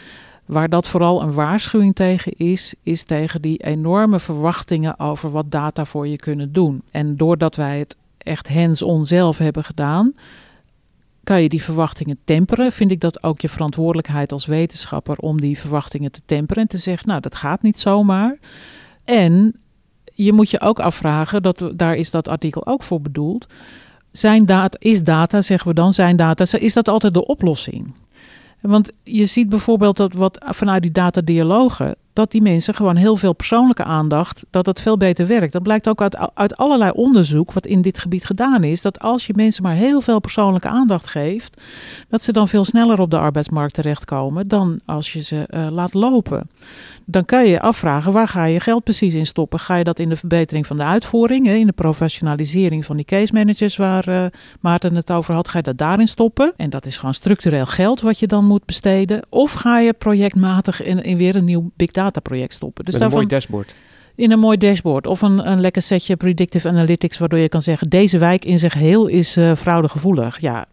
waar 0.46 0.70
dat 0.70 0.88
vooral 0.88 1.22
een 1.22 1.34
waarschuwing 1.34 1.96
tegen 1.96 2.32
is, 2.32 2.74
is 2.84 3.04
tegen 3.04 3.42
die 3.42 3.64
enorme 3.64 4.20
verwachtingen 4.20 5.00
over 5.00 5.32
wat 5.32 5.52
data 5.52 5.86
voor 5.86 6.08
je 6.08 6.16
kunnen 6.16 6.54
doen. 6.54 6.82
En 6.92 7.16
doordat 7.16 7.56
wij 7.56 7.80
het 7.80 7.96
echt 8.18 8.50
hands-on 8.50 9.06
zelf 9.06 9.38
hebben 9.38 9.64
gedaan, 9.64 10.14
kan 11.24 11.42
je 11.42 11.50
die 11.50 11.64
verwachtingen 11.64 12.20
temperen. 12.26 12.72
Vind 12.72 12.92
ik 12.92 13.00
dat 13.00 13.24
ook 13.24 13.42
je 13.42 13.50
verantwoordelijkheid 13.50 14.32
als 14.32 14.46
wetenschapper 14.46 15.18
om 15.18 15.42
die 15.42 15.60
verwachtingen 15.60 16.12
te 16.12 16.22
temperen 16.26 16.64
en 16.64 16.70
te 16.70 16.78
zeggen, 16.78 17.08
nou 17.08 17.22
dat 17.22 17.36
gaat 17.36 17.62
niet 17.62 17.80
zomaar. 17.80 18.38
En 19.04 19.60
je 20.14 20.34
moet 20.34 20.50
je 20.50 20.62
ook 20.62 20.80
afvragen, 20.80 21.44
dat, 21.44 21.72
daar 21.76 21.96
is 21.96 22.12
dat 22.12 22.28
artikel 22.28 22.66
ook 22.66 22.84
voor 22.84 23.02
bedoeld. 23.02 23.48
Zijn 24.20 24.46
data, 24.46 24.78
is 24.80 25.04
data, 25.04 25.42
zeggen 25.42 25.68
we 25.68 25.74
dan, 25.74 25.94
zijn 25.94 26.16
data, 26.16 26.46
is 26.58 26.74
dat 26.74 26.88
altijd 26.88 27.14
de 27.14 27.26
oplossing? 27.26 27.94
Want 28.62 28.92
je 29.04 29.26
ziet 29.26 29.50
bijvoorbeeld 29.50 29.98
dat 29.98 30.14
wat 30.14 30.38
vanuit 30.46 30.82
die 30.82 30.92
datadialogen, 30.92 31.96
dat 32.20 32.32
die 32.32 32.42
mensen 32.42 32.74
gewoon 32.74 32.96
heel 32.96 33.16
veel 33.16 33.34
persoonlijke 33.34 33.84
aandacht, 33.84 34.46
dat 34.50 34.66
het 34.66 34.82
veel 34.82 34.98
beter 34.98 35.28
werkt. 35.28 35.54
Dat 35.54 35.64
blijkt 35.64 35.88
ook 35.90 36.02
uit, 36.02 36.18
uit 36.34 36.58
allerlei 36.58 36.92
onderzoek 36.92 37.52
wat 37.52 37.66
in 37.66 37.82
dit 37.82 38.00
gebied 38.00 38.26
gedaan 38.26 38.64
is, 38.64 38.82
dat 38.82 39.00
als 39.00 39.28
je 39.28 39.34
mensen 39.36 39.64
maar 39.64 39.74
heel 39.74 40.02
veel 40.02 40.20
persoonlijke 40.20 40.68
aandacht 40.68 41.08
geeft, 41.08 41.62
dat 42.10 42.22
ze 42.22 42.32
dan 42.32 42.48
veel 42.48 42.66
sneller 42.66 43.00
op 43.00 43.12
de 43.12 43.18
arbeidsmarkt 43.18 43.74
terechtkomen 43.74 44.48
dan 44.48 44.80
als 44.86 45.14
je 45.14 45.24
ze 45.24 45.48
uh, 45.50 45.68
laat 45.72 45.94
lopen. 45.94 46.50
Dan 47.06 47.26
kan 47.26 47.44
je 47.44 47.50
je 47.50 47.62
afvragen, 47.62 48.12
waar 48.12 48.28
ga 48.28 48.46
je 48.46 48.60
geld 48.60 48.84
precies 48.84 49.14
in 49.14 49.26
stoppen? 49.26 49.60
Ga 49.60 49.76
je 49.76 49.84
dat 49.84 50.00
in 50.00 50.10
de 50.10 50.16
verbetering 50.16 50.68
van 50.68 50.78
de 50.78 50.84
uitvoering, 50.84 51.48
in 51.48 51.66
de 51.66 51.72
professionalisering 51.72 52.86
van 52.86 52.96
die 52.96 53.06
case 53.06 53.34
managers 53.34 53.78
waar 53.78 54.10
uh, 54.10 54.26
Maarten 54.60 54.96
het 54.96 55.12
over 55.12 55.34
had, 55.34 55.50
ga 55.50 55.58
je 55.58 55.64
dat 55.64 55.78
daarin 55.78 56.08
stoppen? 56.08 56.54
En 56.58 56.70
dat 56.70 56.86
is 56.86 56.98
gewoon 56.98 57.14
structureel 57.14 57.66
geld 57.66 58.02
wat 58.02 58.20
je 58.20 58.28
dan 58.28 58.46
moet 58.46 58.66
besteden. 58.66 59.26
Of 59.30 59.52
ga 59.52 59.80
je 59.80 59.94
projectmatig 59.94 60.84
in, 60.84 61.04
in 61.04 61.18
weer 61.18 61.36
een 61.36 61.46
nieuw 61.46 61.72
big 61.76 61.92
data 61.92 62.09
project 62.12 62.54
stoppen. 62.54 62.86
Dus 62.86 62.94
Met 62.94 63.04
een 63.04 63.10
mooi 63.10 63.26
dashboard. 63.26 63.76
In 64.16 64.32
een 64.32 64.40
mooi 64.40 64.58
dashboard 64.58 65.08
of 65.08 65.22
een, 65.22 65.52
een 65.52 65.62
lekker 65.62 65.82
setje 65.82 66.16
predictive 66.16 66.68
analytics, 66.68 67.18
waardoor 67.18 67.40
je 67.40 67.50
kan 67.50 67.62
zeggen: 67.62 67.90
deze 67.90 68.18
wijk 68.18 68.46
in 68.46 68.60
zich 68.60 68.74
heel 68.74 69.08
is 69.08 69.38
uh, 69.38 69.56
fraudegevoelig. 69.56 70.40
Ja, 70.40 70.66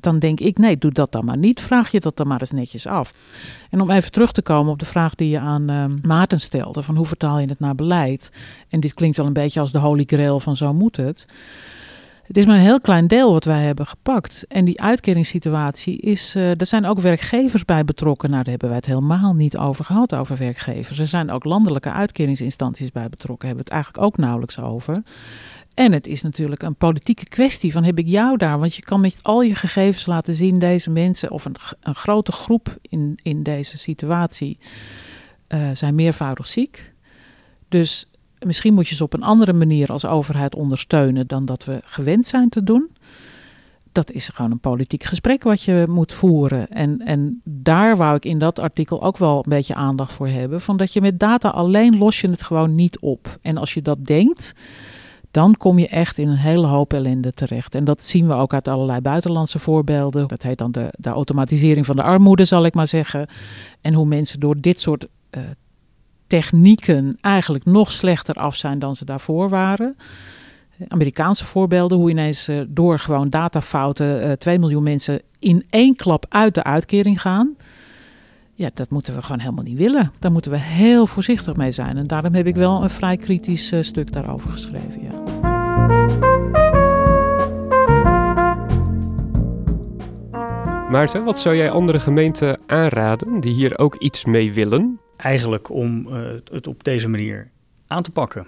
dan 0.00 0.18
denk 0.18 0.40
ik: 0.40 0.58
nee, 0.58 0.78
doe 0.78 0.92
dat 0.92 1.12
dan 1.12 1.24
maar 1.24 1.36
niet. 1.36 1.60
Vraag 1.60 1.90
je 1.90 2.00
dat 2.00 2.16
dan 2.16 2.26
maar 2.26 2.40
eens 2.40 2.50
netjes 2.50 2.86
af. 2.86 3.14
En 3.70 3.80
om 3.80 3.90
even 3.90 4.12
terug 4.12 4.32
te 4.32 4.42
komen 4.42 4.72
op 4.72 4.78
de 4.78 4.84
vraag 4.84 5.14
die 5.14 5.28
je 5.28 5.38
aan 5.38 5.70
uh, 5.70 5.84
Maarten 6.02 6.40
stelde: 6.40 6.82
van 6.82 6.96
hoe 6.96 7.06
vertaal 7.06 7.38
je 7.38 7.48
het 7.48 7.60
naar 7.60 7.74
beleid? 7.74 8.32
En 8.68 8.80
dit 8.80 8.94
klinkt 8.94 9.16
wel 9.16 9.26
een 9.26 9.32
beetje 9.32 9.60
als 9.60 9.72
de 9.72 9.78
holy 9.78 10.04
grail 10.06 10.40
van 10.40 10.56
zo 10.56 10.74
moet 10.74 10.96
het. 10.96 11.26
Het 12.30 12.38
is 12.38 12.46
maar 12.46 12.56
een 12.56 12.62
heel 12.62 12.80
klein 12.80 13.06
deel 13.06 13.32
wat 13.32 13.44
wij 13.44 13.62
hebben 13.62 13.86
gepakt. 13.86 14.44
En 14.48 14.64
die 14.64 14.80
uitkeringssituatie 14.80 15.98
is. 15.98 16.36
Uh, 16.36 16.60
er 16.60 16.66
zijn 16.66 16.86
ook 16.86 17.00
werkgevers 17.00 17.64
bij 17.64 17.84
betrokken. 17.84 18.30
Nou, 18.30 18.42
daar 18.42 18.50
hebben 18.50 18.68
wij 18.68 18.78
het 18.78 18.86
helemaal 18.86 19.34
niet 19.34 19.56
over 19.56 19.84
gehad, 19.84 20.14
over 20.14 20.36
werkgevers. 20.36 20.98
Er 20.98 21.06
zijn 21.06 21.30
ook 21.30 21.44
landelijke 21.44 21.90
uitkeringsinstanties 21.90 22.92
bij 22.92 23.08
betrokken. 23.08 23.48
Hebben 23.48 23.64
we 23.64 23.70
het 23.70 23.82
eigenlijk 23.82 24.04
ook 24.04 24.16
nauwelijks 24.16 24.58
over. 24.58 25.02
En 25.74 25.92
het 25.92 26.06
is 26.06 26.22
natuurlijk 26.22 26.62
een 26.62 26.74
politieke 26.74 27.24
kwestie 27.24 27.72
van 27.72 27.84
heb 27.84 27.98
ik 27.98 28.06
jou 28.06 28.36
daar? 28.36 28.58
Want 28.58 28.74
je 28.74 28.82
kan 28.82 29.00
met 29.00 29.18
al 29.22 29.42
je 29.42 29.54
gegevens 29.54 30.06
laten 30.06 30.34
zien, 30.34 30.58
deze 30.58 30.90
mensen 30.90 31.30
of 31.30 31.44
een, 31.44 31.56
een 31.80 31.94
grote 31.94 32.32
groep 32.32 32.76
in, 32.82 33.18
in 33.22 33.42
deze 33.42 33.78
situatie 33.78 34.58
uh, 35.48 35.70
zijn 35.72 35.94
meervoudig 35.94 36.46
ziek. 36.46 36.92
Dus 37.68 38.09
Misschien 38.46 38.74
moet 38.74 38.88
je 38.88 38.94
ze 38.94 39.04
op 39.04 39.12
een 39.12 39.22
andere 39.22 39.52
manier 39.52 39.92
als 39.92 40.06
overheid 40.06 40.54
ondersteunen 40.54 41.26
dan 41.26 41.44
dat 41.44 41.64
we 41.64 41.80
gewend 41.84 42.26
zijn 42.26 42.48
te 42.48 42.62
doen. 42.62 42.90
Dat 43.92 44.10
is 44.10 44.28
gewoon 44.28 44.50
een 44.50 44.60
politiek 44.60 45.04
gesprek 45.04 45.42
wat 45.42 45.62
je 45.62 45.84
moet 45.88 46.12
voeren. 46.12 46.68
En, 46.68 46.98
en 46.98 47.40
daar 47.44 47.96
wou 47.96 48.16
ik 48.16 48.24
in 48.24 48.38
dat 48.38 48.58
artikel 48.58 49.02
ook 49.02 49.16
wel 49.16 49.36
een 49.36 49.50
beetje 49.50 49.74
aandacht 49.74 50.12
voor 50.12 50.28
hebben. 50.28 50.60
Van 50.60 50.76
dat 50.76 50.92
je 50.92 51.00
met 51.00 51.20
data 51.20 51.48
alleen 51.48 51.98
los 51.98 52.20
je 52.20 52.30
het 52.30 52.42
gewoon 52.42 52.74
niet 52.74 52.98
op. 52.98 53.38
En 53.42 53.56
als 53.56 53.74
je 53.74 53.82
dat 53.82 54.06
denkt, 54.06 54.54
dan 55.30 55.56
kom 55.56 55.78
je 55.78 55.88
echt 55.88 56.18
in 56.18 56.28
een 56.28 56.36
hele 56.36 56.66
hoop 56.66 56.92
ellende 56.92 57.32
terecht. 57.32 57.74
En 57.74 57.84
dat 57.84 58.02
zien 58.02 58.26
we 58.26 58.32
ook 58.32 58.54
uit 58.54 58.68
allerlei 58.68 59.00
buitenlandse 59.00 59.58
voorbeelden. 59.58 60.28
Dat 60.28 60.42
heet 60.42 60.58
dan 60.58 60.72
de, 60.72 60.88
de 60.98 61.10
automatisering 61.10 61.86
van 61.86 61.96
de 61.96 62.02
armoede, 62.02 62.44
zal 62.44 62.64
ik 62.64 62.74
maar 62.74 62.88
zeggen. 62.88 63.26
En 63.80 63.94
hoe 63.94 64.06
mensen 64.06 64.40
door 64.40 64.60
dit 64.60 64.80
soort 64.80 65.06
uh, 65.30 65.42
technieken 66.30 67.18
eigenlijk 67.20 67.64
nog 67.64 67.90
slechter 67.90 68.34
af 68.34 68.56
zijn 68.56 68.78
dan 68.78 68.96
ze 68.96 69.04
daarvoor 69.04 69.48
waren. 69.48 69.96
Amerikaanse 70.88 71.44
voorbeelden, 71.44 71.98
hoe 71.98 72.10
ineens 72.10 72.48
uh, 72.48 72.60
door 72.68 72.98
gewoon 72.98 73.30
datafouten 73.30 74.06
uh, 74.06 74.32
eh, 74.32 74.38
2 74.38 74.58
miljoen 74.58 74.82
mensen 74.82 75.20
in 75.38 75.64
één 75.70 75.96
klap 75.96 76.26
uit 76.28 76.54
de 76.54 76.64
uitkering 76.64 77.20
gaan. 77.20 77.56
Ja, 78.54 78.70
dat 78.74 78.90
moeten 78.90 79.14
we 79.14 79.22
gewoon 79.22 79.40
helemaal 79.40 79.64
niet 79.64 79.78
willen. 79.78 80.12
Daar 80.18 80.32
moeten 80.32 80.50
we 80.50 80.58
heel 80.58 81.06
voorzichtig 81.06 81.56
mee 81.56 81.72
zijn. 81.72 81.96
En 81.96 82.06
daarom 82.06 82.34
heb 82.34 82.46
ik 82.46 82.56
wel 82.56 82.82
een 82.82 82.90
vrij 82.90 83.16
kritisch 83.16 83.72
uh, 83.72 83.82
stuk 83.82 84.12
daarover 84.12 84.50
geschreven. 84.50 85.02
Ja. 85.02 85.18
Maarten, 90.90 91.24
wat 91.24 91.38
zou 91.38 91.56
jij 91.56 91.70
andere 91.70 92.00
gemeenten 92.00 92.58
aanraden 92.66 93.40
die 93.40 93.54
hier 93.54 93.78
ook 93.78 93.94
iets 93.96 94.24
mee 94.24 94.52
willen? 94.52 95.00
Eigenlijk 95.20 95.70
om 95.70 96.06
uh, 96.08 96.28
het 96.52 96.66
op 96.66 96.84
deze 96.84 97.08
manier 97.08 97.50
aan 97.86 98.02
te 98.02 98.10
pakken. 98.10 98.46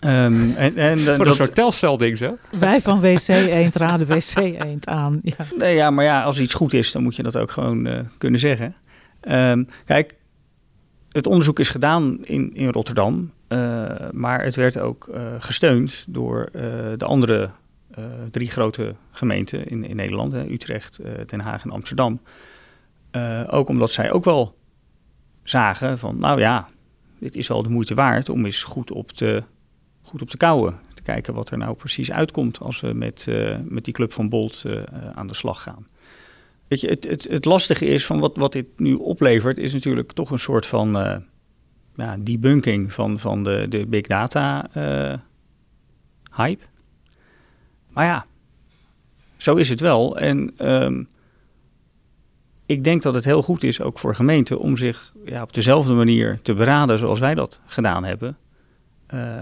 Um, 0.00 0.54
en, 0.54 0.76
en, 0.76 0.98
Voor 1.04 1.16
dat, 1.16 1.26
een 1.26 1.34
soort 1.34 1.54
telcelding, 1.54 2.18
hè? 2.18 2.30
Wij 2.58 2.80
van 2.80 3.00
WC 3.00 3.28
Eend 3.28 3.76
raden 3.76 4.06
WC 4.06 4.36
Eend 4.36 4.86
aan. 4.86 5.20
Ja. 5.22 5.34
Nee, 5.58 5.74
ja, 5.74 5.90
maar 5.90 6.04
ja, 6.04 6.22
als 6.22 6.40
iets 6.40 6.54
goed 6.54 6.72
is, 6.72 6.92
dan 6.92 7.02
moet 7.02 7.16
je 7.16 7.22
dat 7.22 7.36
ook 7.36 7.50
gewoon 7.50 7.86
uh, 7.86 8.00
kunnen 8.18 8.40
zeggen. 8.40 8.74
Um, 9.28 9.68
kijk, 9.84 10.14
het 11.08 11.26
onderzoek 11.26 11.58
is 11.58 11.68
gedaan 11.68 12.24
in, 12.24 12.54
in 12.54 12.68
Rotterdam, 12.68 13.32
uh, 13.48 13.58
maar 14.12 14.44
het 14.44 14.56
werd 14.56 14.78
ook 14.78 15.08
gesteund 15.38 16.04
door 16.08 16.48
de 16.96 17.04
andere 17.04 17.50
drie 18.30 18.50
grote 18.50 18.94
gemeenten 19.10 19.66
in, 19.66 19.84
in 19.84 19.96
Nederland, 19.96 20.32
hè, 20.32 20.44
Utrecht, 20.44 21.00
Den 21.26 21.40
Haag 21.40 21.64
en 21.64 21.70
Amsterdam. 21.70 22.20
ook 23.46 23.68
omdat 23.68 23.92
zij 23.92 24.12
ook 24.12 24.24
wel 24.24 24.54
zagen 25.42 25.98
van, 25.98 26.18
nou 26.18 26.40
ja, 26.40 26.68
dit 27.18 27.36
is 27.36 27.48
wel 27.48 27.62
de 27.62 27.68
moeite 27.68 27.94
waard 27.94 28.28
om 28.28 28.44
eens 28.44 28.62
goed 28.62 28.90
op 28.90 29.10
te, 29.10 29.42
goed 30.02 30.22
op 30.22 30.30
te 30.30 30.36
kouwen. 30.36 30.78
Te 30.94 31.02
kijken 31.02 31.34
wat 31.34 31.50
er 31.50 31.58
nou 31.58 31.74
precies 31.74 32.12
uitkomt 32.12 32.60
als 32.60 32.80
we 32.80 32.92
met, 32.92 33.26
uh, 33.28 33.58
met 33.64 33.84
die 33.84 33.94
club 33.94 34.12
van 34.12 34.28
Bolt 34.28 34.62
uh, 34.66 34.82
aan 35.14 35.26
de 35.26 35.34
slag 35.34 35.62
gaan. 35.62 35.86
Weet 36.68 36.80
je, 36.80 36.88
het, 36.88 37.04
het, 37.04 37.28
het 37.28 37.44
lastige 37.44 37.86
is 37.86 38.06
van 38.06 38.20
wat, 38.20 38.36
wat 38.36 38.52
dit 38.52 38.66
nu 38.76 38.94
oplevert, 38.94 39.58
is 39.58 39.72
natuurlijk 39.72 40.12
toch 40.12 40.30
een 40.30 40.38
soort 40.38 40.66
van 40.66 40.92
ja, 41.96 42.16
debunking 42.18 42.92
van, 42.92 43.18
van 43.18 43.44
de, 43.44 43.66
de 43.68 43.86
big 43.86 44.06
data 44.06 44.70
hype. 46.34 46.64
Maar 47.88 48.04
ja, 48.04 48.26
zo 49.36 49.54
is 49.54 49.68
het 49.68 49.80
wel. 49.80 50.18
En 50.18 50.68
um, 50.82 51.08
ik 52.72 52.84
denk 52.84 53.02
dat 53.02 53.14
het 53.14 53.24
heel 53.24 53.42
goed 53.42 53.62
is, 53.62 53.80
ook 53.80 53.98
voor 53.98 54.14
gemeenten, 54.14 54.58
om 54.58 54.76
zich 54.76 55.12
ja, 55.24 55.42
op 55.42 55.52
dezelfde 55.52 55.92
manier 55.92 56.38
te 56.42 56.54
beraden 56.54 56.98
zoals 56.98 57.20
wij 57.20 57.34
dat 57.34 57.60
gedaan 57.66 58.04
hebben. 58.04 58.36
Uh, 59.14 59.40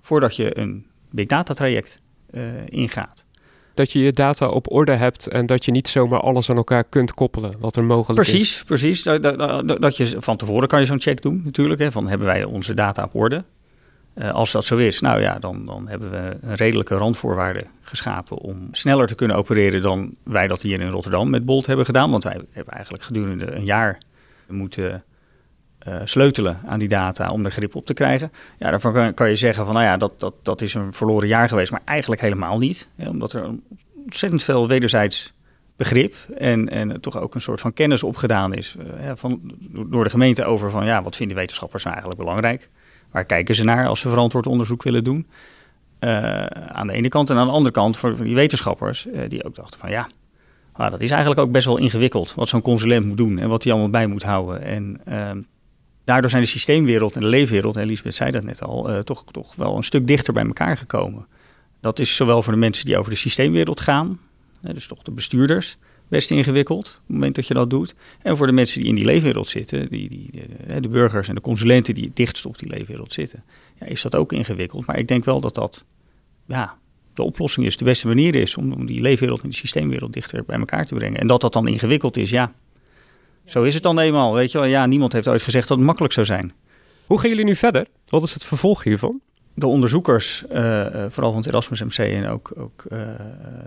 voordat 0.00 0.36
je 0.36 0.58
een 0.58 0.86
big 1.10 1.26
data 1.26 1.54
traject 1.54 2.00
uh, 2.30 2.42
ingaat. 2.66 3.24
Dat 3.74 3.92
je 3.92 3.98
je 3.98 4.12
data 4.12 4.48
op 4.48 4.72
orde 4.72 4.92
hebt 4.92 5.26
en 5.26 5.46
dat 5.46 5.64
je 5.64 5.70
niet 5.70 5.88
zomaar 5.88 6.20
alles 6.20 6.50
aan 6.50 6.56
elkaar 6.56 6.84
kunt 6.84 7.12
koppelen 7.12 7.54
wat 7.58 7.76
er 7.76 7.84
mogelijk 7.84 8.20
precies, 8.20 8.56
is. 8.56 8.64
Precies, 8.64 9.02
precies. 9.02 9.22
Dat, 9.22 9.38
dat, 9.68 9.82
dat, 9.82 9.96
je 9.96 10.16
van 10.18 10.36
tevoren 10.36 10.68
kan 10.68 10.80
je 10.80 10.86
zo'n 10.86 11.00
check 11.00 11.22
doen 11.22 11.42
natuurlijk. 11.44 11.80
Hè, 11.80 11.92
van 11.92 12.08
hebben 12.08 12.26
wij 12.26 12.44
onze 12.44 12.74
data 12.74 13.04
op 13.04 13.14
orde? 13.14 13.44
Uh, 14.14 14.30
als 14.30 14.52
dat 14.52 14.64
zo 14.64 14.76
is, 14.76 15.00
nou 15.00 15.20
ja, 15.20 15.38
dan, 15.38 15.66
dan 15.66 15.88
hebben 15.88 16.10
we 16.10 16.36
een 16.40 16.54
redelijke 16.54 16.94
randvoorwaarde 16.94 17.64
geschapen 17.80 18.36
om 18.36 18.68
sneller 18.72 19.06
te 19.06 19.14
kunnen 19.14 19.36
opereren 19.36 19.82
dan 19.82 20.14
wij 20.22 20.46
dat 20.46 20.62
hier 20.62 20.80
in 20.80 20.90
Rotterdam 20.90 21.30
met 21.30 21.44
Bolt 21.44 21.66
hebben 21.66 21.84
gedaan. 21.84 22.10
Want 22.10 22.24
wij 22.24 22.40
hebben 22.50 22.74
eigenlijk 22.74 23.04
gedurende 23.04 23.52
een 23.52 23.64
jaar 23.64 23.98
moeten 24.48 25.04
uh, 25.88 26.00
sleutelen 26.04 26.60
aan 26.66 26.78
die 26.78 26.88
data 26.88 27.28
om 27.28 27.44
er 27.44 27.50
grip 27.50 27.74
op 27.74 27.86
te 27.86 27.94
krijgen. 27.94 28.32
Ja, 28.58 28.70
daarvan 28.70 28.92
kan, 28.92 29.14
kan, 29.14 29.28
je 29.28 29.36
zeggen 29.36 29.64
van 29.64 29.74
nou 29.74 29.86
ja, 29.86 29.96
dat, 29.96 30.20
dat, 30.20 30.34
dat 30.42 30.60
is 30.60 30.74
een 30.74 30.92
verloren 30.92 31.28
jaar 31.28 31.48
geweest, 31.48 31.70
maar 31.70 31.82
eigenlijk 31.84 32.20
helemaal 32.20 32.58
niet. 32.58 32.88
Hè, 32.96 33.08
omdat 33.08 33.32
er 33.32 33.50
ontzettend 34.04 34.42
veel 34.42 34.68
wederzijds 34.68 35.32
begrip 35.76 36.14
en, 36.36 36.68
en 36.68 37.00
toch 37.00 37.20
ook 37.20 37.34
een 37.34 37.40
soort 37.40 37.60
van 37.60 37.72
kennis 37.72 38.02
opgedaan 38.02 38.54
is 38.54 38.76
uh, 38.78 39.12
van, 39.14 39.40
door 39.86 40.04
de 40.04 40.10
gemeente 40.10 40.44
over 40.44 40.70
van 40.70 40.84
ja, 40.84 41.02
wat 41.02 41.16
vinden 41.16 41.36
wetenschappers 41.36 41.82
nou 41.82 41.94
eigenlijk 41.94 42.24
belangrijk? 42.24 42.68
Waar 43.12 43.24
kijken 43.24 43.54
ze 43.54 43.64
naar 43.64 43.86
als 43.86 44.00
ze 44.00 44.08
verantwoord 44.08 44.46
onderzoek 44.46 44.82
willen 44.82 45.04
doen? 45.04 45.26
Uh, 46.00 46.44
aan 46.46 46.86
de 46.86 46.92
ene 46.92 47.08
kant 47.08 47.30
en 47.30 47.36
aan 47.36 47.46
de 47.46 47.52
andere 47.52 47.74
kant 47.74 47.96
voor 47.96 48.22
die 48.22 48.34
wetenschappers 48.34 49.06
uh, 49.06 49.20
die 49.28 49.44
ook 49.44 49.54
dachten 49.54 49.80
van 49.80 49.90
ja, 49.90 50.08
ah, 50.72 50.90
dat 50.90 51.00
is 51.00 51.10
eigenlijk 51.10 51.40
ook 51.40 51.52
best 51.52 51.66
wel 51.66 51.76
ingewikkeld 51.76 52.34
wat 52.34 52.48
zo'n 52.48 52.62
consulent 52.62 53.06
moet 53.06 53.16
doen 53.16 53.38
en 53.38 53.48
wat 53.48 53.62
hij 53.62 53.72
allemaal 53.72 53.90
bij 53.90 54.06
moet 54.06 54.22
houden. 54.22 54.62
En 54.62 55.00
ehm, 55.04 55.40
daardoor 56.04 56.30
zijn 56.30 56.42
de 56.42 56.48
systeemwereld 56.48 57.14
en 57.14 57.20
de 57.20 57.26
leefwereld, 57.26 57.76
en 57.76 57.82
Elisabeth 57.82 58.14
zei 58.14 58.30
dat 58.30 58.42
net 58.42 58.62
al, 58.62 58.90
uh, 58.90 58.98
toch, 58.98 59.24
toch 59.30 59.54
wel 59.54 59.76
een 59.76 59.84
stuk 59.84 60.06
dichter 60.06 60.32
bij 60.32 60.46
elkaar 60.46 60.76
gekomen. 60.76 61.26
Dat 61.80 61.98
is 61.98 62.16
zowel 62.16 62.42
voor 62.42 62.52
de 62.52 62.58
mensen 62.58 62.84
die 62.84 62.98
over 62.98 63.10
de 63.10 63.16
systeemwereld 63.16 63.80
gaan, 63.80 64.18
dus 64.60 64.86
toch 64.86 65.02
de 65.02 65.10
bestuurders, 65.10 65.76
best 66.12 66.30
ingewikkeld 66.30 66.86
op 66.86 67.02
het 67.06 67.14
moment 67.14 67.34
dat 67.34 67.46
je 67.46 67.54
dat 67.54 67.70
doet. 67.70 67.94
En 68.22 68.36
voor 68.36 68.46
de 68.46 68.52
mensen 68.52 68.80
die 68.80 68.88
in 68.88 68.94
die 68.94 69.04
leefwereld 69.04 69.48
zitten, 69.48 69.88
die, 69.88 70.08
die, 70.08 70.30
de, 70.66 70.80
de 70.80 70.88
burgers 70.88 71.28
en 71.28 71.34
de 71.34 71.40
consulenten 71.40 71.94
die 71.94 72.04
het 72.04 72.16
dichtst 72.16 72.46
op 72.46 72.58
die 72.58 72.68
leefwereld 72.68 73.12
zitten, 73.12 73.44
ja, 73.80 73.86
is 73.86 74.02
dat 74.02 74.16
ook 74.16 74.32
ingewikkeld. 74.32 74.86
Maar 74.86 74.98
ik 74.98 75.08
denk 75.08 75.24
wel 75.24 75.40
dat 75.40 75.54
dat 75.54 75.84
ja, 76.46 76.78
de 77.14 77.22
oplossing 77.22 77.66
is, 77.66 77.76
de 77.76 77.84
beste 77.84 78.06
manier 78.06 78.34
is 78.34 78.56
om, 78.56 78.86
die 78.86 79.00
leefwereld 79.00 79.42
en 79.42 79.48
die 79.48 79.58
systeemwereld 79.58 80.12
dichter 80.12 80.44
bij 80.44 80.58
elkaar 80.58 80.86
te 80.86 80.94
brengen. 80.94 81.20
En 81.20 81.26
dat 81.26 81.40
dat 81.40 81.52
dan 81.52 81.68
ingewikkeld 81.68 82.16
is, 82.16 82.30
ja, 82.30 82.52
zo 83.46 83.62
is 83.62 83.74
het 83.74 83.82
dan 83.82 83.98
eenmaal. 83.98 84.34
Weet 84.34 84.52
je 84.52 84.58
wel, 84.58 84.66
ja, 84.66 84.86
niemand 84.86 85.12
heeft 85.12 85.28
ooit 85.28 85.42
gezegd 85.42 85.68
dat 85.68 85.76
het 85.76 85.86
makkelijk 85.86 86.14
zou 86.14 86.26
zijn. 86.26 86.52
Hoe 87.06 87.20
gaan 87.20 87.28
jullie 87.28 87.44
nu 87.44 87.56
verder? 87.56 87.86
Wat 88.08 88.22
is 88.22 88.34
het 88.34 88.44
vervolg 88.44 88.84
hiervan? 88.84 89.20
De 89.54 89.66
onderzoekers, 89.66 90.44
uh, 90.52 90.86
vooral 91.08 91.32
van 91.32 91.40
het 91.40 91.46
Erasmus 91.46 91.82
MC 91.82 91.98
en 91.98 92.28
ook, 92.28 92.52
ook 92.56 92.84
uh, 92.92 92.98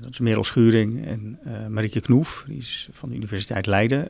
dat 0.02 0.10
is 0.10 0.20
Merel 0.20 0.44
Schuring 0.44 1.06
en 1.06 1.40
uh, 1.48 1.68
Marieke 1.68 2.00
Knoef, 2.00 2.44
die 2.48 2.58
is 2.58 2.90
van 2.92 3.10
de 3.10 3.16
Universiteit 3.16 3.66
Leiden. 3.66 4.10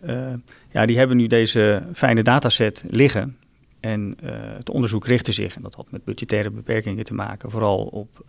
ja, 0.71 0.85
die 0.85 0.97
hebben 0.97 1.17
nu 1.17 1.27
deze 1.27 1.83
fijne 1.93 2.23
dataset 2.23 2.83
liggen. 2.89 3.37
En 3.79 4.17
het 4.57 4.69
onderzoek 4.69 5.05
richtte 5.05 5.31
zich, 5.31 5.55
en 5.55 5.61
dat 5.61 5.75
had 5.75 5.91
met 5.91 6.03
budgettaire 6.03 6.49
beperkingen 6.49 7.03
te 7.03 7.13
maken, 7.13 7.51
vooral 7.51 7.83
op 7.85 8.23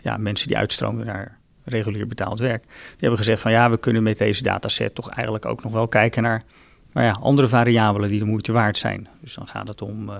ja, 0.00 0.16
mensen 0.16 0.48
die 0.48 0.56
uitstroomden 0.56 1.06
naar 1.06 1.38
regulier 1.64 2.06
betaald 2.06 2.38
werk. 2.38 2.62
Die 2.62 2.96
hebben 2.98 3.18
gezegd 3.18 3.40
van 3.40 3.50
ja, 3.50 3.70
we 3.70 3.78
kunnen 3.78 4.02
met 4.02 4.18
deze 4.18 4.42
dataset 4.42 4.94
toch 4.94 5.10
eigenlijk 5.10 5.44
ook 5.44 5.62
nog 5.62 5.72
wel 5.72 5.88
kijken 5.88 6.22
naar 6.22 6.44
maar 6.92 7.04
ja, 7.04 7.18
andere 7.20 7.48
variabelen 7.48 8.08
die 8.08 8.18
de 8.18 8.24
moeite 8.24 8.52
waard 8.52 8.78
zijn. 8.78 9.08
Dus 9.20 9.34
dan 9.34 9.46
gaat 9.46 9.68
het 9.68 9.82
om 9.82 10.10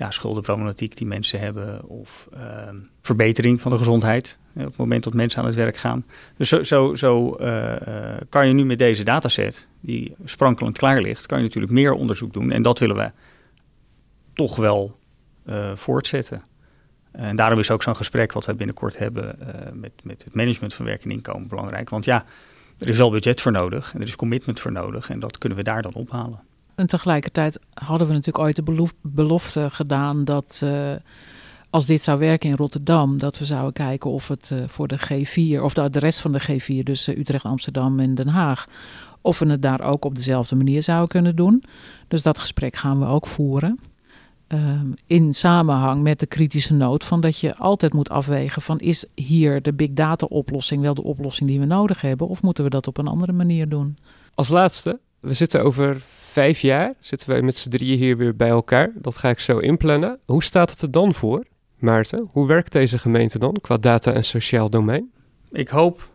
ja, 0.00 0.10
schuldenproblematiek 0.10 0.96
die 0.96 1.06
mensen 1.06 1.40
hebben 1.40 1.84
of 1.84 2.28
ehm, 2.32 2.76
verbetering 3.00 3.60
van 3.60 3.70
de 3.70 3.78
gezondheid 3.78 4.38
op 4.54 4.64
het 4.64 4.76
moment 4.76 5.04
dat 5.04 5.14
mensen 5.14 5.40
aan 5.40 5.46
het 5.46 5.54
werk 5.54 5.76
gaan. 5.76 6.06
Dus 6.36 6.48
zo, 6.48 6.62
zo, 6.62 6.94
zo 6.94 7.36
uh, 7.40 7.74
kan 8.28 8.48
je 8.48 8.54
nu 8.54 8.64
met 8.64 8.78
deze 8.78 9.02
dataset, 9.02 9.68
die 9.80 10.14
sprankelend 10.24 10.78
klaar 10.78 11.00
ligt, 11.00 11.26
kan 11.26 11.38
je 11.38 11.44
natuurlijk 11.44 11.72
meer 11.72 11.92
onderzoek 11.92 12.32
doen. 12.32 12.50
En 12.50 12.62
dat 12.62 12.78
willen 12.78 12.96
we 12.96 13.10
toch 14.34 14.56
wel 14.56 14.98
uh, 15.46 15.76
voortzetten. 15.76 16.42
En 17.12 17.36
daarom 17.36 17.58
is 17.58 17.70
ook 17.70 17.82
zo'n 17.82 17.96
gesprek 17.96 18.32
wat 18.32 18.46
we 18.46 18.54
binnenkort 18.54 18.98
hebben 18.98 19.38
met, 19.72 19.92
met 20.02 20.24
het 20.24 20.34
management 20.34 20.74
van 20.74 20.84
werk 20.84 21.04
en 21.04 21.10
inkomen 21.10 21.48
belangrijk. 21.48 21.90
Want 21.90 22.04
ja, 22.04 22.24
er 22.78 22.88
is 22.88 22.96
wel 22.96 23.10
budget 23.10 23.40
voor 23.40 23.52
nodig 23.52 23.94
en 23.94 24.00
er 24.00 24.06
is 24.06 24.16
commitment 24.16 24.60
voor 24.60 24.72
nodig 24.72 25.10
en 25.10 25.20
dat 25.20 25.38
kunnen 25.38 25.58
we 25.58 25.64
daar 25.64 25.82
dan 25.82 25.94
ophalen. 25.94 26.40
En 26.80 26.86
tegelijkertijd 26.86 27.58
hadden 27.74 28.06
we 28.06 28.12
natuurlijk 28.12 28.44
ooit 28.44 28.56
de 28.56 28.88
belofte 29.02 29.70
gedaan 29.70 30.24
dat 30.24 30.60
uh, 30.64 30.70
als 31.70 31.86
dit 31.86 32.02
zou 32.02 32.18
werken 32.18 32.50
in 32.50 32.56
Rotterdam, 32.56 33.18
dat 33.18 33.38
we 33.38 33.44
zouden 33.44 33.72
kijken 33.72 34.10
of 34.10 34.28
het 34.28 34.50
uh, 34.52 34.58
voor 34.66 34.88
de 34.88 34.98
G4, 34.98 35.62
of 35.62 35.74
de, 35.74 35.90
de, 35.90 35.98
rest 35.98 36.18
van 36.18 36.32
de 36.32 36.40
G4, 36.40 36.82
dus 36.82 37.08
uh, 37.08 37.18
Utrecht, 37.18 37.44
Amsterdam 37.44 38.00
en 38.00 38.14
Den 38.14 38.28
Haag, 38.28 38.66
of 39.20 39.38
we 39.38 39.46
het 39.46 39.62
daar 39.62 39.80
ook 39.80 40.04
op 40.04 40.14
dezelfde 40.14 40.56
manier 40.56 40.82
zouden 40.82 41.08
kunnen 41.08 41.36
doen. 41.36 41.64
Dus 42.08 42.22
dat 42.22 42.38
gesprek 42.38 42.76
gaan 42.76 42.98
we 42.98 43.06
ook 43.06 43.26
voeren. 43.26 43.78
Ehm, 44.46 44.92
in 45.06 45.34
samenhang 45.34 46.02
met 46.02 46.20
de 46.20 46.26
kritische 46.26 46.74
noot 46.74 47.04
van 47.04 47.20
dat 47.20 47.38
je 47.38 47.56
altijd 47.56 47.92
moet 47.92 48.10
afwegen 48.10 48.62
van 48.62 48.78
is 48.78 49.04
hier 49.14 49.62
de 49.62 49.72
big 49.72 49.92
data 49.92 50.26
oplossing 50.26 50.82
wel 50.82 50.94
de 50.94 51.02
oplossing 51.02 51.48
die 51.48 51.60
we 51.60 51.66
nodig 51.66 52.00
hebben 52.00 52.28
of 52.28 52.42
moeten 52.42 52.64
we 52.64 52.70
dat 52.70 52.86
op 52.86 52.98
een 52.98 53.08
andere 53.08 53.32
manier 53.32 53.68
doen? 53.68 53.98
Als 54.34 54.48
laatste, 54.48 54.98
we 55.20 55.34
zitten 55.34 55.64
over 55.64 56.02
vijf 56.30 56.60
jaar, 56.60 56.94
zitten 57.00 57.28
wij 57.28 57.42
met 57.42 57.56
z'n 57.56 57.68
drieën 57.68 57.98
hier 57.98 58.16
weer 58.16 58.36
bij 58.36 58.48
elkaar. 58.48 58.92
Dat 58.94 59.18
ga 59.18 59.28
ik 59.28 59.40
zo 59.40 59.58
inplannen. 59.58 60.18
Hoe 60.24 60.42
staat 60.42 60.70
het 60.70 60.82
er 60.82 60.90
dan 60.90 61.14
voor, 61.14 61.44
Maarten? 61.78 62.28
Hoe 62.32 62.46
werkt 62.46 62.72
deze 62.72 62.98
gemeente 62.98 63.38
dan 63.38 63.56
qua 63.60 63.76
data 63.76 64.12
en 64.12 64.24
sociaal 64.24 64.70
domein? 64.70 65.10
Ik 65.50 65.68
hoop 65.68 66.08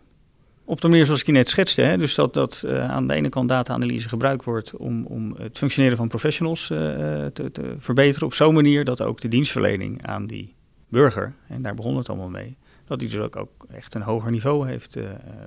op 0.66 0.82
de 0.82 0.88
manier 0.88 1.05
zoals 1.05 1.20
ik 1.20 1.26
je 1.26 1.32
net 1.32 1.49
schetste. 1.49 1.82
Hè? 1.82 1.97
Dus 1.97 2.16
dat, 2.16 2.34
dat 2.34 2.63
uh, 2.66 2.89
aan 2.89 3.07
de 3.07 3.13
ene 3.13 3.30
kant 3.30 3.49
data-analyse 3.49 4.09
gebruikt 4.09 4.43
wordt 4.43 4.76
om, 4.76 5.05
om 5.05 5.36
het 5.38 5.57
functioneren 5.57 5.97
van 5.97 6.07
professionals 6.07 6.70
uh, 6.70 6.78
te, 7.26 7.51
te, 7.51 7.76
verbeteren. 7.78 8.28
Op 8.28 8.34
zo'n 8.34 8.53
manier 8.53 8.84
dat 8.84 9.01
ook 9.01 9.22
de 9.22 9.28
dienstverlening 9.28 10.05
aan 10.05 10.28
die 10.28 10.55
burger, 10.89 11.34
en 11.47 11.61
daar 11.61 11.76
begon 11.76 11.97
het 11.97 12.09
allemaal 12.09 12.30
mee, 12.30 12.57
dat 12.86 12.99
die 12.99 13.09
dus 13.09 13.20
ook, 13.20 13.55
echt 13.74 13.95
een 13.95 14.01
hoger 14.01 14.32
niveau 14.32 14.68
heeft 14.68 14.97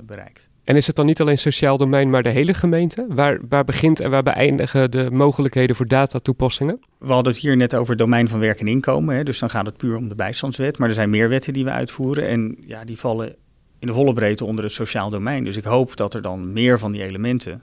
bereikt. 0.07 0.49
En 0.69 0.77
is 0.77 0.87
het 0.87 0.97
dan 0.97 1.07
niet 1.07 1.21
alleen 1.21 1.39
sociaal 1.39 1.77
domein, 1.77 2.11
maar 2.11 2.23
de 2.23 2.29
hele 2.29 2.55
gemeente? 2.55 3.07
Waar, 3.09 3.39
waar 3.49 3.65
begint 3.65 4.01
en 4.01 4.11
waar 4.11 4.23
beëindigen 4.23 4.91
de 4.91 5.11
mogelijkheden 5.11 5.77
voor 5.77 5.87
datatoepassingen? 5.87 6.81
We 6.99 7.13
hadden 7.13 7.33
het 7.33 7.43
hier 7.43 7.57
net 7.57 7.75
over 7.75 7.89
het 7.89 7.99
domein 7.99 8.29
van 8.29 8.39
werk 8.39 8.61
en 8.61 8.67
inkomen. 8.67 9.17
Hè, 9.17 9.23
dus 9.25 9.39
dan 9.39 9.51
gaat 9.51 9.67
het 9.67 9.77
puur 9.77 9.97
om 9.97 10.09
de 10.09 10.15
bijstandswet. 10.15 10.79
Maar 10.79 10.89
er 10.89 10.95
zijn 10.95 11.11
meer 11.11 11.29
wetten 11.29 11.53
die 11.53 11.65
we 11.65 11.71
uitvoeren. 11.71 12.29
En 12.29 12.57
ja, 12.61 12.85
die 12.85 12.99
vallen 12.99 13.37
in 13.79 13.87
de 13.87 13.93
volle 13.93 14.13
breedte 14.13 14.45
onder 14.45 14.65
het 14.65 14.73
sociaal 14.73 15.11
domein. 15.11 15.45
Dus 15.45 15.57
ik 15.57 15.65
hoop 15.65 15.97
dat 15.97 16.15
er 16.15 16.23
dan 16.23 16.53
meer 16.53 16.79
van 16.79 16.93
die 16.93 17.03
elementen 17.03 17.63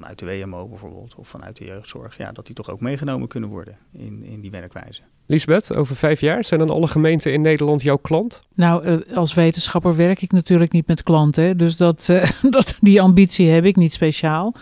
vanuit 0.00 0.18
de 0.18 0.26
WMO 0.26 0.68
bijvoorbeeld 0.68 1.14
of 1.14 1.28
vanuit 1.28 1.56
de 1.56 1.64
jeugdzorg, 1.64 2.16
ja, 2.16 2.32
dat 2.32 2.46
die 2.46 2.54
toch 2.54 2.70
ook 2.70 2.80
meegenomen 2.80 3.28
kunnen 3.28 3.48
worden 3.48 3.76
in, 3.92 4.24
in 4.24 4.40
die 4.40 4.50
werkwijze. 4.50 5.02
Lisbeth, 5.26 5.76
over 5.76 5.96
vijf 5.96 6.20
jaar 6.20 6.44
zijn 6.44 6.60
dan 6.60 6.70
alle 6.70 6.88
gemeenten 6.88 7.32
in 7.32 7.40
Nederland 7.40 7.82
jouw 7.82 7.96
klant? 7.96 8.42
Nou, 8.54 8.86
uh, 8.86 9.16
als 9.16 9.34
wetenschapper 9.34 9.96
werk 9.96 10.22
ik 10.22 10.32
natuurlijk 10.32 10.72
niet 10.72 10.86
met 10.86 11.02
klanten, 11.02 11.58
dus 11.58 11.76
dat, 11.76 12.08
uh, 12.10 12.30
dat, 12.50 12.76
die 12.80 13.00
ambitie 13.00 13.48
heb 13.48 13.64
ik 13.64 13.76
niet 13.76 13.92
speciaal. 13.92 14.54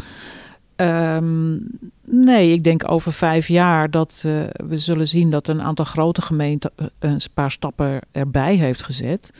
Um, 0.77 1.67
nee, 2.05 2.53
ik 2.53 2.65
denk 2.65 2.91
over 2.91 3.13
vijf 3.13 3.49
jaar 3.49 3.91
dat 3.91 4.23
uh, 4.27 4.43
we 4.57 4.79
zullen 4.79 5.09
zien 5.09 5.31
dat 5.31 5.49
een 5.49 5.63
aantal 5.63 5.85
grote 5.85 6.23
gemeenten 6.23 6.71
een 6.99 7.21
paar 7.35 7.51
stappen 7.51 8.01
erbij 8.13 8.55
heeft 8.55 8.83
gezet. 8.83 9.31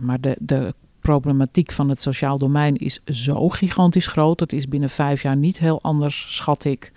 maar 0.00 0.20
de, 0.20 0.36
de 0.38 0.74
problematiek 1.02 1.72
van 1.72 1.88
het 1.88 2.00
sociaal 2.00 2.38
domein 2.38 2.76
is 2.76 3.00
zo 3.04 3.48
gigantisch 3.48 4.06
groot. 4.06 4.38
Dat 4.38 4.52
is 4.52 4.68
binnen 4.68 4.90
vijf 4.90 5.22
jaar 5.22 5.36
niet 5.36 5.58
heel 5.58 5.78
anders, 5.82 6.36
schat 6.36 6.64
ik, 6.64 6.92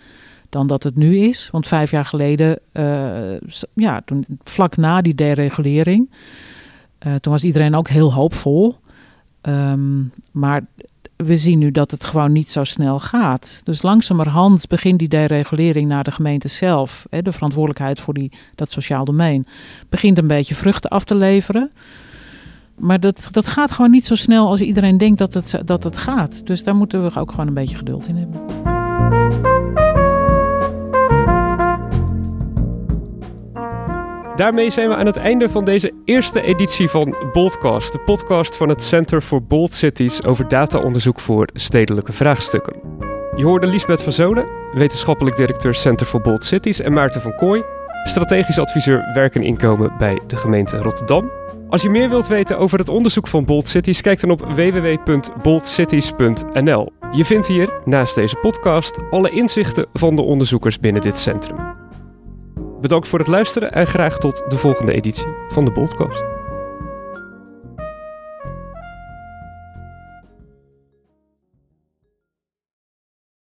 dan 0.49 0.68
dat 0.68 0.84
het 0.84 0.95
nu 0.95 1.18
is. 1.18 1.49
Want 1.51 1.68
vijf 1.68 1.91
jaar 1.91 2.06
geleden, 2.06 2.60
uh, 2.74 3.39
ja, 3.74 4.01
toen, 4.06 4.26
vlak 4.43 4.78
na 4.78 5.01
die 5.01 5.16
deregulering, 5.16 6.10
uh, 7.08 7.16
toen 7.16 7.32
was 7.32 7.43
iedereen 7.43 7.76
ook 7.76 7.88
heel 7.88 8.14
hoopvol. 8.14 8.76
Um, 9.41 10.12
maar 10.32 10.66
we 11.16 11.38
zien 11.38 11.60
nu 11.60 11.72
dat 11.72 11.91
het 11.91 12.06
gewoon 12.06 12.32
niet 12.32 12.51
zo 12.51 12.64
snel 12.64 12.99
gaat. 12.99 13.62
Dus 13.64 13.82
langzamerhand 13.82 14.68
begint 14.68 14.99
die 14.99 15.08
deregulering 15.08 15.88
naar 15.88 16.03
de 16.03 16.12
gemeente 16.12 16.47
zelf, 16.47 17.06
hè, 17.10 17.22
de 17.22 17.32
verantwoordelijkheid 17.32 17.99
voor 17.99 18.14
die, 18.14 18.32
dat 18.56 18.72
sociaal 18.72 19.06
domein, 19.06 19.47
begint 19.89 20.18
een 20.18 20.28
beetje 20.28 20.56
vruchten 20.56 20.89
af 20.89 21.03
te 21.03 21.16
leveren. 21.16 21.72
Maar 22.80 23.00
dat, 23.00 23.28
dat 23.32 23.48
gaat 23.48 23.72
gewoon 23.72 23.92
niet 23.92 24.06
zo 24.06 24.16
snel 24.16 24.48
als 24.48 24.62
iedereen 24.62 24.98
denkt 24.98 25.20
dat 25.20 25.34
het, 25.34 25.62
dat 25.66 25.98
gaat. 25.98 26.48
Dus 26.48 26.64
daar 26.64 26.76
moeten 26.76 27.04
we 27.04 27.20
ook 27.20 27.32
gewoon 27.32 27.48
een 27.48 27.54
beetje 27.54 27.78
geduld 27.78 28.08
in 28.08 28.16
hebben. 28.16 28.42
Daarmee 34.36 34.70
zijn 34.70 34.90
we 34.90 34.96
aan 34.96 35.06
het 35.06 35.16
einde 35.16 35.50
van 35.50 35.66
deze 35.66 35.94
eerste 36.06 36.42
editie 36.42 36.90
van 36.90 37.16
Boldcast, 37.34 37.92
de 37.92 38.00
podcast 38.00 38.58
van 38.58 38.70
het 38.70 38.84
Center 38.84 39.22
for 39.22 39.44
Bold 39.44 39.74
Cities 39.74 40.24
over 40.24 40.48
dataonderzoek 40.48 41.20
voor 41.20 41.48
stedelijke 41.54 42.14
vraagstukken. 42.14 42.76
Je 43.36 43.44
hoorde 43.44 43.68
Liesbeth 43.68 44.04
van 44.04 44.12
Zolen, 44.12 44.46
wetenschappelijk 44.74 45.36
directeur 45.36 45.76
Center 45.76 46.06
for 46.06 46.22
Bold 46.22 46.46
Cities, 46.46 46.80
en 46.80 46.94
Maarten 46.94 47.22
van 47.22 47.36
Kooi, 47.36 47.64
strategisch 48.04 48.60
adviseur 48.60 49.12
werk 49.14 49.36
en 49.36 49.44
inkomen 49.44 49.94
bij 49.98 50.22
de 50.28 50.36
gemeente 50.36 50.78
Rotterdam. 50.78 51.32
Als 51.70 51.82
je 51.82 51.89
meer 51.89 52.09
wilt 52.09 52.28
weten 52.28 52.57
over 52.57 52.80
het 52.80 52.89
onderzoek 52.89 53.28
van 53.28 53.45
Bold 53.45 53.68
Cities, 53.68 54.01
kijk 54.01 54.20
dan 54.20 54.30
op 54.30 54.39
www.boldcities.nl. 54.39 56.91
Je 57.11 57.26
vindt 57.26 57.47
hier, 57.47 57.80
naast 57.86 58.16
deze 58.16 58.36
podcast, 58.36 58.99
alle 59.09 59.30
inzichten 59.30 59.86
van 59.93 60.16
de 60.16 60.22
onderzoekers 60.22 60.80
binnen 60.80 61.01
dit 61.01 61.20
centrum. 61.20 61.57
Bedankt 62.82 63.07
voor 63.07 63.20
het 63.20 63.28
luisteren 63.28 63.72
en 63.72 63.88
graag 63.88 64.18
tot 64.18 64.43
de 64.47 64.57
volgende 64.57 64.93
editie 64.93 65.28
van 65.47 65.66
de 65.66 65.72
Boldcast. 65.72 66.35